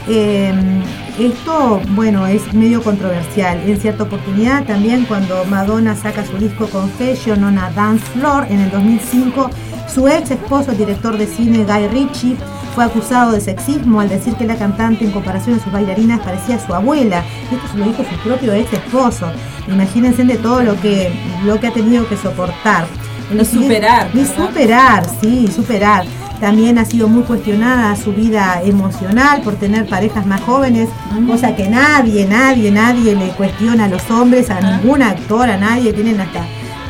Em, 0.09 0.83
esto, 1.19 1.81
bueno, 1.91 2.27
es 2.27 2.53
medio 2.53 2.83
controversial. 2.83 3.59
En 3.67 3.81
cierta 3.81 4.05
oportunidad, 4.05 4.65
también 4.65 5.05
cuando 5.07 5.45
Madonna 5.47 5.97
saca 5.97 6.25
su 6.27 6.37
disco 6.37 6.67
Confession 6.67 7.43
on 7.43 7.59
a 7.59 7.71
Dance 7.71 8.05
Floor 8.13 8.47
en 8.51 8.61
el 8.61 8.71
2005, 8.71 9.51
su 9.93 10.09
ex 10.09 10.31
esposo, 10.31 10.73
director 10.73 11.17
de 11.17 11.27
cine 11.27 11.65
Guy 11.65 11.89
Ritchie, 11.89 12.37
fue 12.75 12.85
acusado 12.85 13.33
de 13.33 13.41
sexismo 13.41 14.01
al 14.01 14.11
decir 14.11 14.35
que 14.35 14.45
la 14.45 14.57
cantante 14.57 15.07
en 15.07 15.11
comparación 15.11 15.59
a 15.59 15.63
sus 15.63 15.73
bailarinas 15.73 16.21
parecía 16.21 16.59
su 16.59 16.75
abuela. 16.75 17.25
Esto 17.51 17.67
se 17.69 17.79
lo 17.79 17.87
dijo 17.87 18.05
su 18.05 18.29
propio 18.29 18.53
ex 18.53 18.71
esposo. 18.75 19.27
Imagínense 19.69 20.23
de 20.25 20.37
todo 20.37 20.63
lo 20.63 20.79
que, 20.83 21.11
lo 21.47 21.59
que 21.59 21.69
ha 21.69 21.73
tenido 21.73 22.07
que 22.07 22.19
soportar. 22.19 22.87
Y 23.33 23.45
superar. 23.45 24.11
Y 24.15 24.25
superar, 24.27 25.05
sí, 25.21 25.49
superar. 25.49 26.05
También 26.41 26.79
ha 26.79 26.85
sido 26.85 27.09
muy 27.09 27.23
cuestionada 27.23 27.97
su 27.97 28.13
vida 28.13 28.61
emocional 28.63 29.41
por 29.43 29.55
tener 29.55 29.87
parejas 29.87 30.27
más 30.27 30.41
jóvenes, 30.43 30.89
cosa 31.27 31.57
que 31.57 31.69
nadie, 31.69 32.27
nadie, 32.27 32.71
nadie 32.71 33.17
le 33.17 33.29
cuestiona 33.31 33.87
a 33.87 33.89
los 33.89 34.11
hombres, 34.11 34.51
a 34.51 34.61
ninguna 34.61 35.11
actor, 35.11 35.49
a 35.49 35.57
nadie, 35.57 35.93
tienen 35.95 36.21
hasta 36.21 36.45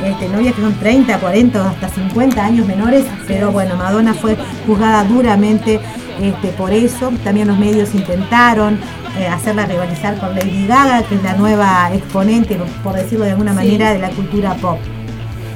este, 0.04 0.28
novias 0.28 0.54
que 0.54 0.62
son 0.62 0.74
30, 0.74 1.18
40, 1.18 1.70
hasta 1.70 1.88
50 1.88 2.44
años 2.44 2.66
menores, 2.66 3.04
pero 3.26 3.52
bueno, 3.52 3.76
Madonna 3.76 4.14
fue 4.14 4.36
juzgada 4.66 5.04
duramente 5.04 5.80
este, 6.20 6.48
por 6.48 6.72
eso. 6.72 7.12
También 7.24 7.48
los 7.48 7.58
medios 7.58 7.94
intentaron 7.94 8.78
eh, 9.18 9.26
hacerla 9.28 9.66
rivalizar 9.66 10.18
con 10.18 10.34
Lady 10.34 10.66
Gaga, 10.66 11.02
que 11.04 11.14
es 11.14 11.22
la 11.22 11.34
nueva 11.34 11.90
exponente, 11.94 12.58
por 12.82 12.94
decirlo 12.94 13.24
de 13.24 13.32
alguna 13.32 13.52
manera, 13.52 13.92
de 13.92 13.98
la 13.98 14.10
cultura 14.10 14.54
pop. 14.54 14.78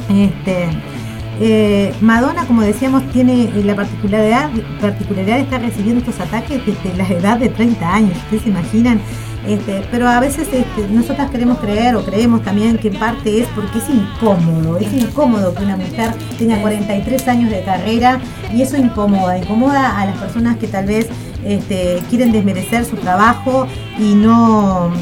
Este, 0.08 0.68
eh, 1.40 1.94
Madonna, 2.02 2.44
como 2.46 2.60
decíamos, 2.62 3.02
tiene 3.12 3.50
la 3.64 3.74
particularidad, 3.74 4.50
particularidad 4.80 5.36
de 5.36 5.42
estar 5.42 5.62
recibiendo 5.62 6.00
estos 6.00 6.20
ataques 6.20 6.60
desde 6.66 6.96
la 6.96 7.08
edad 7.08 7.38
de 7.38 7.48
30 7.48 7.94
años. 7.94 8.16
¿Ustedes 8.16 8.42
se 8.42 8.48
imaginan? 8.50 9.00
Este, 9.46 9.82
pero 9.90 10.06
a 10.06 10.20
veces 10.20 10.48
este, 10.52 10.88
nosotras 10.90 11.30
queremos 11.30 11.58
creer 11.58 11.96
o 11.96 12.04
creemos 12.04 12.42
también 12.42 12.76
que 12.76 12.88
en 12.88 12.98
parte 12.98 13.40
es 13.40 13.48
porque 13.48 13.78
es 13.78 13.88
incómodo, 13.88 14.76
es 14.76 14.92
incómodo 14.92 15.54
que 15.54 15.64
una 15.64 15.76
mujer 15.76 16.12
tenga 16.38 16.60
43 16.60 17.28
años 17.28 17.50
de 17.50 17.62
carrera 17.62 18.20
y 18.54 18.60
eso 18.60 18.76
incomoda, 18.76 19.38
incomoda 19.38 19.98
a 19.98 20.04
las 20.04 20.18
personas 20.18 20.58
que 20.58 20.66
tal 20.66 20.84
vez 20.84 21.08
este, 21.42 22.02
quieren 22.10 22.32
desmerecer 22.32 22.84
su 22.84 22.96
trabajo 22.96 23.66
y 23.98 24.14
no 24.14 24.92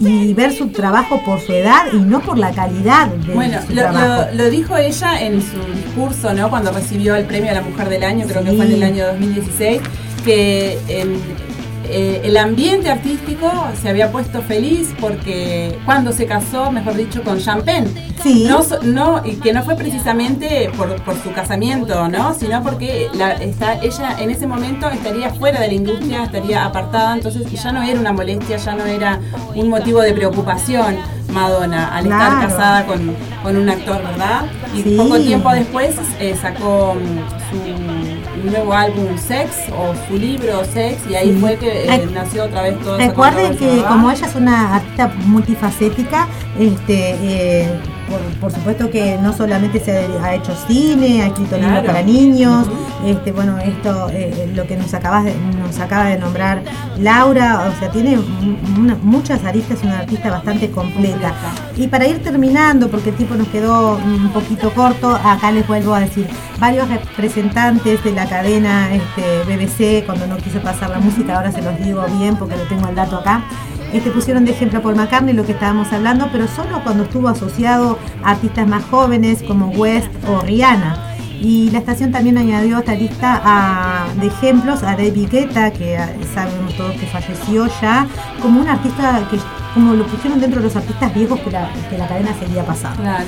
y, 0.00 0.34
ver 0.34 0.52
su 0.52 0.68
trabajo 0.68 1.22
por 1.24 1.40
su 1.40 1.52
edad 1.52 1.86
y 1.92 1.98
no 1.98 2.20
por 2.20 2.38
la 2.38 2.50
calidad 2.52 3.08
de 3.08 3.34
bueno, 3.34 3.60
su 3.66 3.74
lo, 3.74 3.82
trabajo. 3.82 4.30
Lo, 4.32 4.44
lo, 4.44 4.50
dijo 4.50 4.76
ella 4.76 5.20
en 5.20 5.42
su 5.42 5.60
discurso, 5.74 6.32
¿no? 6.34 6.50
Cuando 6.50 6.70
recibió 6.70 7.16
el 7.16 7.24
premio 7.24 7.50
a 7.50 7.54
la 7.54 7.62
Mujer 7.62 7.88
del 7.88 8.04
Año, 8.04 8.26
creo 8.26 8.44
que 8.44 8.52
fue 8.52 8.66
en 8.66 8.72
el 8.72 8.82
año 8.82 9.06
2016, 9.06 9.80
que 10.24 10.78
en, 10.88 11.20
eh, 11.90 12.20
el 12.24 12.36
ambiente 12.36 12.90
artístico 12.90 13.50
se 13.80 13.88
había 13.88 14.10
puesto 14.12 14.42
feliz 14.42 14.94
porque 15.00 15.78
cuando 15.84 16.12
se 16.12 16.26
casó, 16.26 16.70
mejor 16.70 16.94
dicho, 16.96 17.22
con 17.22 17.38
Champagne. 17.40 17.88
Sí. 18.22 18.46
No, 18.48 18.60
no, 18.82 19.22
y 19.24 19.36
que 19.36 19.52
no 19.52 19.62
fue 19.62 19.76
precisamente 19.76 20.70
por, 20.76 20.94
por 21.02 21.14
su 21.22 21.32
casamiento, 21.32 22.08
¿no? 22.08 22.34
Sino 22.34 22.62
porque 22.62 23.08
la, 23.14 23.32
está, 23.32 23.74
ella 23.80 24.16
en 24.18 24.30
ese 24.30 24.46
momento 24.46 24.88
estaría 24.90 25.30
fuera 25.30 25.60
de 25.60 25.68
la 25.68 25.74
industria, 25.74 26.24
estaría 26.24 26.64
apartada, 26.64 27.14
entonces 27.14 27.50
ya 27.50 27.72
no 27.72 27.82
era 27.82 27.98
una 27.98 28.12
molestia, 28.12 28.56
ya 28.56 28.74
no 28.74 28.84
era 28.84 29.20
un 29.54 29.68
motivo 29.68 30.00
de 30.00 30.12
preocupación 30.12 30.96
Madonna 31.32 31.94
al 31.94 32.04
Claro. 32.06 32.24
estar 32.34 32.48
casada 32.48 32.86
con, 32.86 33.14
con 33.42 33.56
un 33.56 33.68
actor, 33.68 34.02
¿verdad? 34.02 34.42
Y 34.74 34.82
Sí. 34.82 34.94
poco 34.96 35.18
tiempo 35.20 35.50
después 35.52 35.94
eh, 36.18 36.34
sacó 36.40 36.94
mm, 36.96 38.17
su 38.42 38.50
nuevo 38.50 38.72
álbum 38.72 39.16
Sex 39.18 39.50
o 39.76 39.94
su 40.08 40.18
libro 40.18 40.64
Sex 40.64 40.98
y 41.10 41.14
ahí 41.14 41.32
Sí. 41.32 41.38
fue 41.40 41.56
que 41.56 41.84
eh, 41.94 42.08
nació 42.12 42.44
otra 42.44 42.62
vez 42.62 42.74
esa 42.80 42.96
Recuerden 42.96 43.56
que 43.56 43.66
¿verdad? 43.66 43.88
como 43.88 44.10
ella 44.10 44.26
es 44.26 44.34
una 44.34 44.76
artista 44.76 45.12
multifacética, 45.26 46.28
este, 46.58 47.16
eh, 47.22 47.68
por, 48.08 48.20
por 48.40 48.52
supuesto 48.52 48.90
que 48.90 49.18
no 49.20 49.32
solamente 49.32 49.78
se 49.80 49.92
ha 50.22 50.34
hecho 50.34 50.52
cine, 50.66 51.22
ha 51.22 51.26
escrito 51.26 51.56
libros 51.56 51.72
Claro. 51.72 51.86
para 51.86 52.02
niños, 52.02 52.66
este, 53.06 53.32
bueno, 53.32 53.58
esto, 53.58 54.08
eh, 54.10 54.50
lo 54.54 54.66
que 54.66 54.76
nos 54.76 54.92
acabas 54.94 55.24
de, 55.24 55.34
nos 55.62 55.78
acaba 55.78 56.06
de 56.06 56.18
nombrar 56.18 56.62
Laura, 56.98 57.68
o 57.74 57.78
sea, 57.78 57.90
tiene 57.90 58.18
una- 58.78 58.96
muchas 59.02 59.44
aristas, 59.44 59.78
es 59.78 59.84
una 59.84 60.00
artista 60.00 60.30
bastante 60.30 60.70
completa. 60.70 61.32
Y 61.76 61.86
para 61.86 62.06
ir 62.06 62.22
terminando, 62.22 62.88
porque 62.88 63.10
el 63.10 63.16
tiempo 63.16 63.34
nos 63.36 63.48
quedó 63.48 63.96
un 63.96 64.30
poquito 64.32 64.70
corto, 64.72 65.14
acá 65.14 65.50
les 65.52 65.66
vuelvo 65.66 65.94
a 65.94 66.00
decir, 66.00 66.26
varios 66.58 66.88
representantes 66.88 68.02
de 68.02 68.12
la 68.12 68.26
cadena 68.26 68.88
este, 68.92 69.44
BBC, 69.46 70.04
cuando 70.06 70.26
no 70.26 70.36
quiso 70.38 70.58
pasar 70.60 70.90
la 70.90 70.98
música, 70.98 71.36
ahora 71.36 71.52
se 71.52 71.62
los 71.62 71.78
digo 71.78 72.04
bien 72.18 72.36
porque 72.36 72.56
lo 72.56 72.62
tengo 72.64 72.88
el 72.88 72.94
dato 72.96 73.16
acá, 73.18 73.42
este, 73.92 74.10
pusieron 74.10 74.44
de 74.44 74.52
ejemplo 74.52 74.78
a 74.78 74.82
Paul 74.82 74.96
McCartney 74.96 75.34
lo 75.34 75.44
que 75.44 75.52
estábamos 75.52 75.92
hablando, 75.92 76.28
pero 76.30 76.46
solo 76.48 76.82
cuando 76.82 77.04
estuvo 77.04 77.28
asociado 77.28 77.98
a 78.22 78.30
artistas 78.32 78.66
más 78.66 78.84
jóvenes 78.84 79.42
como 79.42 79.68
West 79.70 80.10
o 80.28 80.40
Rihanna. 80.42 81.04
Y 81.40 81.70
la 81.70 81.78
estación 81.78 82.10
también 82.10 82.36
añadió 82.36 82.76
a 82.76 82.80
esta 82.80 82.94
lista 82.94 84.08
de 84.20 84.26
ejemplos 84.26 84.82
a 84.82 84.96
David 84.96 85.28
Guetta, 85.30 85.70
que 85.70 85.96
ah, 85.96 86.10
sabemos 86.34 86.74
todos 86.76 86.96
que 86.96 87.06
falleció 87.06 87.68
ya, 87.80 88.08
como 88.42 88.60
un 88.60 88.68
artista 88.68 89.22
que 89.30 89.38
como 89.74 89.94
lo 89.94 90.06
pusieron 90.06 90.40
dentro 90.40 90.60
de 90.60 90.66
los 90.66 90.76
artistas 90.76 91.14
viejos 91.14 91.40
que 91.40 91.50
la, 91.50 91.70
que 91.90 91.98
la 91.98 92.08
cadena 92.08 92.34
seguía 92.38 92.64
pasando. 92.64 93.02
Claro. 93.02 93.26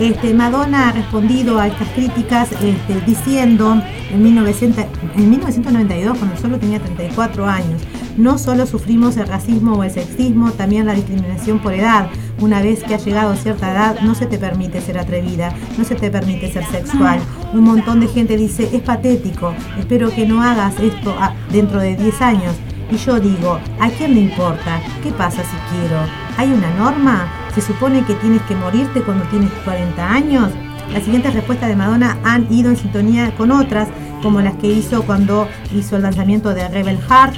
Este, 0.00 0.34
Madonna 0.34 0.88
ha 0.88 0.92
respondido 0.92 1.58
a 1.58 1.68
estas 1.68 1.88
críticas 1.88 2.50
este, 2.52 3.00
diciendo 3.06 3.80
en, 4.10 4.22
1900 4.22 4.84
en 5.16 5.30
1992, 5.30 6.18
cuando 6.18 6.36
solo 6.36 6.58
tenía 6.58 6.80
34 6.80 7.46
años, 7.46 7.82
no 8.16 8.38
solo 8.38 8.66
sufrimos 8.66 9.16
el 9.16 9.26
racismo 9.26 9.74
o 9.74 9.84
el 9.84 9.90
sexismo, 9.90 10.50
también 10.52 10.86
la 10.86 10.94
discriminación 10.94 11.58
por 11.58 11.72
edad. 11.72 12.08
Una 12.40 12.60
vez 12.60 12.82
que 12.82 12.94
has 12.94 13.04
llegado 13.04 13.32
a 13.32 13.36
cierta 13.36 13.70
edad, 13.70 14.00
no 14.00 14.14
se 14.14 14.26
te 14.26 14.38
permite 14.38 14.80
ser 14.80 14.98
atrevida, 14.98 15.52
no 15.78 15.84
se 15.84 15.94
te 15.94 16.10
permite 16.10 16.52
ser 16.52 16.64
sexual. 16.66 17.20
Un 17.52 17.60
montón 17.60 18.00
de 18.00 18.08
gente 18.08 18.36
dice, 18.36 18.68
es 18.72 18.82
patético, 18.82 19.54
espero 19.78 20.10
que 20.10 20.26
no 20.26 20.42
hagas 20.42 20.78
esto 20.80 21.14
ah, 21.18 21.34
dentro 21.50 21.80
de 21.80 21.96
10 21.96 22.20
años. 22.22 22.54
Y 22.92 22.98
yo 22.98 23.18
digo, 23.18 23.58
¿a 23.80 23.88
quién 23.88 24.14
le 24.14 24.20
importa? 24.20 24.82
¿Qué 25.02 25.10
pasa 25.12 25.42
si 25.42 25.56
quiero? 25.74 25.96
¿Hay 26.36 26.52
una 26.52 26.68
norma? 26.74 27.26
¿Se 27.54 27.62
supone 27.62 28.04
que 28.04 28.14
tienes 28.16 28.42
que 28.42 28.54
morirte 28.54 29.00
cuando 29.00 29.24
tienes 29.28 29.50
40 29.64 30.12
años? 30.12 30.50
Las 30.92 31.04
siguientes 31.04 31.32
respuestas 31.32 31.70
de 31.70 31.76
Madonna 31.76 32.18
han 32.22 32.52
ido 32.52 32.68
en 32.68 32.76
sintonía 32.76 33.34
con 33.36 33.50
otras, 33.50 33.88
como 34.22 34.42
las 34.42 34.54
que 34.56 34.66
hizo 34.66 35.04
cuando 35.04 35.48
hizo 35.74 35.96
el 35.96 36.02
lanzamiento 36.02 36.52
de 36.52 36.68
Rebel 36.68 36.98
Heart, 36.98 37.34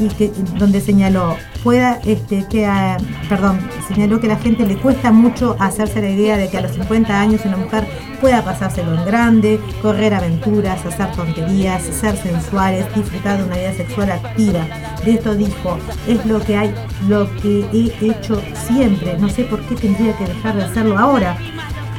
y 0.00 0.08
que, 0.08 0.32
donde 0.58 0.80
señaló, 0.80 1.36
pueda, 1.68 2.00
este, 2.06 2.46
que, 2.48 2.64
ah, 2.64 2.96
perdón, 3.28 3.60
señaló 3.88 4.18
que 4.20 4.26
a 4.26 4.30
la 4.30 4.38
gente 4.38 4.64
le 4.64 4.78
cuesta 4.78 5.12
mucho 5.12 5.54
hacerse 5.58 6.00
la 6.00 6.08
idea 6.08 6.38
de 6.38 6.48
que 6.48 6.56
a 6.56 6.62
los 6.62 6.72
50 6.72 7.20
años 7.20 7.44
una 7.44 7.58
mujer 7.58 7.86
pueda 8.22 8.42
pasárselo 8.42 8.94
en 8.94 9.04
grande, 9.04 9.60
correr 9.82 10.14
aventuras, 10.14 10.86
hacer 10.86 11.12
tonterías, 11.12 11.82
ser 11.82 12.16
sensuales, 12.16 12.86
disfrutar 12.94 13.36
de 13.36 13.44
una 13.44 13.56
vida 13.58 13.74
sexual 13.74 14.12
activa. 14.12 14.66
De 15.04 15.10
esto 15.10 15.34
dijo, 15.34 15.78
es 16.06 16.24
lo 16.24 16.40
que 16.40 16.56
hay, 16.56 16.74
lo 17.06 17.30
que 17.42 17.66
he 17.74 18.12
hecho 18.12 18.40
siempre. 18.66 19.18
No 19.18 19.28
sé 19.28 19.44
por 19.44 19.60
qué 19.66 19.74
tendría 19.74 20.16
que 20.16 20.24
dejar 20.24 20.56
de 20.56 20.64
hacerlo 20.64 20.96
ahora. 20.96 21.36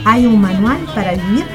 ¿Hay 0.03 0.25
un 0.25 0.41
manual 0.41 0.79
para 0.95 1.11
vivir? 1.11 1.45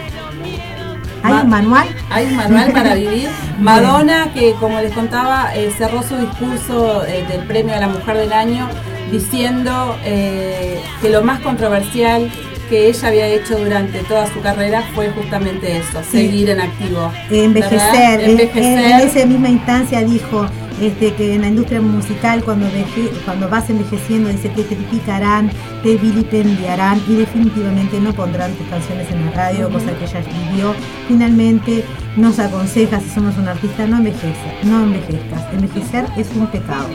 ¿Hay 1.25 1.33
Ma- 1.33 1.43
un 1.43 1.49
manual? 1.51 1.89
Hay 2.11 2.27
un 2.27 2.37
manual 2.37 2.73
para 2.73 2.95
vivir. 3.05 3.29
Madonna, 3.59 4.29
que 4.33 4.53
como 4.61 4.81
les 4.81 4.93
contaba, 4.93 5.55
eh, 5.57 5.73
cerró 5.77 6.03
su 6.03 6.17
discurso 6.17 7.05
eh, 7.07 7.25
del 7.29 7.41
premio 7.47 7.75
a 7.75 7.79
la 7.81 7.89
mujer 7.89 8.17
del 8.19 8.33
año 8.33 8.69
diciendo 9.11 9.97
eh, 10.05 10.81
que 11.01 11.09
lo 11.11 11.23
más 11.23 11.41
controversial 11.41 12.31
que 12.69 12.89
ella 12.89 13.09
había 13.09 13.27
hecho 13.27 13.59
durante 13.59 13.99
toda 14.05 14.27
su 14.33 14.41
carrera 14.41 14.83
fue 14.95 15.11
justamente 15.11 15.77
eso, 15.77 16.03
seguir 16.11 16.49
en 16.51 16.61
activo. 16.61 17.13
envejecer. 17.31 18.21
En, 18.21 18.31
Envejecer. 18.31 18.63
en- 18.79 18.79
en 18.93 19.01
esa 19.09 19.27
misma 19.27 19.49
instancia 19.51 20.01
dijo 20.01 20.47
este, 20.81 21.15
que 21.15 21.35
en 21.35 21.43
la 21.43 21.49
industria 21.49 21.81
musical 21.81 22.43
cuando, 22.45 22.67
veje- 22.67 23.11
cuando 23.25 23.49
vas 23.49 23.69
envejeciendo 23.71 24.29
dice 24.29 24.51
que 24.51 24.63
te 24.65 24.77
criticarán, 24.77 25.51
te 25.83 25.97
vilipendiarán 25.97 27.01
y 27.09 27.15
definitivamente 27.17 28.01
no 28.01 28.13
pondrán 28.13 28.53
tus 28.55 28.67
canciones 28.69 29.11
en 29.11 29.25
la 29.27 29.31
radio, 29.33 29.71
cosa 29.71 29.93
que 29.99 30.05
ella 30.05 30.21
vivió. 30.51 30.75
Finalmente 31.09 31.85
nos 32.17 32.39
aconseja 32.39 33.01
si 33.01 33.11
somos 33.11 33.37
un 33.39 33.49
artista 33.49 33.87
no 33.87 33.99
envejezcas, 33.99 34.65
no 34.65 34.83
envejezcas. 34.85 35.43
Envejecer 35.53 36.07
es 36.17 36.29
un 36.35 36.47
pecado. 36.49 36.89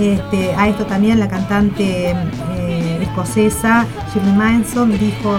Este, 0.00 0.54
a 0.54 0.68
esto 0.68 0.86
también 0.86 1.20
la 1.20 1.28
cantante 1.28 2.14
eh, 2.56 2.98
escocesa 3.02 3.84
Shirley 4.12 4.32
Manson 4.32 4.90
dijo 4.98 5.38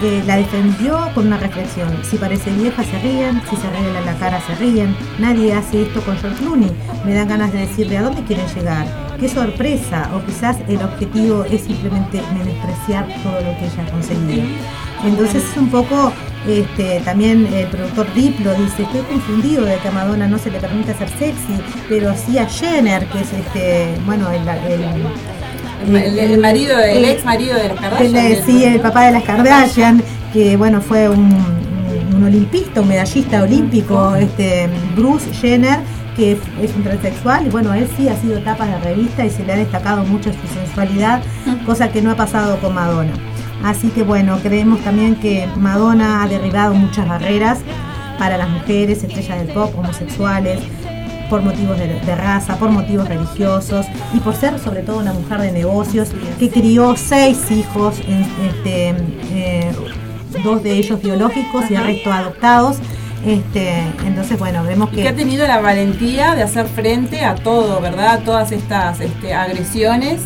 que 0.00 0.22
la 0.26 0.36
defendió 0.36 0.98
con 1.14 1.26
una 1.28 1.38
reflexión. 1.38 1.88
Si 2.02 2.16
parece 2.16 2.50
vieja 2.52 2.82
se 2.84 2.98
ríen, 2.98 3.40
si 3.48 3.56
se 3.56 3.66
arregla 3.66 4.00
la 4.02 4.14
cara 4.14 4.40
se 4.46 4.54
ríen. 4.56 4.96
Nadie 5.18 5.54
hace 5.54 5.82
esto 5.82 6.00
con 6.02 6.16
George 6.18 6.38
Clooney. 6.42 6.70
Me 7.04 7.14
dan 7.14 7.28
ganas 7.28 7.52
de 7.52 7.60
decirle 7.60 7.98
a 7.98 8.02
dónde 8.02 8.22
quieren 8.22 8.46
llegar. 8.54 8.86
Qué 9.18 9.28
sorpresa. 9.28 10.10
O 10.14 10.24
quizás 10.26 10.56
el 10.68 10.82
objetivo 10.82 11.44
es 11.50 11.62
simplemente 11.62 12.20
menospreciar 12.32 13.06
todo 13.22 13.34
lo 13.40 13.58
que 13.58 13.64
ella 13.66 13.84
ha 13.86 13.90
conseguido. 13.90 14.44
Entonces 15.04 15.44
es 15.50 15.56
un 15.56 15.68
poco, 15.70 16.12
este, 16.48 17.00
también 17.00 17.46
el 17.52 17.66
productor 17.66 18.12
Diplo 18.14 18.52
dice, 18.54 18.82
estoy 18.82 19.00
confundido 19.02 19.64
de 19.64 19.76
que 19.78 19.88
a 19.88 19.90
Madonna 19.92 20.26
no 20.26 20.38
se 20.38 20.50
le 20.50 20.58
permite 20.58 20.94
ser 20.94 21.08
sexy, 21.10 21.58
pero 21.88 22.14
sí 22.14 22.38
a 22.38 22.46
Jenner, 22.46 23.06
que 23.06 23.20
es 23.20 23.32
este, 23.32 23.94
bueno, 24.06 24.30
el, 24.30 24.40
el- 24.48 25.06
El, 25.86 26.18
el 26.18 26.38
marido, 26.38 26.78
el 26.78 27.04
ex 27.04 27.24
marido 27.24 27.54
de 27.56 27.66
el- 27.66 27.74
Kardashian. 27.74 28.46
sí, 28.46 28.64
el 28.64 28.80
papá 28.80 29.06
de 29.06 29.12
las 29.12 29.22
Kardashian, 29.24 30.02
que 30.32 30.56
bueno, 30.56 30.80
fue 30.80 31.08
un, 31.08 31.32
un 32.14 32.24
olimpista, 32.24 32.80
un 32.80 32.88
medallista 32.88 33.42
olímpico, 33.42 34.14
este 34.16 34.68
Bruce 34.96 35.32
Jenner, 35.34 35.78
que 36.16 36.32
es 36.32 36.74
un 36.74 36.82
transexual, 36.82 37.46
y 37.46 37.50
bueno, 37.50 37.74
él 37.74 37.86
sí 37.96 38.08
ha 38.08 38.16
sido 38.16 38.38
tapas 38.40 38.68
de 38.70 38.78
revista 38.78 39.24
y 39.24 39.30
se 39.30 39.44
le 39.44 39.52
ha 39.52 39.56
destacado 39.56 40.02
mucho 40.04 40.30
su 40.32 40.54
sensualidad, 40.54 41.20
cosa 41.66 41.90
que 41.90 42.00
no 42.00 42.10
ha 42.10 42.16
pasado 42.16 42.56
con 42.58 42.74
Madonna. 42.74 43.12
Así 43.62 43.88
que 43.88 44.02
bueno, 44.02 44.38
creemos 44.42 44.80
también 44.80 45.16
que 45.16 45.46
Madonna 45.56 46.22
ha 46.22 46.28
derribado 46.28 46.72
muchas 46.74 47.06
barreras 47.08 47.58
para 48.18 48.38
las 48.38 48.48
mujeres, 48.48 49.02
estrellas 49.04 49.38
del 49.38 49.48
pop, 49.48 49.72
homosexuales, 49.78 50.58
por 51.28 51.42
motivos 51.42 51.78
de, 51.78 52.00
de 52.00 52.14
raza, 52.14 52.56
por 52.56 52.70
motivos 52.70 53.08
religiosos 53.08 53.86
y 54.14 54.20
por 54.20 54.34
ser 54.34 54.58
sobre 54.58 54.82
todo 54.82 54.98
una 54.98 55.12
mujer 55.12 55.40
de 55.40 55.52
negocios 55.52 56.08
que 56.38 56.50
crió 56.50 56.96
seis 56.96 57.50
hijos, 57.50 57.96
este, 57.98 58.94
eh, 59.32 59.72
dos 60.42 60.62
de 60.62 60.72
ellos 60.72 61.02
biológicos 61.02 61.70
y 61.70 61.74
el 61.74 61.84
resto 61.84 62.12
adoptados. 62.12 62.78
Este, 63.24 63.82
entonces, 64.06 64.38
bueno, 64.38 64.62
vemos 64.62 64.90
Y 64.92 64.96
que 64.96 65.08
ha 65.08 65.10
que 65.10 65.16
tenido 65.16 65.46
la 65.48 65.60
valentía 65.60 66.34
de 66.34 66.42
hacer 66.42 66.66
frente 66.66 67.24
a 67.24 67.34
todo, 67.34 67.80
¿verdad? 67.80 68.08
A 68.08 68.18
todas 68.18 68.52
estas 68.52 69.00
este, 69.00 69.34
agresiones 69.34 70.20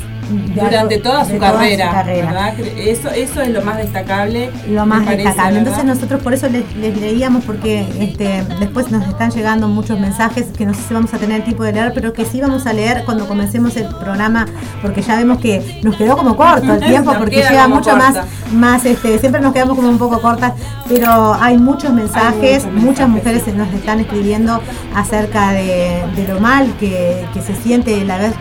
durante 0.55 0.99
toda 0.99 1.25
su 1.25 1.39
toda 1.39 1.53
su 1.53 1.93
carrera. 1.93 2.55
Eso, 2.77 3.11
eso 3.11 3.41
es 3.41 3.51
lo 3.51 3.63
más 3.63 3.79
destacable. 3.79 4.51
lo 4.69 4.87
más 4.87 5.05
parece, 5.05 5.25
destacable. 5.25 5.59
¿verdad? 5.59 5.69
Entonces 5.69 5.85
nosotros 5.85 6.23
por 6.23 6.35
eso 6.35 6.49
les, 6.49 6.77
les 6.77 6.97
leíamos 7.01 7.45
porque 7.45 7.87
este, 7.99 8.45
después 8.59 8.91
nos 8.91 9.07
están 9.07 9.31
llegando 9.31 9.69
muchos 9.69 9.99
mensajes 9.99 10.47
que 10.57 10.67
no 10.67 10.75
sé 10.75 10.83
si 10.83 10.95
vamos 10.95 11.13
a 11.15 11.19
tener 11.19 11.43
tiempo 11.45 11.65
de 11.65 11.73
leer, 11.73 11.93
pero 11.95 12.13
que 12.13 12.25
sí 12.25 12.41
vamos 12.41 12.67
a 12.67 12.73
leer 12.73 13.05
cuando 13.05 13.27
comencemos 13.27 13.77
el 13.77 13.87
programa 13.87 14.47
porque 14.83 15.03
ya 15.03 15.17
vemos 15.17 15.39
que 15.39 15.81
nos 15.83 15.97
quedó 15.97 16.17
como 16.17 16.37
corto 16.37 16.75
el 16.75 16.81
tiempo 16.85 17.13
porque 17.19 17.37
llega 17.37 17.69
mucho 17.69 17.91
corta. 17.91 18.13
más, 18.13 18.27
más 18.53 18.85
este, 18.85 19.19
siempre 19.19 19.41
nos 19.41 19.53
quedamos 19.53 19.77
como 19.77 19.89
un 19.89 19.99
poco 19.99 20.21
cortas, 20.21 20.53
pero 20.89 21.35
hay 21.35 21.59
muchos 21.59 21.93
mensajes, 21.93 22.65
muchos 22.67 22.85
muchas 22.91 23.09
mensajes, 23.09 23.47
mujeres 23.47 23.55
nos 23.55 23.73
están 23.75 24.01
escribiendo 24.01 24.61
acerca 24.95 25.53
de, 25.53 26.05
de 26.17 26.29
lo 26.29 26.41
mal 26.41 26.73
que, 26.79 27.25
que 27.33 27.41
se 27.41 27.55
siente 27.55 28.05
la 28.05 28.19
vez 28.19 28.33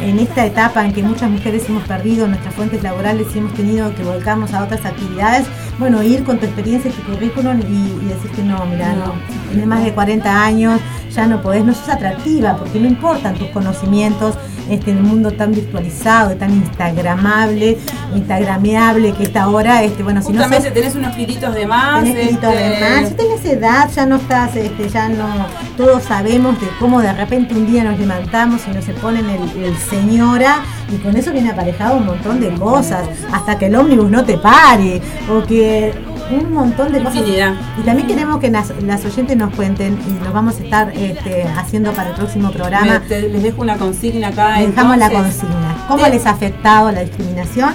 en 0.00 0.18
esta 0.18 0.44
etapa 0.44 0.84
en 0.84 0.92
que 0.92 1.02
muchas 1.02 1.30
mujeres 1.30 1.68
hemos 1.68 1.82
perdido 1.84 2.26
nuestras 2.26 2.54
fuentes 2.54 2.82
laborales 2.82 3.28
y 3.34 3.38
hemos 3.38 3.54
tenido 3.54 3.94
que 3.94 4.02
volcarnos 4.02 4.52
a 4.52 4.64
otras 4.64 4.84
actividades, 4.84 5.46
bueno, 5.78 6.02
ir 6.02 6.24
con 6.24 6.38
tu 6.38 6.46
experiencia 6.46 6.90
currículum 7.06 7.60
y, 7.60 8.04
y 8.04 8.08
decir 8.08 8.30
que 8.32 8.42
no, 8.42 8.64
mira, 8.66 8.92
no, 8.94 9.14
tienes 9.48 9.66
más 9.66 9.84
de 9.84 9.92
40 9.92 10.44
años, 10.44 10.80
ya 11.10 11.26
no 11.26 11.40
podés, 11.40 11.64
no 11.64 11.72
sos 11.72 11.88
atractiva, 11.88 12.56
porque 12.56 12.78
no 12.78 12.86
importan 12.86 13.34
tus 13.34 13.48
conocimientos 13.48 14.36
este, 14.68 14.90
en 14.90 14.98
el 14.98 15.02
mundo 15.04 15.30
tan 15.30 15.52
virtualizado, 15.52 16.34
tan 16.36 16.52
instagramable, 16.52 17.78
instagrameable 18.14 19.12
que 19.12 19.24
está 19.24 19.44
ahora, 19.44 19.82
este, 19.82 20.02
bueno, 20.02 20.20
si 20.20 20.32
no 20.32 20.42
sos 20.42 20.48
Justamente 20.48 20.70
tenés 20.72 20.94
unos 20.94 21.14
kilitos 21.14 21.54
de 21.54 21.66
más. 21.66 22.02
Tenés 22.02 22.28
kilitos 22.28 22.52
este, 22.52 22.68
de 22.68 22.80
más. 22.80 23.08
Si 23.08 23.14
tenés 23.14 23.44
edad, 23.44 23.90
ya 23.94 24.06
no 24.06 24.16
estás, 24.16 24.56
este, 24.56 24.88
ya 24.88 25.08
no. 25.08 25.46
Todos 25.76 26.02
sabemos 26.02 26.60
de 26.60 26.66
cómo 26.78 27.00
de 27.00 27.12
repente 27.12 27.54
un 27.54 27.66
día 27.66 27.84
nos 27.84 27.98
levantamos 27.98 28.62
y 28.66 28.70
nos 28.70 28.84
se 28.84 28.92
ponen 28.94 29.26
el, 29.28 29.64
el 29.64 29.76
señora 29.76 30.62
y 30.92 30.96
con 30.98 31.16
eso 31.16 31.32
viene 31.32 31.50
aparejado 31.50 31.96
un 31.96 32.06
montón 32.06 32.40
de 32.40 32.50
cosas. 32.54 33.08
Hasta 33.32 33.58
que 33.58 33.66
el 33.66 33.76
ómnibus 33.76 34.10
no 34.10 34.24
te 34.24 34.36
pare. 34.38 35.00
O 35.30 35.42
que 35.44 35.92
un 36.30 36.52
montón 36.52 36.92
de 36.92 36.98
cosas. 37.02 37.16
Infinidad. 37.16 37.52
Y 37.78 37.82
también 37.82 38.08
queremos 38.08 38.38
que 38.40 38.50
las, 38.50 38.72
las 38.82 39.04
oyentes 39.04 39.36
nos 39.36 39.54
cuenten 39.54 39.98
y 40.06 40.24
nos 40.24 40.32
vamos 40.32 40.58
a 40.60 40.64
estar 40.64 40.92
este, 40.96 41.44
haciendo 41.56 41.92
para 41.92 42.10
el 42.10 42.14
próximo 42.16 42.50
programa. 42.50 42.94
me- 42.94 43.00
te- 43.00 43.28
les 43.28 43.42
dejo 43.42 43.62
una 43.62 43.76
consigna 43.76 44.28
acá. 44.28 44.58
Les 44.58 44.68
dejamos 44.70 44.98
la 44.98 45.10
consigna. 45.10 45.76
¿Cómo 45.88 46.04
te- 46.04 46.10
les 46.10 46.26
ha 46.26 46.30
afectado 46.30 46.90
la 46.92 47.00
discriminación? 47.00 47.70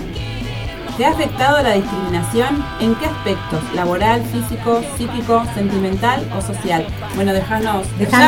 ¿Te 0.98 1.06
ha 1.06 1.10
afectado 1.12 1.64
la 1.64 1.74
discriminación? 1.74 2.64
¿En 2.82 2.94
qué 2.96 3.06
aspectos? 3.06 3.60
¿Laboral, 3.74 4.22
físico, 4.24 4.82
psíquico, 4.98 5.42
sentimental 5.56 6.28
o 6.38 6.42
social? 6.42 6.86
Bueno, 7.16 7.32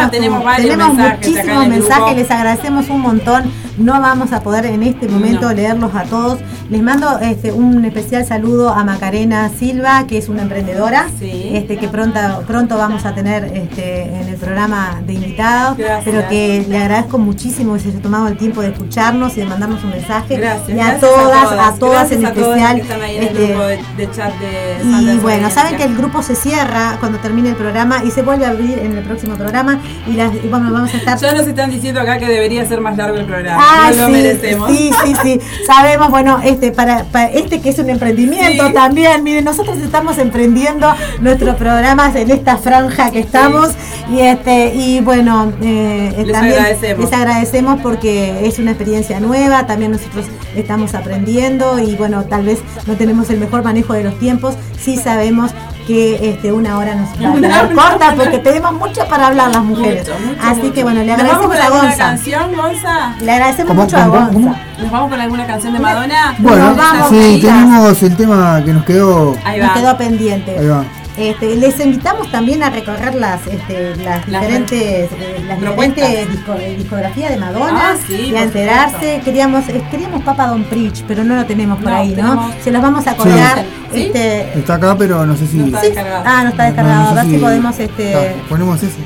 tu- 0.05 0.11
tenemos 0.11 0.43
varios 0.43 0.69
tenemos 0.71 0.95
mensajes 0.95 1.27
muchísimos 1.29 1.67
mensajes, 1.67 2.15
les 2.17 2.31
agradecemos 2.31 2.89
un 2.89 3.01
montón. 3.01 3.51
No 3.77 3.93
vamos 3.99 4.31
a 4.33 4.41
poder 4.41 4.65
en 4.67 4.83
este 4.83 5.07
momento 5.07 5.47
No. 5.49 5.53
leerlos 5.53 5.95
a 5.95 6.03
todos. 6.03 6.39
Les 6.69 6.81
mando 6.81 7.19
este, 7.19 7.51
un 7.51 7.83
especial 7.85 8.25
saludo 8.25 8.69
a 8.69 8.83
Macarena 8.83 9.49
Silva, 9.49 10.05
que 10.07 10.17
es 10.17 10.29
una 10.29 10.43
emprendedora, 10.43 11.07
Sí. 11.19 11.49
este, 11.53 11.77
que 11.77 11.87
pronto, 11.87 12.19
pronto 12.47 12.77
vamos 12.77 13.05
a 13.05 13.13
tener 13.13 13.43
este, 13.45 14.03
en 14.03 14.27
el 14.29 14.35
programa 14.37 15.01
de 15.05 15.13
invitados, 15.13 15.77
Gracias. 15.77 16.03
pero 16.05 16.27
que 16.29 16.65
le 16.67 16.77
agradezco 16.77 17.17
muchísimo 17.17 17.73
que 17.73 17.79
se 17.81 17.89
haya 17.89 17.99
tomado 17.99 18.27
el 18.27 18.37
tiempo 18.37 18.61
de 18.61 18.69
escucharnos 18.69 19.35
y 19.37 19.41
de 19.41 19.45
mandarnos 19.47 19.83
un 19.83 19.89
mensaje. 19.91 20.37
Gracias. 20.37 20.69
Y 20.77 20.79
a 20.79 20.99
todas, 20.99 21.51
a 21.51 21.75
todas, 21.79 22.11
en 22.11 22.25
a 22.25 22.31
todos 22.33 22.47
especial. 22.57 22.75
que 22.75 22.81
están 22.81 23.01
ahí 23.01 23.17
en 23.17 23.23
el 23.23 23.27
este, 23.29 23.47
grupo 23.47 23.63
de, 23.63 23.79
de 23.97 24.11
chat 24.11 24.33
de 24.39 25.13
y 25.13 25.17
bueno, 25.17 25.49
saben 25.49 25.75
que 25.77 25.83
el 25.83 25.95
grupo 25.95 26.21
se 26.23 26.35
cierra 26.35 26.97
cuando 26.99 27.17
termine 27.19 27.49
el 27.49 27.55
programa 27.55 28.03
y 28.03 28.11
se 28.11 28.21
vuelve 28.21 28.45
a 28.45 28.49
abrir 28.49 28.79
en 28.79 28.97
el 28.97 29.03
próximo 29.03 29.35
programa. 29.35 29.79
Y, 30.07 30.13
las, 30.13 30.33
y 30.33 30.47
bueno, 30.47 30.71
vamos 30.71 30.93
a 30.93 30.97
estar. 30.97 31.17
Ya 31.19 31.33
nos 31.33 31.47
están 31.47 31.69
diciendo 31.71 31.99
acá 31.99 32.17
que 32.17 32.27
debería 32.27 32.65
ser 32.65 32.79
más 32.81 32.95
largo 32.97 33.17
el 33.17 33.25
programa. 33.25 33.62
Ah, 33.65 33.91
no 33.95 33.97
lo 34.01 34.05
sí, 34.07 34.11
merecemos. 34.11 34.69
sí, 34.71 34.91
sí, 35.05 35.13
sí. 35.23 35.39
Sabemos, 35.65 36.09
bueno, 36.09 36.39
este 36.43 36.71
para, 36.71 37.03
para 37.05 37.27
este 37.31 37.61
que 37.61 37.69
es 37.69 37.79
un 37.79 37.89
emprendimiento 37.89 38.67
Sí. 38.67 38.73
también. 38.73 39.23
Miren, 39.23 39.45
nosotros 39.45 39.77
estamos 39.77 40.17
emprendiendo 40.17 40.93
nuestros 41.21 41.55
programas 41.55 42.15
en 42.15 42.29
esta 42.31 42.57
franja 42.57 43.11
que 43.11 43.19
estamos 43.19 43.69
y 44.11 44.19
este 44.19 44.73
y 44.75 44.99
bueno, 45.01 45.51
eh, 45.61 46.13
Les 46.17 46.31
también 46.31 46.57
agradecemos. 46.59 47.05
les 47.05 47.13
agradecemos 47.13 47.81
porque 47.81 48.45
es 48.47 48.59
una 48.59 48.71
experiencia 48.71 49.19
nueva. 49.19 49.65
También 49.65 49.91
nosotros 49.91 50.25
estamos 50.55 50.93
aprendiendo 50.95 51.79
y 51.79 51.95
bueno, 51.95 52.23
tal 52.25 52.45
vez 52.45 52.59
no 52.87 52.95
tenemos 52.95 53.29
el 53.29 53.39
mejor 53.39 53.63
manejo 53.63 53.93
de 53.93 54.03
los 54.03 54.17
tiempos. 54.19 54.55
Sí 54.79 54.97
sabemos 54.97 55.51
que 55.85 56.29
este, 56.29 56.51
una 56.51 56.77
hora 56.77 56.95
nos 56.95 57.09
va 57.09 57.29
a 57.29 57.33
quedar 57.41 57.73
corta 57.73 58.13
porque 58.15 58.39
tenemos 58.39 58.73
mucho 58.73 59.05
para 59.07 59.27
hablar 59.27 59.49
las 59.51 59.63
mujeres. 59.63 60.07
Mucho, 60.07 60.19
mucho, 60.27 60.39
Así 60.41 60.61
mucho. 60.61 60.73
que 60.73 60.83
bueno, 60.83 61.01
le 61.03 61.07
¿Nos 61.07 61.17
vamos 61.17 61.33
agradecemos 61.33 61.55
con 61.55 61.61
a 61.61 61.65
alguna 61.65 61.83
Gonza. 61.83 61.97
canción, 61.97 62.55
Gonza? 62.55 63.15
Le 63.21 63.31
agradecemos 63.31 63.67
¿Cómo, 63.69 63.83
mucho 63.83 63.97
a 63.97 64.01
cómo, 64.01 64.11
Gonza. 64.13 64.33
cómo? 64.33 64.55
¿Nos 64.79 64.91
vamos 64.91 65.09
con 65.11 65.21
alguna 65.21 65.45
canción 65.47 65.73
de 65.73 65.79
Madonna? 65.79 66.35
Bueno, 66.39 66.65
Nos 66.67 66.77
vamos, 66.77 67.09
sí, 67.09 67.39
tenemos 67.41 68.03
el 68.03 68.15
tema 68.17 68.61
que 68.65 68.73
nos 68.73 68.85
quedó. 68.85 69.35
Ahí 69.45 69.59
Nos 69.59 69.69
va. 69.69 69.73
quedó 69.73 69.97
pendiente. 69.97 70.57
Ahí 70.59 70.67
va. 70.67 70.83
Este, 71.15 71.55
les 71.55 71.79
invitamos 71.79 72.31
también 72.31 72.63
a 72.63 72.71
recorrer 72.71 73.13
las, 73.13 73.45
este, 73.45 73.95
las, 73.97 74.27
Las 74.27 74.41
diferentes, 74.41 75.11
eh, 75.11 75.43
las 75.47 75.59
diferentes 75.59 76.29
disco- 76.31 76.55
eh, 76.59 76.75
discografías 76.75 77.29
de 77.29 77.37
Madonna 77.37 77.91
Ah, 77.91 77.95
sí, 78.07 78.31
y 78.31 78.35
a 78.35 78.43
enterarse. 78.43 79.21
Queríamos, 79.23 79.69
eh, 79.69 79.83
queríamos 79.91 80.23
Papa 80.23 80.47
Don 80.47 80.63
Preach, 80.63 81.03
pero 81.07 81.23
no 81.23 81.35
lo 81.35 81.45
tenemos 81.45 81.77
por 81.79 81.91
No, 81.91 81.97
ahí, 81.97 82.15
¿no? 82.15 82.51
Se 82.63 82.71
los 82.71 82.81
vamos 82.81 83.05
a 83.05 83.15
colgar. 83.15 83.63
¿Sí? 83.93 84.05
Este, 84.07 84.57
Está 84.57 84.73
acá, 84.75 84.95
pero 84.97 85.23
no 85.25 85.35
sé 85.37 85.45
si. 85.45 85.57
No 85.57 85.65
está 85.67 85.81
sí. 85.81 85.87
descargado. 85.87 86.23
Ah, 86.25 86.43
no 86.43 86.49
está 86.49 86.63
descargado. 86.65 86.99
no 87.03 87.05
sé 87.05 87.11
a 87.11 87.13
ver 87.15 87.25
si 87.25 87.31
si- 87.31 87.37
podemos 87.43 87.79
este, 87.79 88.35
ponemos 88.49 88.83
ese 88.83 88.97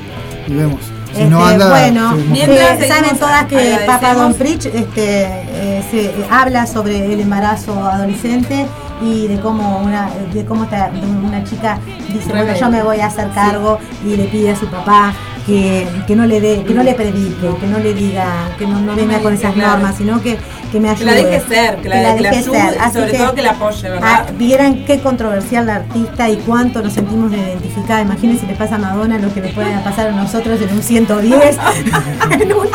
y 0.46 0.54
vemos. 0.54 0.80
Si 1.12 1.12
Este, 1.12 1.24
no 1.30 1.44
anda. 1.44 1.68
bueno, 1.70 2.14
Mientras 2.30 2.80
eh, 2.80 2.88
saben 2.88 3.18
todas 3.18 3.44
que. 3.44 3.80
Papa 3.86 4.14
Don 4.14 4.32
Preach 4.34 4.64
este, 4.66 5.24
eh, 5.26 5.84
se 5.90 6.04
eh, 6.06 6.14
habla 6.30 6.66
sobre 6.66 7.12
el 7.12 7.20
embarazo 7.20 7.78
adolescente 7.86 8.66
y 9.00 9.26
de 9.28 9.40
cómo 9.40 9.78
una 9.78 10.10
de 10.32 10.44
cómo 10.44 10.66
una 11.24 11.44
chica 11.44 11.78
dice 12.12 12.30
bueno 12.30 12.54
yo 12.54 12.68
me 12.70 12.82
voy 12.82 13.00
a 13.00 13.06
hacer 13.06 13.30
cargo 13.30 13.78
y 14.04 14.16
le 14.16 14.24
pide 14.24 14.50
a 14.50 14.56
su 14.56 14.66
papá 14.66 15.12
que, 15.48 15.86
que 16.06 16.14
no 16.14 16.26
le 16.26 16.40
dé 16.40 16.62
que 16.66 16.74
no 16.74 16.82
le 16.82 16.92
predique 16.94 17.48
que 17.60 17.66
no 17.66 17.78
le 17.78 17.94
diga 17.94 18.50
que 18.58 18.66
no, 18.66 18.78
no 18.80 18.94
venga 18.94 19.18
con 19.20 19.32
esas 19.34 19.54
Claro. 19.54 19.70
normas 19.72 19.96
sino 19.96 20.20
que, 20.22 20.36
que 20.70 20.78
me 20.78 20.88
Que 20.94 21.02
ayude 21.02 21.06
la 21.06 21.14
deje 21.14 21.40
ser, 21.48 21.76
que 21.78 21.88
la, 21.88 21.96
que 22.16 22.20
la 22.22 22.30
deje 22.30 22.42
ser. 22.42 22.76
y 22.76 22.92
sobre 22.92 23.12
todo 23.14 23.34
que 23.34 23.42
la 23.42 23.50
apoye, 23.52 23.88
¿verdad? 23.88 24.08
Ah, 24.08 24.26
vieran 24.36 24.84
qué 24.84 25.00
controversial 25.00 25.64
la 25.66 25.76
artista 25.76 26.28
y 26.28 26.36
cuánto 26.36 26.82
nos 26.82 26.92
sentimos 26.92 27.32
identificadas. 27.32 28.04
Imagínense 28.04 28.42
si 28.42 28.46
le 28.46 28.54
pasa 28.54 28.74
a 28.74 28.78
Madonna 28.78 29.18
lo 29.18 29.32
que 29.32 29.40
le 29.40 29.48
puede 29.48 29.70
pasar 29.78 30.08
a 30.08 30.12
nosotros 30.12 30.60
en 30.60 30.70
un 30.70 30.82
110, 30.82 31.56
en 32.30 32.52
un, 32.52 32.66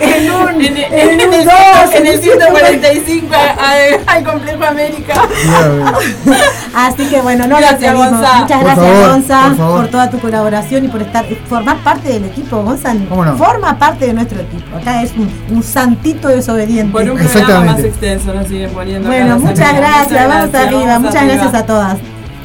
en 0.00 0.30
un, 0.32 0.64
en, 0.64 0.76
en 0.78 1.20
en 1.20 1.28
un 1.28 1.34
el, 1.34 1.44
2, 1.44 1.54
en 1.96 2.06
el 2.06 2.18
145 2.22 3.34
al, 3.34 4.00
al 4.06 4.24
Complejo 4.24 4.64
América. 4.64 5.14
Así 6.74 7.04
que 7.06 7.20
bueno, 7.20 7.46
no 7.46 7.58
Gracias. 7.58 7.94
Gonza. 7.94 8.34
Muchas 8.40 8.58
Por 8.58 8.64
gracias, 8.64 8.86
favor, 8.86 9.08
Gonza, 9.10 9.54
por 9.56 9.72
por 9.82 9.88
toda 9.88 10.10
tu 10.10 10.18
colaboración 10.20 10.84
y 10.84 10.88
por 10.88 11.02
estar 11.02 11.24
formar 11.48 11.76
parte 11.78 12.08
del 12.08 12.21
equipo. 12.24 12.62
Gonza 12.62 12.94
¿Cómo 13.08 13.24
no? 13.24 13.36
forma 13.36 13.78
parte 13.78 14.06
de 14.06 14.12
nuestro 14.14 14.40
equipo. 14.40 14.76
Acá 14.76 15.02
es 15.02 15.12
un, 15.12 15.30
un 15.50 15.62
santito 15.62 16.28
desobediente. 16.28 16.92
Por 16.92 17.02
un 17.02 17.16
programa 17.16 17.30
Exactamente. 17.32 17.72
más 17.72 17.84
extenso 17.84 18.34
nos 18.34 18.46
siguen 18.46 18.70
poniendo. 18.70 19.08
Bueno, 19.08 19.26
las 19.28 19.40
muchas 19.40 19.74
gracias. 19.76 20.28
Vamos 20.28 20.54
arriba. 20.54 20.84
vamos 20.86 21.00
Muchas 21.02 21.16
arriba. 21.22 21.34
gracias 21.34 21.54
a 21.54 21.66
todas. 21.66 21.98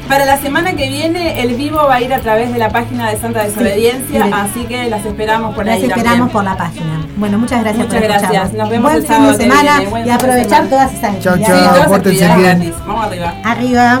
Para 0.08 0.24
la 0.24 0.38
semana 0.38 0.72
que 0.72 0.88
viene 0.88 1.42
el 1.42 1.54
vivo 1.54 1.76
va 1.86 1.96
a 1.96 2.00
ir 2.00 2.14
a 2.14 2.20
través 2.20 2.50
de 2.50 2.58
la 2.58 2.70
página 2.70 3.10
de 3.10 3.18
Santa 3.18 3.44
Desobediencia, 3.44 4.24
Sí. 4.24 4.30
así 4.32 4.60
que 4.64 4.88
las 4.88 5.04
esperamos 5.04 5.54
por 5.54 5.66
Las 5.66 5.74
ahí 5.76 5.82
esperamos 5.82 6.06
también. 6.12 6.28
por 6.30 6.44
la 6.44 6.56
página. 6.56 7.00
Bueno, 7.18 7.38
muchas 7.38 7.60
gracias 7.60 7.84
Muchas 7.86 8.00
por 8.00 8.08
gracias. 8.08 8.32
escucharnos. 8.32 8.58
Nos 8.58 8.70
vemos 8.70 8.84
Buen 8.84 8.96
el 8.96 9.02
fin 9.02 9.16
sábado 9.16 9.32
de 9.32 9.36
que 9.36 9.50
semana 9.50 9.76
viene. 9.76 9.90
Buen 9.90 10.06
y 10.06 10.10
aprovechar 10.10 10.48
semana. 10.48 10.70
todas 10.70 10.92
esas 10.94 11.18
Chau, 11.20 11.36
Sí, 11.36 11.42
actividades. 11.42 11.68
todas 11.74 11.90
las 11.90 11.92
actividades 11.98 12.36
bien. 12.38 12.58
gratis. 12.58 12.74
Vamos 12.86 13.04
arriba. 13.06 13.34
Arriba. 13.44 14.00